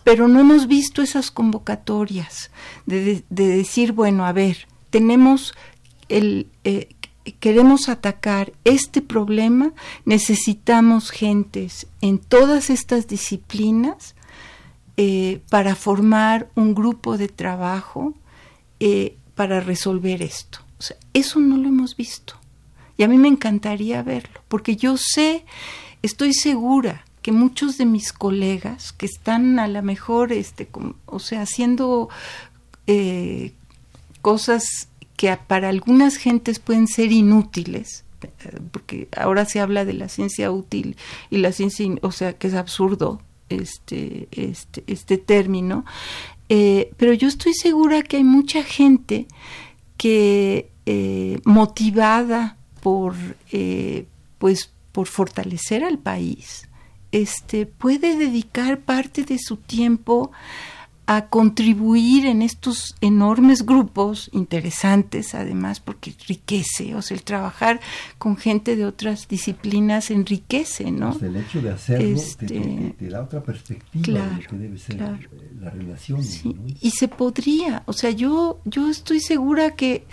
pero, 0.04 0.28
no, 0.28 0.40
hemos 0.40 0.66
visto 0.66 1.02
esas 1.02 1.30
convocatorias 1.30 2.50
de, 2.84 3.24
decir, 3.28 3.92
bueno, 3.92 4.26
a 4.26 4.32
ver, 4.32 4.68
tenemos 4.90 5.54
el... 6.08 6.48
Eh, 6.64 6.88
queremos 7.40 7.88
atacar 7.88 8.52
este 8.64 9.02
problema, 9.02 9.72
necesitamos 10.04 11.10
gentes 11.10 11.88
en 12.00 12.18
todas 12.18 12.70
estas 12.70 13.08
disciplinas 13.08 14.14
eh, 14.96 15.40
para 15.50 15.74
formar 15.74 16.48
un 16.54 16.74
grupo 16.74 17.18
de 17.18 17.28
trabajo 17.28 18.14
eh, 18.80 19.16
para 19.34 19.60
resolver 19.60 20.22
esto. 20.22 20.60
Eso 21.12 21.40
no 21.40 21.56
lo 21.56 21.68
hemos 21.68 21.96
visto. 21.96 22.34
Y 22.96 23.02
a 23.02 23.08
mí 23.08 23.18
me 23.18 23.28
encantaría 23.28 24.02
verlo, 24.02 24.40
porque 24.48 24.76
yo 24.76 24.96
sé, 24.96 25.44
estoy 26.02 26.32
segura 26.32 27.04
que 27.20 27.32
muchos 27.32 27.76
de 27.76 27.84
mis 27.84 28.12
colegas 28.12 28.92
que 28.92 29.04
están 29.04 29.58
a 29.58 29.68
lo 29.68 29.82
mejor, 29.82 30.32
este, 30.32 30.68
o 31.06 31.18
sea, 31.18 31.42
haciendo 31.42 32.08
eh, 32.86 33.52
cosas 34.22 34.88
que 35.16 35.36
para 35.36 35.68
algunas 35.68 36.16
gentes 36.16 36.58
pueden 36.58 36.86
ser 36.86 37.12
inútiles, 37.12 38.04
porque 38.70 39.08
ahora 39.16 39.44
se 39.44 39.60
habla 39.60 39.84
de 39.84 39.92
la 39.92 40.08
ciencia 40.08 40.50
útil 40.50 40.96
y 41.30 41.38
la 41.38 41.52
ciencia, 41.52 41.86
o 42.00 42.12
sea, 42.12 42.32
que 42.32 42.46
es 42.46 42.54
absurdo 42.54 43.20
este, 43.48 44.28
este, 44.30 44.84
este 44.86 45.18
término, 45.18 45.84
eh, 46.48 46.90
pero 46.96 47.12
yo 47.12 47.28
estoy 47.28 47.54
segura 47.54 48.02
que 48.02 48.18
hay 48.18 48.24
mucha 48.24 48.62
gente 48.62 49.26
que 49.96 50.70
eh, 50.86 51.40
motivada 51.44 52.56
por, 52.80 53.14
eh, 53.50 54.06
pues, 54.38 54.70
por 54.92 55.08
fortalecer 55.08 55.82
al 55.82 55.98
país, 55.98 56.68
este, 57.12 57.66
puede 57.66 58.16
dedicar 58.16 58.80
parte 58.80 59.24
de 59.24 59.38
su 59.38 59.56
tiempo 59.56 60.30
a 61.06 61.26
contribuir 61.26 62.26
en 62.26 62.42
estos 62.42 62.96
enormes 63.00 63.64
grupos 63.64 64.28
interesantes, 64.32 65.34
además, 65.34 65.78
porque 65.78 66.10
enriquece, 66.10 66.96
o 66.96 67.02
sea, 67.02 67.16
el 67.16 67.22
trabajar 67.22 67.80
con 68.18 68.36
gente 68.36 68.74
de 68.74 68.84
otras 68.84 69.28
disciplinas 69.28 70.10
enriquece, 70.10 70.90
¿no? 70.90 71.12
Pues 71.12 71.22
el 71.22 71.36
hecho 71.36 71.62
de 71.62 71.70
hacerlo 71.70 72.06
te, 72.06 72.12
este, 72.12 72.94
da 73.08 73.22
otra 73.22 73.42
perspectiva 73.42 74.20
de 74.20 74.42
lo 74.42 74.48
que 74.48 74.56
debe 74.56 74.78
ser 74.78 74.98
la 75.60 75.70
relación. 75.70 76.20
Y 76.80 76.90
se 76.90 77.06
podría, 77.06 77.84
o 77.86 77.92
sea, 77.92 78.10
yo, 78.10 78.58
yo 78.64 78.90
estoy 78.90 79.20
segura 79.20 79.76
que 79.76 80.04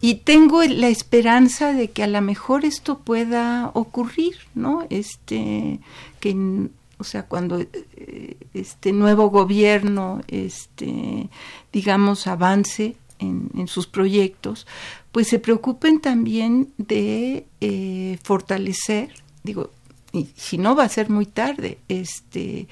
y 0.00 0.16
tengo 0.16 0.62
la 0.62 0.88
esperanza 0.88 1.72
de 1.72 1.90
que 1.90 2.02
a 2.02 2.06
lo 2.06 2.20
mejor 2.20 2.64
esto 2.64 2.98
pueda 2.98 3.70
ocurrir, 3.72 4.36
¿no? 4.54 4.86
Este 4.90 5.80
que 6.20 6.68
o 6.98 7.04
sea, 7.04 7.24
cuando 7.24 7.58
eh, 7.60 8.36
este 8.54 8.92
nuevo 8.92 9.28
gobierno, 9.30 10.20
este, 10.28 11.28
digamos, 11.72 12.26
avance 12.26 12.96
en, 13.18 13.66
sus 13.66 13.86
proyectos, 13.86 14.66
pues 15.12 15.28
se 15.28 15.38
preocupen 15.38 16.00
también 16.00 16.72
de 16.78 17.46
eh, 17.60 18.18
fortalecer, 18.22 19.10
digo, 19.42 19.70
y 20.12 20.28
si 20.36 20.58
no 20.58 20.74
va 20.74 20.84
a 20.84 20.88
ser 20.88 21.10
muy 21.10 21.26
tarde, 21.26 21.78
este, 21.88 22.68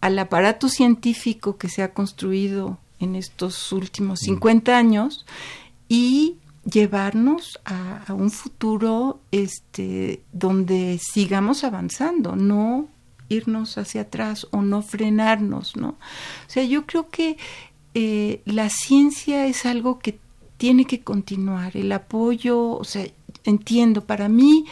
al 0.00 0.18
aparato 0.18 0.68
científico 0.68 1.56
que 1.56 1.68
se 1.68 1.82
ha 1.82 1.92
construido 1.92 2.78
en 2.98 3.16
estos 3.16 3.72
últimos 3.72 4.20
50 4.20 4.76
años 4.76 5.26
y 5.88 6.36
llevarnos 6.64 7.60
a, 7.64 8.02
a, 8.06 8.14
un 8.14 8.30
futuro 8.30 9.20
este 9.30 10.22
donde 10.32 11.00
sigamos 11.02 11.64
avanzando, 11.64 12.36
no 12.36 12.88
irnos 13.30 13.78
hacia 13.78 14.02
atrás 14.02 14.46
o 14.50 14.60
no 14.60 14.82
frenarnos, 14.82 15.76
¿no? 15.76 15.88
O 15.90 16.48
sea, 16.48 16.64
yo 16.64 16.84
creo 16.84 17.08
que 17.08 17.38
eh, 17.94 18.42
la 18.44 18.68
ciencia 18.68 19.46
es 19.46 19.64
algo 19.64 19.98
que 19.98 20.18
tiene 20.58 20.84
que 20.84 21.00
continuar, 21.00 21.76
el 21.76 21.90
apoyo, 21.92 22.72
o 22.72 22.84
sea, 22.84 23.06
entiendo, 23.44 24.04
para 24.04 24.28
mí 24.28 24.66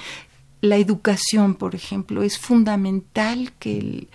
la 0.61 0.77
educación, 0.77 1.55
por 1.55 1.75
ejemplo, 1.75 2.23
es 2.23 2.39
fundamental 2.39 3.53
que 3.59 3.79
el, 3.79 4.09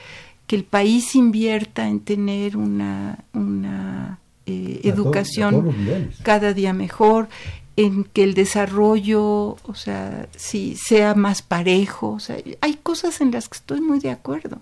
que 0.46 0.56
el 0.56 0.66
país 0.66 1.16
invierta 1.16 1.88
en 1.88 2.02
tener 2.02 2.58
una, 2.58 3.24
una 3.34 4.20
eh, 4.46 4.82
educación 4.84 5.74
cada 6.22 6.54
día 6.54 6.74
mejor, 6.74 7.30
en 7.76 8.04
que 8.04 8.24
el 8.24 8.34
desarrollo, 8.34 9.24
o 9.64 9.76
sea, 9.76 10.28
si 10.36 10.76
sea 10.76 11.16
más 11.16 11.42
parejo, 11.42 12.12
o 12.12 12.20
sea, 12.20 12.38
hay 12.62 12.76
cosas 12.76 13.22
en 13.22 13.32
las 13.32 13.50
que 13.50 13.58
estoy 13.58 13.82
muy 13.82 14.00
de 14.00 14.12
acuerdo, 14.12 14.62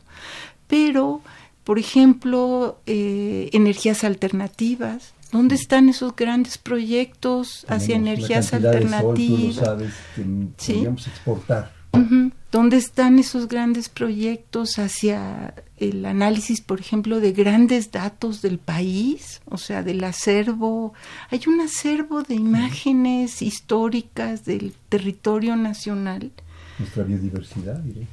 pero, 0.67 1.21
por 1.63 1.77
ejemplo, 1.77 2.79
eh, 2.85 3.49
energías 3.51 4.03
alternativas, 4.03 5.13
¿dónde 5.31 5.55
están 5.55 5.89
esos 5.89 6.15
grandes 6.15 6.57
proyectos 6.57 7.65
hacia 7.67 7.95
energías 7.95 8.53
alternativas? 8.53 9.55
sabes, 9.55 9.93
que 10.15 10.89
exportar. 11.09 11.73
¿Dónde 12.51 12.75
están 12.75 13.17
esos 13.17 13.47
grandes 13.47 13.87
proyectos 13.87 14.77
hacia 14.77 15.53
el 15.77 16.05
análisis, 16.05 16.59
por 16.59 16.81
ejemplo, 16.81 17.21
de 17.21 17.31
grandes 17.31 17.91
datos 17.91 18.41
del 18.41 18.57
país? 18.57 19.41
O 19.45 19.57
sea, 19.57 19.83
del 19.83 20.03
acervo. 20.03 20.93
Hay 21.29 21.41
un 21.47 21.61
acervo 21.61 22.23
de 22.23 22.35
imágenes 22.35 23.41
históricas 23.41 24.43
del 24.43 24.73
territorio 24.89 25.55
nacional. 25.55 26.31
Nuestra 26.77 27.03
biodiversidad, 27.03 27.79
diré. 27.79 28.05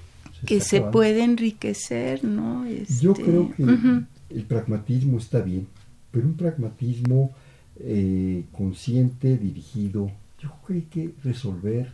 que 0.46 0.60
se 0.60 0.82
puede 0.82 1.24
enriquecer, 1.24 2.22
¿no? 2.22 2.64
Yo 3.00 3.12
este, 3.12 3.24
creo 3.24 3.52
que 3.56 3.64
el 4.30 4.44
pragmatismo 4.44 5.18
está 5.18 5.40
bien, 5.40 5.66
pero 6.12 6.28
un 6.28 6.34
pragmatismo 6.34 7.32
eh, 7.80 8.44
consciente, 8.52 9.36
dirigido. 9.36 10.12
Yo 10.40 10.50
creo 10.50 10.60
que 10.64 10.74
hay 10.74 10.82
que 10.82 11.14
resolver 11.24 11.92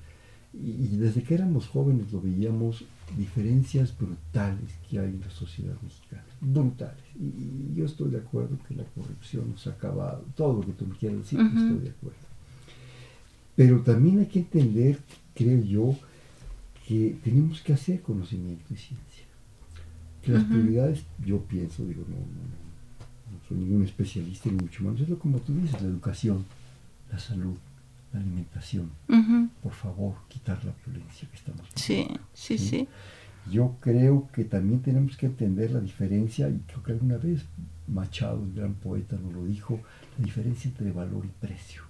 y, 0.62 0.96
desde 0.96 1.22
que 1.22 1.34
éramos 1.34 1.66
jóvenes 1.66 2.12
lo 2.12 2.20
veíamos, 2.20 2.84
diferencias 3.16 3.96
brutales 3.96 4.70
que 4.88 4.98
hay 4.98 5.10
en 5.10 5.20
la 5.20 5.30
sociedad 5.30 5.74
mexicana, 5.82 6.24
brutales. 6.40 7.02
Y, 7.18 7.74
yo 7.74 7.86
estoy 7.86 8.10
de 8.10 8.18
acuerdo 8.18 8.56
que 8.68 8.74
la 8.74 8.84
corrupción 8.84 9.50
nos 9.50 9.66
ha 9.66 9.70
acabado, 9.70 10.24
todo 10.36 10.54
lo 10.54 10.60
que 10.60 10.72
tú 10.72 10.86
me 10.86 10.96
quieras 10.96 11.18
decir, 11.18 11.40
estoy 11.40 11.78
de 11.78 11.90
acuerdo. 11.90 12.18
Pero 13.56 13.80
también 13.82 14.20
hay 14.20 14.26
que 14.26 14.40
entender, 14.40 14.98
creo 15.34 15.62
yo, 15.62 15.96
que 16.86 17.16
tenemos 17.22 17.60
que 17.60 17.72
hacer 17.72 18.02
conocimiento 18.02 18.64
y 18.72 18.76
ciencia. 18.76 19.24
Que 20.22 20.32
las 20.32 20.44
prioridades, 20.44 21.04
yo 21.24 21.40
pienso, 21.40 21.84
digo, 21.84 22.04
no, 22.08 22.16
no, 22.16 22.22
no 23.32 23.48
soy 23.48 23.58
ningún 23.58 23.84
especialista 23.84 24.48
ni 24.50 24.56
mucho 24.56 24.82
menos, 24.82 25.00
es 25.00 25.08
lo 25.08 25.18
como 25.18 25.38
tú 25.38 25.54
dices, 25.54 25.80
la 25.82 25.88
educación, 25.88 26.44
la 27.10 27.18
salud, 27.18 27.56
la 28.14 28.20
alimentación. 28.20 28.90
Por 29.62 29.72
favor, 29.72 30.14
quitar 30.28 30.64
la 30.64 30.72
violencia 30.86 31.28
que 31.28 31.36
estamos 31.36 31.62
viviendo. 31.74 32.20
Sí, 32.32 32.56
sí, 32.56 32.58
sí, 32.58 32.88
Yo 33.50 33.76
creo 33.80 34.28
que 34.32 34.44
también 34.44 34.80
tenemos 34.80 35.16
que 35.16 35.26
entender 35.26 35.72
la 35.72 35.80
diferencia, 35.80 36.48
y 36.48 36.58
creo 36.66 36.82
que 36.82 36.92
alguna 36.92 37.18
vez 37.18 37.44
Machado, 37.86 38.42
el 38.44 38.54
gran 38.54 38.74
poeta, 38.74 39.16
nos 39.16 39.32
lo 39.34 39.44
dijo, 39.44 39.80
la 40.18 40.24
diferencia 40.24 40.70
entre 40.70 40.92
valor 40.92 41.26
y 41.26 41.46
precio. 41.46 41.82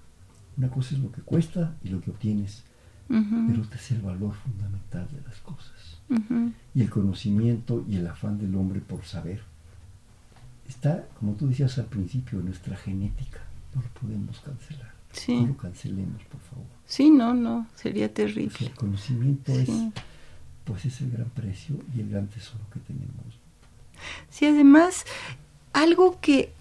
Una 0.57 0.69
cosa 0.69 0.95
es 0.95 1.01
lo 1.01 1.13
que 1.13 1.23
cuesta 1.23 1.77
y 1.85 1.89
lo 1.89 2.01
que 2.01 2.11
obtienes, 2.11 2.65
pero 3.09 3.63
otro 3.63 3.77
es 3.77 3.91
el 3.93 4.01
valor 4.01 4.35
fundamental 4.35 5.07
de 5.13 5.21
las 5.23 5.39
cosas. 5.41 6.01
Y 6.75 6.83
el 6.83 6.91
conocimiento 6.91 7.85
y 7.89 7.97
el 7.97 8.07
afán 8.07 8.39
del 8.39 8.55
hombre 8.55 8.81
por 8.81 9.05
saber. 9.05 9.43
Está, 10.69 11.07
como 11.19 11.35
tú 11.35 11.49
decías 11.49 11.79
al 11.79 11.87
principio, 11.87 12.41
en 12.41 12.47
nuestra 12.47 12.77
genética, 12.77 13.41
no 13.75 13.83
lo 13.83 13.89
podemos 13.89 14.41
cancelar. 14.41 14.95
No 15.29 15.47
lo 15.47 15.57
cancelemos, 15.57 16.23
por 16.25 16.41
favor. 16.41 16.67
Sí, 16.87 17.11
no, 17.11 17.35
no, 17.35 17.67
sería 17.75 18.13
terrible. 18.13 18.57
el 18.61 18.75
conocimiento 18.75 19.53
es, 19.53 19.71
pues 20.65 20.85
es 20.85 21.01
el 21.01 21.11
gran 21.11 21.29
precio 21.31 21.77
y 21.97 22.01
el 22.01 22.11
gran 22.11 22.29
tesoro 22.29 22.65
que 22.73 22.81
tenemos. 22.81 23.39
Sí, 24.31 24.47
además, 24.47 25.05
algo 25.73 26.19
que, 26.21 26.53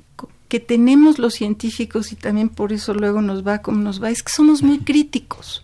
que 0.47 0.59
tenemos 0.59 1.19
los 1.19 1.33
científicos 1.33 2.11
y 2.11 2.15
también 2.15 2.49
por 2.49 2.73
eso 2.73 2.93
luego 2.93 3.21
nos 3.21 3.45
va 3.45 3.61
como 3.61 3.79
nos 3.79 4.01
va, 4.01 4.09
es 4.09 4.23
que 4.23 4.31
somos 4.31 4.63
muy 4.63 4.79
críticos. 4.83 5.63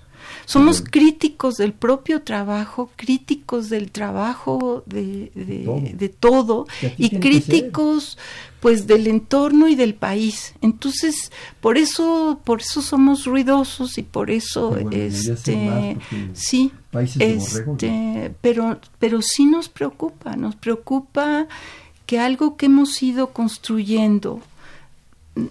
Somos 0.49 0.81
críticos 0.81 1.57
del 1.57 1.73
propio 1.73 2.23
trabajo, 2.23 2.89
críticos 2.95 3.69
del 3.69 3.91
trabajo 3.91 4.81
de, 4.87 5.31
de, 5.35 6.09
todo, 6.09 6.65
y, 6.97 7.19
críticos 7.19 8.17
pues 8.59 8.87
del 8.87 9.05
entorno 9.05 9.67
y 9.67 9.75
del 9.75 9.93
país. 9.93 10.55
Entonces, 10.63 11.31
por 11.61 11.77
eso, 11.77 12.41
por 12.43 12.61
eso 12.61 12.81
somos 12.81 13.25
ruidosos 13.25 13.99
y 13.99 14.01
por 14.01 14.31
eso 14.31 14.75
este 14.91 15.99
sí, 16.33 16.71
este, 17.19 18.33
pero 18.41 18.79
pero 18.97 19.21
sí 19.21 19.45
nos 19.45 19.69
preocupa, 19.69 20.35
nos 20.35 20.55
preocupa 20.55 21.47
que 22.07 22.17
algo 22.17 22.57
que 22.57 22.65
hemos 22.65 23.03
ido 23.03 23.27
construyendo 23.33 24.41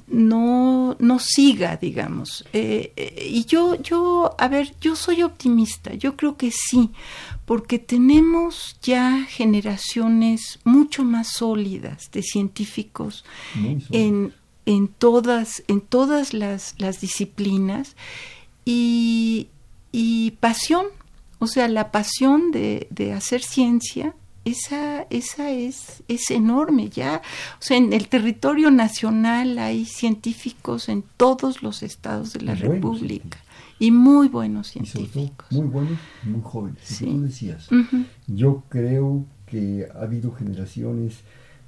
no, 0.07 0.97
no 0.99 1.18
siga, 1.18 1.76
digamos. 1.76 2.45
Eh, 2.53 2.93
eh, 2.97 3.29
y 3.31 3.45
yo, 3.45 3.74
yo, 3.76 4.35
a 4.39 4.49
ver, 4.49 4.74
yo 4.81 4.97
soy 4.97 5.22
optimista, 5.22 5.95
yo 5.95 6.16
creo 6.16 6.37
que 6.37 6.51
sí, 6.51 6.91
porque 7.45 7.79
tenemos 7.79 8.76
ya 8.83 9.24
generaciones 9.29 10.59
mucho 10.64 11.05
más 11.05 11.29
sólidas 11.29 12.11
de 12.12 12.22
científicos 12.22 13.24
en, 13.91 14.35
en, 14.66 14.89
todas, 14.89 15.62
en 15.68 15.81
todas 15.81 16.35
las, 16.35 16.74
las 16.79 17.01
disciplinas 17.01 17.97
y, 18.64 19.49
y 19.93 20.33
pasión, 20.33 20.87
o 21.39 21.47
sea, 21.47 21.68
la 21.68 21.91
pasión 21.91 22.51
de, 22.51 22.89
de 22.91 23.12
hacer 23.12 23.43
ciencia, 23.43 24.14
esa, 24.51 25.03
esa 25.11 25.51
es, 25.51 26.03
es 26.09 26.31
enorme 26.31 26.89
ya. 26.89 27.23
O 27.55 27.63
sea, 27.63 27.77
en 27.77 27.93
el 27.93 28.09
territorio 28.09 28.71
nacional 28.71 29.59
hay 29.59 29.85
científicos 29.85 30.89
en 30.89 31.05
todos 31.17 31.63
los 31.63 31.83
estados 31.83 32.33
de 32.33 32.43
la 32.43 32.55
República. 32.55 33.39
Y 33.81 33.93
muy 33.93 34.29
buenos 34.29 34.69
científicos. 34.69 35.47
muy 35.53 35.67
buenos, 35.67 35.99
muy 36.25 36.41
jóvenes. 36.43 36.81
Sí. 36.83 37.05
Tú 37.07 37.23
decías, 37.23 37.69
yo 38.27 38.65
creo 38.69 39.25
que 39.47 39.87
ha 39.95 40.03
habido 40.03 40.33
generaciones, 40.33 41.21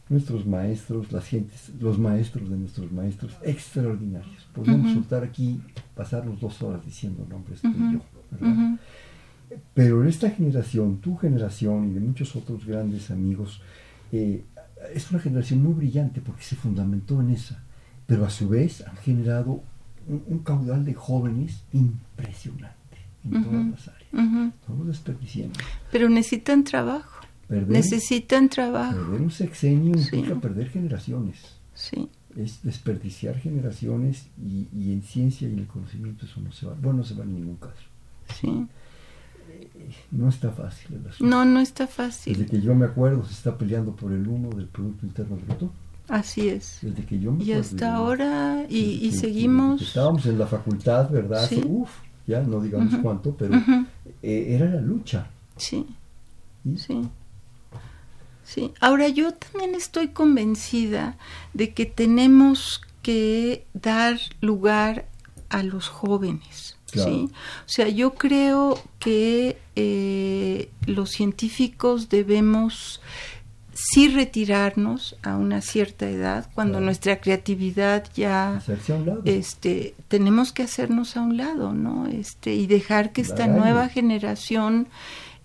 nuestros 0.08 0.44
maestros, 0.44 1.12
las 1.12 1.24
gentes, 1.24 1.70
los 1.78 1.98
maestros 1.98 2.50
de 2.50 2.56
nuestros 2.56 2.90
maestros, 2.90 3.32
extraordinarios. 3.42 4.48
Podemos 4.52 4.92
soltar 4.92 5.22
aquí, 5.22 5.60
pasarnos 5.94 6.40
dos 6.40 6.60
horas 6.62 6.84
diciendo 6.84 7.24
nombres 7.30 7.60
tú 7.60 7.68
y 7.68 7.92
yo, 7.92 8.00
¿verdad? 8.32 8.78
Pero 9.74 10.04
esta 10.04 10.30
generación, 10.30 10.98
tu 10.98 11.16
generación 11.16 11.90
y 11.90 11.94
de 11.94 12.00
muchos 12.00 12.36
otros 12.36 12.64
grandes 12.64 13.10
amigos, 13.10 13.60
eh, 14.12 14.44
es 14.94 15.10
una 15.10 15.20
generación 15.20 15.62
muy 15.62 15.74
brillante 15.74 16.20
porque 16.20 16.42
se 16.42 16.56
fundamentó 16.56 17.20
en 17.20 17.30
esa, 17.30 17.62
pero 18.06 18.24
a 18.24 18.30
su 18.30 18.48
vez 18.48 18.86
han 18.86 18.96
generado 18.96 19.62
un, 20.08 20.38
caudal 20.40 20.84
de 20.84 20.94
jóvenes 20.94 21.62
impresionante 21.72 22.76
en 23.24 23.44
todas 23.44 23.66
las 23.66 23.88
áreas. 23.88 24.54
Estamos 24.60 24.86
desperdiciando. 24.86 25.58
Pero 25.92 26.08
necesitan 26.08 26.64
trabajo. 26.64 27.20
necesitan 27.48 28.48
trabajo. 28.48 28.96
Perder 28.96 29.20
un 29.20 29.30
sexenio 29.30 29.96
implica 29.96 30.34
perder 30.36 30.70
generaciones. 30.70 31.56
Sí. 31.74 32.08
Es 32.36 32.62
desperdiciar 32.62 33.38
generaciones 33.38 34.28
y, 34.40 34.68
y, 34.72 34.92
en 34.92 35.02
ciencia 35.02 35.48
y 35.48 35.52
en 35.52 35.60
el 35.60 35.66
conocimiento 35.66 36.26
eso 36.26 36.40
no 36.40 36.52
se 36.52 36.66
va. 36.66 36.74
Bueno, 36.74 36.98
no 36.98 37.04
se 37.04 37.14
va 37.14 37.24
en 37.24 37.34
ningún 37.34 37.56
caso. 37.56 37.82
Sí 38.40 38.68
no 40.10 40.28
está 40.28 40.50
fácil 40.50 40.96
el 40.96 41.08
asunto. 41.08 41.24
No, 41.24 41.44
no 41.44 41.60
está 41.60 41.86
fácil. 41.86 42.36
Desde 42.36 42.50
que 42.50 42.60
yo 42.60 42.74
me 42.74 42.86
acuerdo 42.86 43.24
se 43.24 43.32
está 43.32 43.56
peleando 43.56 43.94
por 43.94 44.12
el 44.12 44.26
uno 44.26 44.50
del 44.50 44.66
Producto 44.66 45.06
Interno 45.06 45.36
Bruto. 45.36 45.70
Así 46.08 46.48
es. 46.48 46.78
Desde 46.82 47.04
que 47.04 47.20
yo 47.20 47.32
me 47.32 47.44
y 47.44 47.52
hasta 47.52 47.94
ahora, 47.94 48.66
y, 48.68 49.12
seguimos... 49.12 49.80
estábamos 49.80 50.26
en 50.26 50.38
la 50.38 50.46
facultad, 50.46 51.08
¿verdad? 51.08 51.48
Uf, 51.64 51.90
ya 52.26 52.40
no 52.40 52.60
digamos 52.60 52.96
cuánto, 52.96 53.34
pero 53.36 53.54
eh, 54.22 54.46
era 54.48 54.66
la 54.66 54.80
lucha. 54.80 55.28
Sí. 55.56 55.86
Sí. 56.76 57.02
Sí. 58.42 58.72
Ahora 58.80 59.08
yo 59.08 59.32
también 59.34 59.76
estoy 59.76 60.08
convencida 60.08 61.16
de 61.54 61.72
que 61.72 61.86
tenemos 61.86 62.82
que 63.02 63.66
dar 63.72 64.18
lugar 64.40 65.06
a 65.50 65.62
los 65.62 65.88
jóvenes. 65.88 66.78
¿sí? 66.86 67.28
O 67.30 67.68
sea, 67.68 67.88
yo 67.88 68.14
creo 68.14 68.80
que 68.98 69.58
eh, 69.76 70.70
los 70.86 71.10
científicos 71.10 72.08
debemos 72.08 73.00
sí 73.72 74.08
retirarnos 74.08 75.16
a 75.22 75.36
una 75.36 75.60
cierta 75.60 76.08
edad 76.08 76.50
cuando 76.54 76.80
nuestra 76.80 77.20
creatividad 77.20 78.04
ya 78.14 78.62
este 79.24 79.94
tenemos 80.08 80.52
que 80.52 80.64
hacernos 80.64 81.16
a 81.16 81.22
un 81.22 81.38
lado 81.38 81.72
no 81.72 82.06
este 82.06 82.54
y 82.54 82.66
dejar 82.66 83.12
que 83.12 83.22
esta 83.22 83.46
nueva 83.46 83.88
generación 83.88 84.88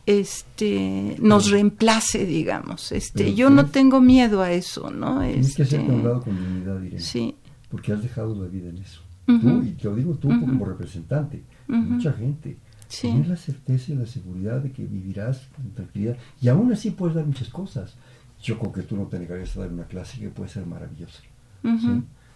este 0.05 1.15
nos 1.19 1.49
reemplace 1.49 2.25
digamos 2.25 2.91
este 2.91 3.35
yo 3.35 3.49
no 3.49 3.67
tengo 3.67 4.01
miedo 4.01 4.41
a 4.41 4.51
eso 4.51 4.89
no 4.89 5.21
tienes 5.21 5.55
que 5.55 5.63
hacerte 5.63 5.85
a 5.85 5.89
un 5.89 5.95
este, 5.95 6.07
lado 6.07 6.21
con 6.21 6.35
dignidad 6.35 6.81
Irene, 6.81 7.01
sí. 7.01 7.35
porque 7.69 7.93
has 7.93 8.01
dejado 8.03 8.35
la 8.35 8.47
vida 8.47 8.69
en 8.69 8.79
eso 8.79 9.01
tú, 9.25 9.63
y 9.63 9.71
te 9.71 9.85
lo 9.85 9.95
digo 9.95 10.15
tú 10.15 10.27
como 10.27 10.65
representante 10.65 11.43
mucha 11.67 12.13
gente. 12.13 12.57
Tienes 12.87 13.27
la 13.27 13.35
certeza 13.35 13.91
y 13.91 13.95
la 13.95 14.05
seguridad 14.05 14.61
de 14.61 14.71
que 14.71 14.85
vivirás 14.85 15.47
con 15.55 15.71
tranquilidad 15.71 16.17
y 16.39 16.47
aún 16.47 16.71
así 16.71 16.91
puedes 16.91 17.15
dar 17.15 17.25
muchas 17.25 17.49
cosas. 17.49 17.95
Yo 18.41 18.59
creo 18.59 18.71
que 18.71 18.83
tú 18.83 18.95
no 18.95 19.05
te 19.07 19.17
negarías 19.17 19.57
a 19.57 19.61
dar 19.61 19.71
una 19.71 19.85
clase 19.85 20.19
que 20.19 20.29
puede 20.29 20.49
ser 20.49 20.67
maravillosa. 20.67 21.21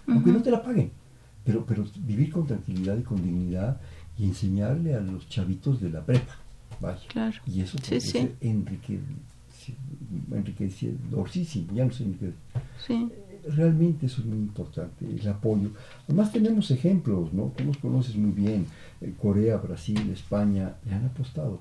Aunque 0.08 0.32
no 0.32 0.42
te 0.42 0.50
la 0.50 0.64
paguen. 0.64 0.92
Pero, 1.46 1.66
pero 1.66 1.86
vivir 2.06 2.32
con 2.32 2.48
tranquilidad 2.48 2.98
y 2.98 3.04
con 3.04 3.22
dignidad 3.22 3.80
y 4.18 4.26
enseñarle 4.26 4.96
a 4.96 5.00
los 5.00 5.30
chavitos 5.30 5.80
de 5.80 5.90
la 5.90 6.06
prepa. 6.06 6.36
Vaya. 6.82 7.02
Y 7.46 7.62
eso 7.62 7.78
puede 7.78 8.02
ser 8.02 8.36
enriquecedor, 10.32 11.30
sí, 11.30 11.68
ya 11.74 11.86
no 11.86 11.92
sé. 11.92 12.06
Sí 12.86 13.10
realmente 13.48 14.06
eso 14.06 14.22
es 14.22 14.28
muy 14.28 14.38
importante, 14.38 15.06
el 15.06 15.28
apoyo. 15.28 15.70
Además 16.08 16.32
tenemos 16.32 16.72
ejemplos, 16.72 17.34
¿no? 17.34 17.54
Tú 17.56 17.64
los 17.64 17.78
conoces 17.78 18.16
muy 18.16 18.32
bien, 18.32 18.66
eh, 19.02 19.14
Corea, 19.22 19.58
Brasil, 19.58 20.10
España, 20.12 20.76
le 20.86 20.94
han 20.94 21.06
apostado. 21.06 21.60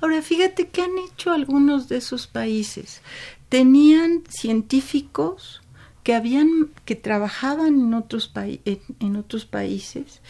Ahora, 0.00 0.22
fíjate 0.22 0.68
que 0.68 0.82
han 0.82 0.96
hecho 1.10 1.32
algunos 1.32 1.88
de 1.88 1.96
esos 1.96 2.26
países. 2.26 3.00
Tenían 3.48 4.22
científicos 4.28 5.62
que 6.02 6.14
habían 6.14 6.70
que 6.84 6.94
trabajaban 6.94 7.80
en 7.80 7.94
otros 7.94 8.32
en, 8.34 9.16
otros 9.16 9.44
países 9.44 10.20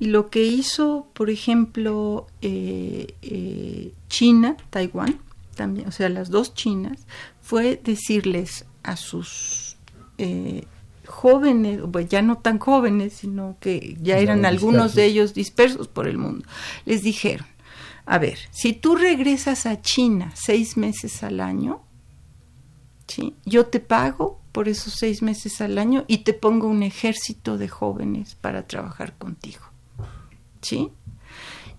y 0.00 0.06
lo 0.06 0.30
que 0.30 0.44
hizo, 0.44 1.06
por 1.12 1.30
ejemplo, 1.30 2.26
eh, 2.42 3.14
eh, 3.22 3.92
China, 4.08 4.56
Taiwán, 4.70 5.18
también, 5.54 5.88
o 5.88 5.92
sea, 5.92 6.08
las 6.08 6.30
dos 6.30 6.54
Chinas, 6.54 7.06
fue 7.40 7.80
decirles 7.82 8.64
a 8.82 8.96
sus 8.96 9.76
eh, 10.18 10.64
jóvenes, 11.06 11.80
pues 11.90 12.08
ya 12.08 12.22
no 12.22 12.38
tan 12.38 12.58
jóvenes, 12.58 13.14
sino 13.14 13.56
que 13.60 13.96
ya 14.00 14.18
eran 14.18 14.44
algunos 14.44 14.94
de 14.94 15.04
ellos 15.04 15.34
dispersos 15.34 15.88
por 15.88 16.06
el 16.06 16.18
mundo, 16.18 16.46
les 16.84 17.02
dijeron, 17.02 17.46
a 18.06 18.18
ver, 18.18 18.38
si 18.50 18.72
tú 18.72 18.96
regresas 18.96 19.66
a 19.66 19.80
China 19.80 20.32
seis 20.34 20.76
meses 20.76 21.22
al 21.22 21.40
año, 21.40 21.82
¿sí? 23.06 23.34
yo 23.44 23.66
te 23.66 23.80
pago 23.80 24.40
por 24.52 24.68
esos 24.68 24.94
seis 24.94 25.22
meses 25.22 25.60
al 25.60 25.78
año 25.78 26.04
y 26.08 26.18
te 26.18 26.32
pongo 26.32 26.68
un 26.68 26.82
ejército 26.82 27.58
de 27.58 27.68
jóvenes 27.68 28.34
para 28.34 28.66
trabajar 28.66 29.16
contigo. 29.16 29.64
¿Sí? 30.62 30.90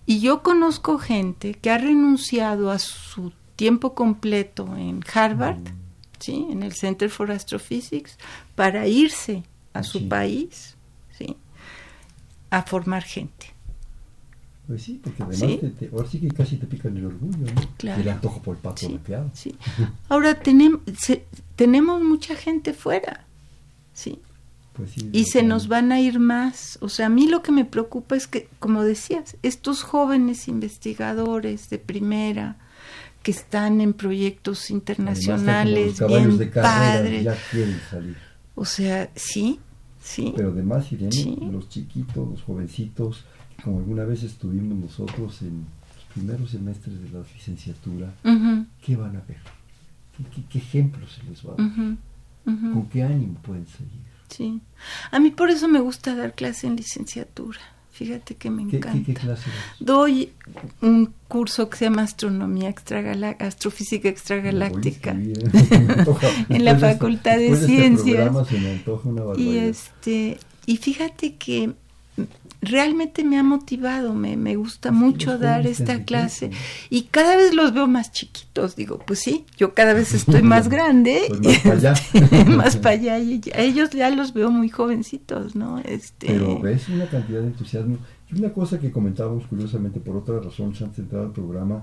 Y 0.06 0.20
yo 0.20 0.42
conozco 0.42 0.98
gente 0.98 1.54
que 1.54 1.70
ha 1.70 1.78
renunciado 1.78 2.70
a 2.70 2.78
su 2.78 3.32
tiempo 3.56 3.94
completo 3.94 4.76
en 4.76 5.04
Harvard, 5.12 5.58
¿sí? 6.20 6.46
en 6.50 6.62
el 6.62 6.72
Center 6.74 7.10
for 7.10 7.30
Astrophysics, 7.32 8.16
para 8.54 8.86
irse 8.86 9.42
a 9.72 9.82
su 9.82 10.08
país 10.08 10.76
¿sí? 11.16 11.36
a 12.50 12.62
formar 12.62 13.02
gente. 13.02 13.54
Pues 14.70 14.84
sí, 14.84 15.00
porque 15.02 15.24
además 15.24 15.60
Te, 15.80 15.90
ahora 15.92 16.08
sí 16.08 16.20
que 16.20 16.28
casi 16.28 16.56
te 16.56 16.64
pican 16.64 16.96
el 16.96 17.06
orgullo, 17.06 17.38
¿no? 17.38 17.60
Claro. 17.76 18.02
El 18.02 18.08
antojo 18.08 18.40
por 18.40 18.54
el 18.54 18.62
pato 18.62 18.86
sí, 18.86 19.00
Sí. 19.32 19.56
Ahora 20.08 20.38
tenemos, 20.38 20.80
tenemos 21.56 22.00
mucha 22.02 22.36
gente 22.36 22.72
fuera, 22.72 23.26
¿sí? 23.92 24.20
Pues 24.74 24.92
sí, 24.92 25.10
y 25.12 25.24
se 25.24 25.42
nos 25.42 25.66
van 25.66 25.90
a 25.90 26.00
ir 26.00 26.20
más. 26.20 26.78
O 26.82 26.88
sea, 26.88 27.06
a 27.06 27.08
mí 27.08 27.26
lo 27.26 27.42
que 27.42 27.50
me 27.50 27.64
preocupa 27.64 28.14
es 28.14 28.28
que, 28.28 28.48
como 28.60 28.84
decías, 28.84 29.36
estos 29.42 29.82
jóvenes 29.82 30.46
investigadores 30.46 31.68
de 31.68 31.78
primera, 31.78 32.56
que 33.22 33.30
están 33.30 33.80
en 33.80 33.92
proyectos 33.92 34.70
internacionales 34.70 36.00
bien 36.06 36.38
de 36.38 36.46
padres. 36.46 37.24
Ya 37.24 37.36
quieren 37.50 37.80
salir. 37.90 38.16
O 38.54 38.64
sea, 38.64 39.10
sí, 39.14 39.60
sí. 40.02 40.32
Pero 40.34 40.50
además, 40.50 40.90
Irene, 40.92 41.50
los 41.50 41.68
chiquitos, 41.68 42.28
los 42.28 42.42
jovencitos, 42.42 43.24
como 43.62 43.78
alguna 43.78 44.04
vez 44.04 44.22
estuvimos 44.22 44.78
nosotros 44.78 45.42
en 45.42 45.66
los 45.96 46.04
primeros 46.14 46.50
semestres 46.50 47.00
de 47.02 47.10
la 47.10 47.24
licenciatura, 47.34 48.12
¿qué 48.84 48.96
van 48.96 49.16
a 49.16 49.20
ver? 49.20 49.38
¿Qué, 50.50 50.58
ejemplos 50.58 51.12
se 51.12 51.22
les 51.24 51.44
va 51.44 51.54
a 51.54 51.62
dar? 51.62 51.96
¿Con 52.44 52.88
qué 52.88 53.02
ánimo 53.02 53.34
pueden 53.42 53.66
seguir? 53.66 54.10
Sí. 54.28 54.60
A 55.10 55.18
mí 55.18 55.30
por 55.30 55.50
eso 55.50 55.68
me 55.68 55.80
gusta 55.80 56.14
dar 56.14 56.34
clase 56.34 56.66
en 56.66 56.76
licenciatura 56.76 57.60
Fíjate 58.00 58.34
que 58.34 58.48
me 58.48 58.62
encanta. 58.62 59.04
¿Qué, 59.04 59.12
clase 59.12 59.50
Doy 59.78 60.32
un 60.80 61.12
curso 61.28 61.68
que 61.68 61.76
se 61.76 61.84
llama 61.84 62.00
Astronomía 62.00 62.70
Extragalá 62.70 63.36
Astrofísica 63.38 64.08
Extragaláctica 64.08 65.10
en 66.48 66.64
la 66.64 66.78
Facultad 66.78 67.36
de 67.36 67.48
este 67.50 67.66
Ciencias. 67.66 68.32
y 69.36 69.58
este 69.58 70.38
y 70.64 70.78
fíjate 70.78 71.36
que 71.36 71.74
realmente 72.62 73.24
me 73.24 73.38
ha 73.38 73.42
motivado, 73.42 74.14
me, 74.14 74.36
me 74.36 74.56
gusta 74.56 74.92
mucho 74.92 75.38
dar 75.38 75.66
esta 75.66 76.04
clase 76.04 76.50
y 76.90 77.02
cada 77.04 77.36
vez 77.36 77.54
los 77.54 77.72
veo 77.72 77.86
más 77.86 78.12
chiquitos, 78.12 78.76
digo, 78.76 78.98
pues 78.98 79.20
sí, 79.20 79.46
yo 79.56 79.72
cada 79.74 79.94
vez 79.94 80.12
estoy 80.12 80.42
más 80.42 80.68
grande, 80.70 81.22
pues 81.28 81.40
más 81.40 81.58
para 81.62 81.74
allá, 81.74 81.94
más 82.46 82.76
para 82.76 82.94
allá 82.96 83.18
y 83.18 83.40
a 83.54 83.60
ellos 83.60 83.90
ya 83.90 84.10
los 84.10 84.34
veo 84.34 84.50
muy 84.50 84.68
jovencitos, 84.68 85.56
¿no? 85.56 85.78
Este... 85.78 86.26
Pero 86.26 86.60
ves 86.60 86.88
una 86.88 87.06
cantidad 87.06 87.40
de 87.40 87.46
entusiasmo 87.46 87.98
y 88.30 88.38
una 88.38 88.52
cosa 88.52 88.78
que 88.78 88.90
comentábamos 88.90 89.46
curiosamente 89.46 90.00
por 90.00 90.16
otra 90.16 90.38
razón, 90.40 90.74
se 90.74 90.84
han 90.84 90.92
centrado 90.92 91.26
el 91.26 91.32
programa, 91.32 91.82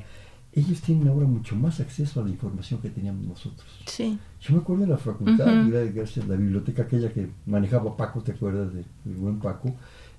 ellos 0.53 0.81
tienen 0.81 1.07
ahora 1.07 1.27
mucho 1.27 1.55
más 1.55 1.79
acceso 1.79 2.19
a 2.19 2.23
la 2.23 2.29
información 2.29 2.81
que 2.81 2.89
teníamos 2.89 3.25
nosotros. 3.27 3.67
Sí. 3.85 4.17
Yo 4.41 4.55
me 4.55 4.61
acuerdo 4.61 4.83
de 4.83 4.89
la 4.89 4.97
facultad, 4.97 5.45
uh 5.45 6.27
la 6.27 6.35
biblioteca 6.35 6.83
aquella 6.83 7.11
que 7.11 7.27
manejaba 7.45 7.95
Paco, 7.95 8.21
¿te 8.21 8.31
acuerdas 8.31 8.73
del 8.73 8.85
buen 9.15 9.39
Paco? 9.39 9.75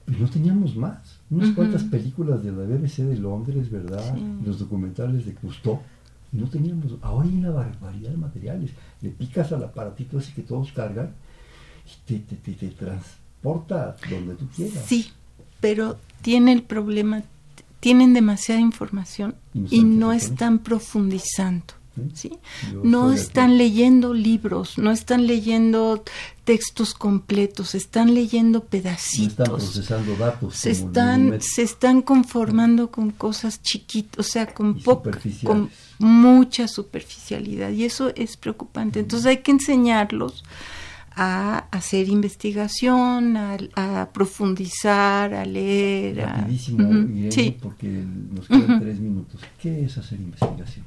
No 0.09 0.29
teníamos 0.29 0.75
más. 0.77 1.19
Unas 1.31 1.55
cuantas 1.55 1.83
películas 1.85 2.43
de 2.43 2.53
la 2.53 2.65
BBC 2.65 3.03
de 3.03 3.19
Londres, 3.19 3.71
¿verdad? 3.71 4.17
Los 4.45 4.59
documentales 4.59 5.27
de 5.27 5.35
Cousteau. 5.35 5.81
No 6.33 6.47
teníamos. 6.49 6.95
Ahora 7.03 7.29
hay 7.29 7.35
una 7.35 7.51
barbaridad 7.51 8.11
de 8.11 8.17
materiales. 8.17 8.71
Le 9.01 9.11
picas 9.11 9.53
al 9.53 9.65
aparatito 9.65 10.19
ese 10.19 10.33
que 10.33 10.43
todos 10.43 10.73
cargan 10.73 11.13
y 11.87 12.19
te, 12.19 12.37
te, 12.37 12.53
te, 12.53 12.69
transporta 12.69 13.97
donde 14.11 14.35
tú 14.35 14.47
quieras. 14.55 14.85
Sí, 14.87 15.11
pero 15.61 15.99
tiene 16.23 16.53
el 16.53 16.63
problema. 16.63 17.23
Tienen 17.81 18.13
demasiada 18.13 18.61
información 18.61 19.35
y 19.55 19.85
no 19.85 20.13
están 20.13 20.59
profundizando. 20.59 21.78
¿Sí? 22.15 22.39
No 22.83 23.13
están 23.13 23.59
leyendo 23.59 24.15
libros, 24.15 24.79
no 24.79 24.91
están 24.91 25.27
leyendo 25.27 26.03
textos 26.45 26.95
completos, 26.95 27.75
están 27.75 28.15
leyendo 28.15 28.65
pedacitos. 28.65 29.31
están 29.31 29.47
procesando 29.47 30.17
datos. 30.17 30.57
Se 30.57 30.71
están, 30.71 31.41
se 31.41 31.63
están 31.63 32.03
conformando 32.03 32.91
con 32.91 33.11
cosas 33.11 33.61
chiquitas, 33.63 34.27
o 34.27 34.29
sea, 34.29 34.47
con, 34.47 34.81
con 35.45 35.71
mucha 35.99 36.69
superficialidad 36.69 37.71
y 37.71 37.85
eso 37.85 38.13
es 38.15 38.37
preocupante. 38.37 39.01
Entonces 39.01 39.27
hay 39.27 39.39
que 39.39 39.51
enseñarlos 39.51 40.45
a 41.21 41.67
hacer 41.73 42.09
investigación, 42.09 43.37
a, 43.37 44.09
profundizar, 44.13 45.35
a 45.35 45.45
leer. 45.45 46.19
Rapidísimo, 46.19 46.89
porque 47.61 47.89
nos 48.33 48.47
quedan 48.47 48.81
tres 48.81 49.01
minutos. 49.01 49.41
¿Qué 49.61 49.85
es 49.85 49.99
hacer 49.99 50.21
investigación? 50.21 50.87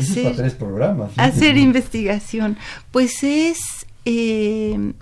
Hacer, 0.00 0.36
tres 0.36 0.54
programas. 0.54 1.12
Hacer 1.16 1.56
investigación. 1.56 2.56
Pues 2.90 3.22
es, 3.22 3.58
eh, 4.04 4.92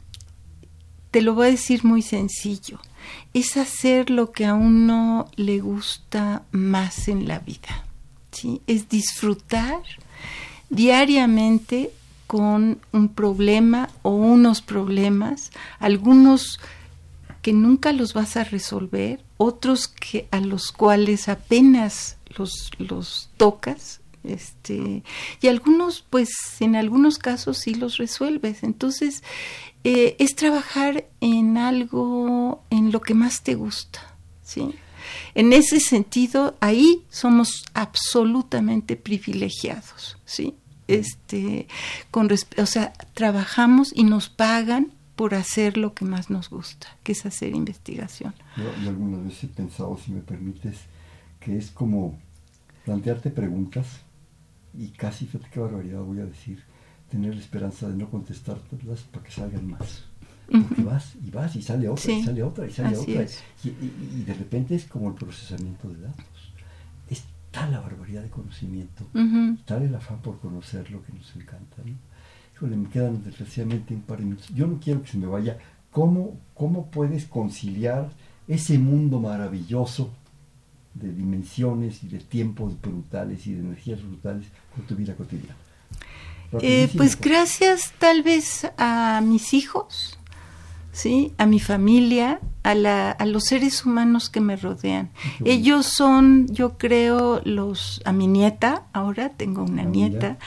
te 1.11 1.22
lo 1.22 1.34
voy 1.34 1.49
a 1.49 1.51
decir 1.51 1.84
muy 1.84 2.03
sencillo, 2.03 2.78
es 3.34 3.57
hacer 3.57 4.11
lo 4.11 4.32
que 4.32 4.45
a 4.45 4.55
uno 4.55 5.28
le 5.36 5.61
gusta 5.61 6.43
más 6.51 7.09
en 7.09 7.28
la 7.28 7.38
vida. 7.41 7.84
¿sí? 8.32 8.62
Es 8.66 8.88
disfrutar 8.88 9.82
diariamente 10.68 11.91
con 12.26 12.78
un 12.93 13.09
problema 13.09 13.88
o 14.03 14.11
unos 14.11 14.62
problemas, 14.62 15.51
algunos 15.80 16.61
que 17.43 17.53
nunca 17.53 17.93
los 17.93 18.14
vas 18.14 18.36
a 18.36 18.45
resolver, 18.45 19.20
otros 19.36 19.88
que 19.88 20.28
a 20.30 20.41
los 20.41 20.70
cuales 20.70 21.28
apenas 21.28 22.18
los, 22.36 22.70
los 22.78 23.30
tocas 23.36 24.01
este 24.24 25.02
y 25.40 25.48
algunos 25.48 26.04
pues 26.08 26.28
en 26.60 26.76
algunos 26.76 27.18
casos 27.18 27.58
sí 27.58 27.74
los 27.74 27.96
resuelves. 27.96 28.62
Entonces 28.62 29.22
eh, 29.84 30.16
es 30.18 30.36
trabajar 30.36 31.06
en 31.20 31.56
algo 31.56 32.62
en 32.70 32.92
lo 32.92 33.00
que 33.00 33.14
más 33.14 33.42
te 33.42 33.54
gusta 33.54 34.00
sí 34.42 34.74
en 35.34 35.52
ese 35.52 35.80
sentido 35.80 36.56
ahí 36.60 37.04
somos 37.08 37.64
absolutamente 37.72 38.96
privilegiados 38.96 40.18
sí 40.24 40.54
este 40.88 41.66
con 42.10 42.28
o 42.58 42.66
sea 42.66 42.92
trabajamos 43.14 43.92
y 43.94 44.04
nos 44.04 44.28
pagan 44.28 44.92
por 45.16 45.34
hacer 45.34 45.76
lo 45.76 45.94
que 45.94 46.04
más 46.04 46.30
nos 46.30 46.48
gusta 46.48 46.88
que 47.02 47.12
es 47.12 47.26
hacer 47.26 47.54
investigación. 47.54 48.34
Yo, 48.56 48.64
yo 48.82 48.88
algunas 48.88 49.22
veces 49.22 49.44
he 49.44 49.48
pensado 49.48 49.98
si 49.98 50.12
me 50.12 50.20
permites 50.20 50.78
que 51.40 51.58
es 51.58 51.70
como 51.70 52.18
plantearte 52.86 53.30
preguntas 53.30 54.00
y 54.74 54.88
casi, 54.88 55.26
fíjate 55.26 55.50
qué 55.50 55.60
barbaridad 55.60 56.00
voy 56.00 56.20
a 56.20 56.26
decir, 56.26 56.62
tener 57.10 57.34
la 57.34 57.40
esperanza 57.40 57.88
de 57.88 57.96
no 57.96 58.08
contestártelas 58.08 59.00
para 59.02 59.24
que 59.24 59.32
salgan 59.32 59.68
más. 59.68 60.04
Porque 60.50 60.82
vas 60.82 61.14
y 61.24 61.30
vas 61.30 61.54
y 61.54 61.62
sale 61.62 61.88
otra 61.88 62.12
y 62.12 62.24
sale 62.24 62.42
otra 62.42 62.66
y 62.66 62.70
sale 62.70 62.96
otra. 62.96 63.26
Y, 63.62 64.22
de 64.24 64.34
repente 64.34 64.74
es 64.74 64.84
como 64.84 65.08
el 65.08 65.14
procesamiento 65.14 65.88
de 65.88 66.00
datos. 66.00 66.24
Es 67.08 67.22
tal 67.52 67.70
la 67.70 67.80
barbaridad 67.80 68.22
de 68.22 68.30
conocimiento, 68.30 69.06
tal 69.64 69.82
el 69.82 69.94
afán 69.94 70.18
por 70.18 70.40
conocer 70.40 70.90
lo 70.90 71.04
que 71.04 71.12
nos 71.12 71.34
encanta. 71.36 71.76
¿no? 71.84 71.94
Híjole, 72.54 72.76
me 72.76 72.88
quedan 72.88 73.22
desgraciadamente 73.22 73.94
un 73.94 74.02
par 74.02 74.18
de 74.18 74.24
minutos. 74.24 74.48
Yo 74.48 74.66
no 74.66 74.80
quiero 74.80 75.02
que 75.02 75.08
se 75.08 75.18
me 75.18 75.26
vaya. 75.26 75.56
¿Cómo, 75.92 76.38
cómo 76.54 76.90
puedes 76.90 77.26
conciliar 77.26 78.10
ese 78.46 78.78
mundo 78.78 79.20
maravilloso 79.20 80.10
de 80.95 81.12
dimensiones 81.12 82.03
y 82.03 82.09
de 82.09 82.18
tiempos 82.18 82.80
brutales 82.80 83.47
y 83.47 83.55
de 83.55 83.61
energías 83.61 84.03
brutales 84.03 84.47
con 84.74 84.84
tu 84.86 84.95
vida 84.95 85.14
cotidiana? 85.14 85.57
Eh, 86.61 86.88
pues 86.97 87.18
gracias 87.20 87.93
tal 87.99 88.22
vez 88.22 88.66
a 88.76 89.20
mis 89.24 89.55
hijos, 89.55 90.18
¿sí? 90.93 91.32
a 91.38 91.47
mi 91.47 91.61
familia, 91.61 92.41
a, 92.62 92.74
la, 92.74 93.11
a 93.11 93.26
los 93.26 93.45
seres 93.45 93.86
humanos 93.86 94.28
que 94.28 94.41
me 94.41 94.57
rodean. 94.57 95.11
Ellos 95.45 95.86
son, 95.86 96.47
yo 96.49 96.76
creo, 96.76 97.41
los 97.45 98.03
a 98.05 98.12
mi 98.12 98.26
nieta, 98.26 98.84
ahora 98.93 99.30
tengo 99.30 99.62
una 99.62 99.84
nieta, 99.84 100.38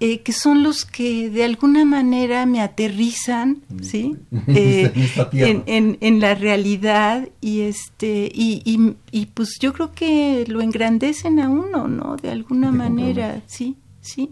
eh, 0.00 0.20
que 0.20 0.32
son 0.32 0.62
los 0.62 0.84
que 0.84 1.28
de 1.28 1.44
alguna 1.44 1.84
manera 1.84 2.46
me 2.46 2.60
aterrizan, 2.60 3.62
¿sí? 3.82 4.16
Eh, 4.48 4.92
en, 5.32 5.98
en, 6.00 6.20
la 6.20 6.34
realidad 6.34 7.28
y 7.40 7.60
este 7.60 8.30
y, 8.32 8.62
y, 8.64 8.96
y, 9.10 9.26
pues 9.26 9.58
yo 9.60 9.72
creo 9.72 9.92
que 9.92 10.44
lo 10.48 10.60
engrandecen 10.62 11.38
a 11.38 11.48
uno, 11.48 11.86
¿no? 11.86 12.16
De 12.16 12.30
alguna 12.30 12.72
manera, 12.72 13.42
sí, 13.46 13.76
sí. 14.00 14.30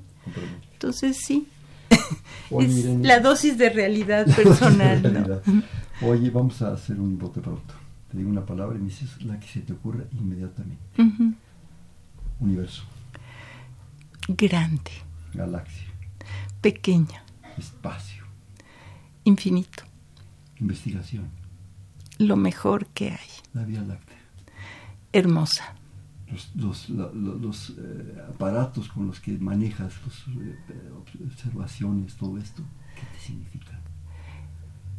Entonces 0.73 1.19
sí. 1.19 1.47
Es 2.61 2.85
la 3.03 3.21
dosis 3.21 3.59
de 3.59 3.71
realidad 3.71 4.27
personal. 4.35 5.43
Oye, 6.03 6.31
vamos 6.31 6.61
a 6.63 6.73
hacer 6.73 7.01
un 7.01 7.19
bote 7.19 7.41
pronto. 7.41 7.75
Te 8.11 8.19
digo 8.19 8.31
una 8.31 8.45
palabra 8.45 8.77
y 8.77 8.81
me 8.81 8.89
dices 8.89 9.23
la 9.23 9.39
que 9.41 9.49
se 9.49 9.61
te 9.61 9.73
ocurra 9.73 10.05
inmediatamente. 10.13 10.83
Universo. 12.41 12.85
Grande 14.29 14.91
Galaxia. 15.37 15.87
Pequeña. 16.61 17.23
Espacio. 17.59 18.25
Infinito. 19.25 19.85
Investigación. 20.59 21.31
Lo 22.19 22.37
mejor 22.37 22.87
que 22.87 23.11
hay. 23.11 23.29
La 23.53 23.65
Vía 23.65 23.83
Láctea. 23.83 24.19
Hermosa. 25.13 25.76
Los, 26.57 26.89
los, 26.89 27.71
eh, 27.71 28.23
aparatos 28.29 28.89
con 28.89 29.07
los 29.07 29.21
que 29.21 29.39
manejas, 29.39 29.95
las 30.05 30.37
eh, 30.37 30.57
observaciones, 31.25 32.17
todo 32.17 32.37
esto, 32.37 32.63
¿qué 32.97 33.03
te 33.17 33.25
significan? 33.25 33.79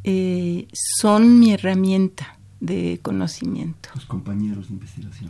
Eh, 0.05 0.67
son 0.73 1.37
mi 1.37 1.51
herramienta 1.51 2.39
de 2.61 2.99
conocimiento. 3.01 3.89
Los 3.93 4.05
compañeros 4.05 4.69
de 4.69 4.73
investigación. 4.75 5.29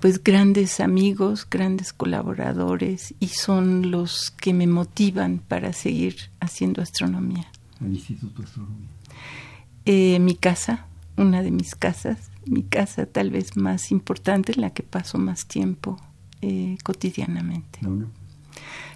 Pues 0.00 0.24
grandes 0.24 0.80
amigos, 0.80 1.46
grandes 1.48 1.92
colaboradores 1.92 3.14
y 3.20 3.28
son 3.28 3.90
los 3.90 4.30
que 4.30 4.54
me 4.54 4.66
motivan 4.66 5.40
para 5.46 5.74
seguir 5.74 6.16
haciendo 6.40 6.80
astronomía. 6.80 7.46
¿El 7.82 7.92
Instituto 7.92 8.40
de 8.40 8.48
Astronomía? 8.48 10.18
Mi 10.18 10.34
casa, 10.36 10.86
una 11.18 11.42
de 11.42 11.50
mis 11.50 11.74
casas, 11.74 12.31
mi 12.46 12.62
casa 12.62 13.06
tal 13.06 13.30
vez 13.30 13.56
más 13.56 13.90
importante, 13.90 14.52
en 14.52 14.60
la 14.60 14.70
que 14.70 14.82
paso 14.82 15.18
más 15.18 15.46
tiempo 15.46 15.96
eh, 16.40 16.76
cotidianamente. 16.82 17.80
¿La 17.82 17.88
UNAM? 17.88 18.10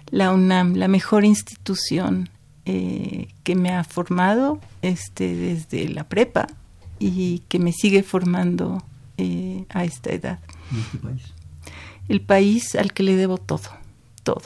La 0.09 0.33
UNAM, 0.33 0.75
la 0.75 0.87
mejor 0.87 1.25
institución 1.25 2.29
que 2.65 3.55
me 3.55 3.71
ha 3.71 3.85
formado 3.85 4.59
este, 4.81 5.33
desde 5.33 5.87
la 5.87 6.09
prepa 6.09 6.47
y 6.99 7.39
que 7.47 7.59
me 7.59 7.71
sigue 7.71 8.03
formando 8.03 8.83
eh, 9.17 9.65
a 9.69 9.83
esta 9.83 10.11
edad. 10.11 10.39
¿Y 10.71 10.79
este 10.79 10.97
país? 10.97 11.21
El 12.07 12.21
país 12.21 12.75
al 12.75 12.93
que 12.93 13.03
le 13.03 13.15
debo 13.15 13.37
todo, 13.37 13.69
todo. 14.23 14.43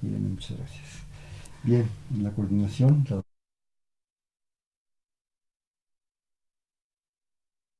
Bien, 0.00 0.34
muchas 0.34 0.56
gracias. 0.56 0.84
Bien, 1.62 1.88
en 2.14 2.22
la 2.22 2.30
coordinación, 2.30 3.04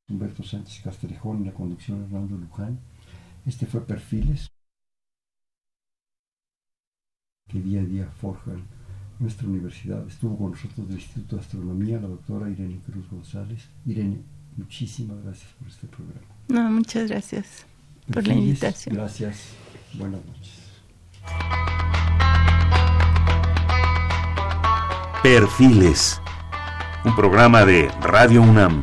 Humberto 0.08 0.42
Sánchez 0.42 0.82
Castrejón, 0.82 1.38
en 1.38 1.46
la 1.46 1.52
conducción 1.52 2.04
Hernando 2.04 2.36
Luján. 2.36 2.78
Este 3.44 3.66
fue 3.66 3.80
Perfiles, 3.86 4.48
que 7.48 7.60
día 7.60 7.80
a 7.80 7.84
día 7.84 8.10
forjan 8.10 8.64
nuestra 9.18 9.48
universidad. 9.48 10.06
Estuvo 10.06 10.36
con 10.36 10.50
nosotros 10.52 10.88
del 10.88 10.98
Instituto 10.98 11.36
de 11.36 11.42
Astronomía 11.42 12.00
la 12.00 12.08
doctora 12.08 12.50
Irene 12.50 12.80
Cruz 12.84 13.08
González. 13.08 13.68
Irene, 13.84 14.22
Muchísimas 14.56 15.22
gracias 15.22 15.50
por 15.58 15.68
este 15.68 15.86
programa. 15.86 16.26
No, 16.48 16.70
muchas 16.70 17.10
gracias 17.10 17.66
por 18.10 18.26
la 18.26 18.34
invitación. 18.34 18.94
Gracias. 18.94 19.50
Buenas 19.94 20.20
noches. 20.24 20.62
Perfiles, 25.22 26.20
un 27.04 27.14
programa 27.14 27.66
de 27.66 27.88
Radio 28.00 28.42
UNAM. 28.42 28.82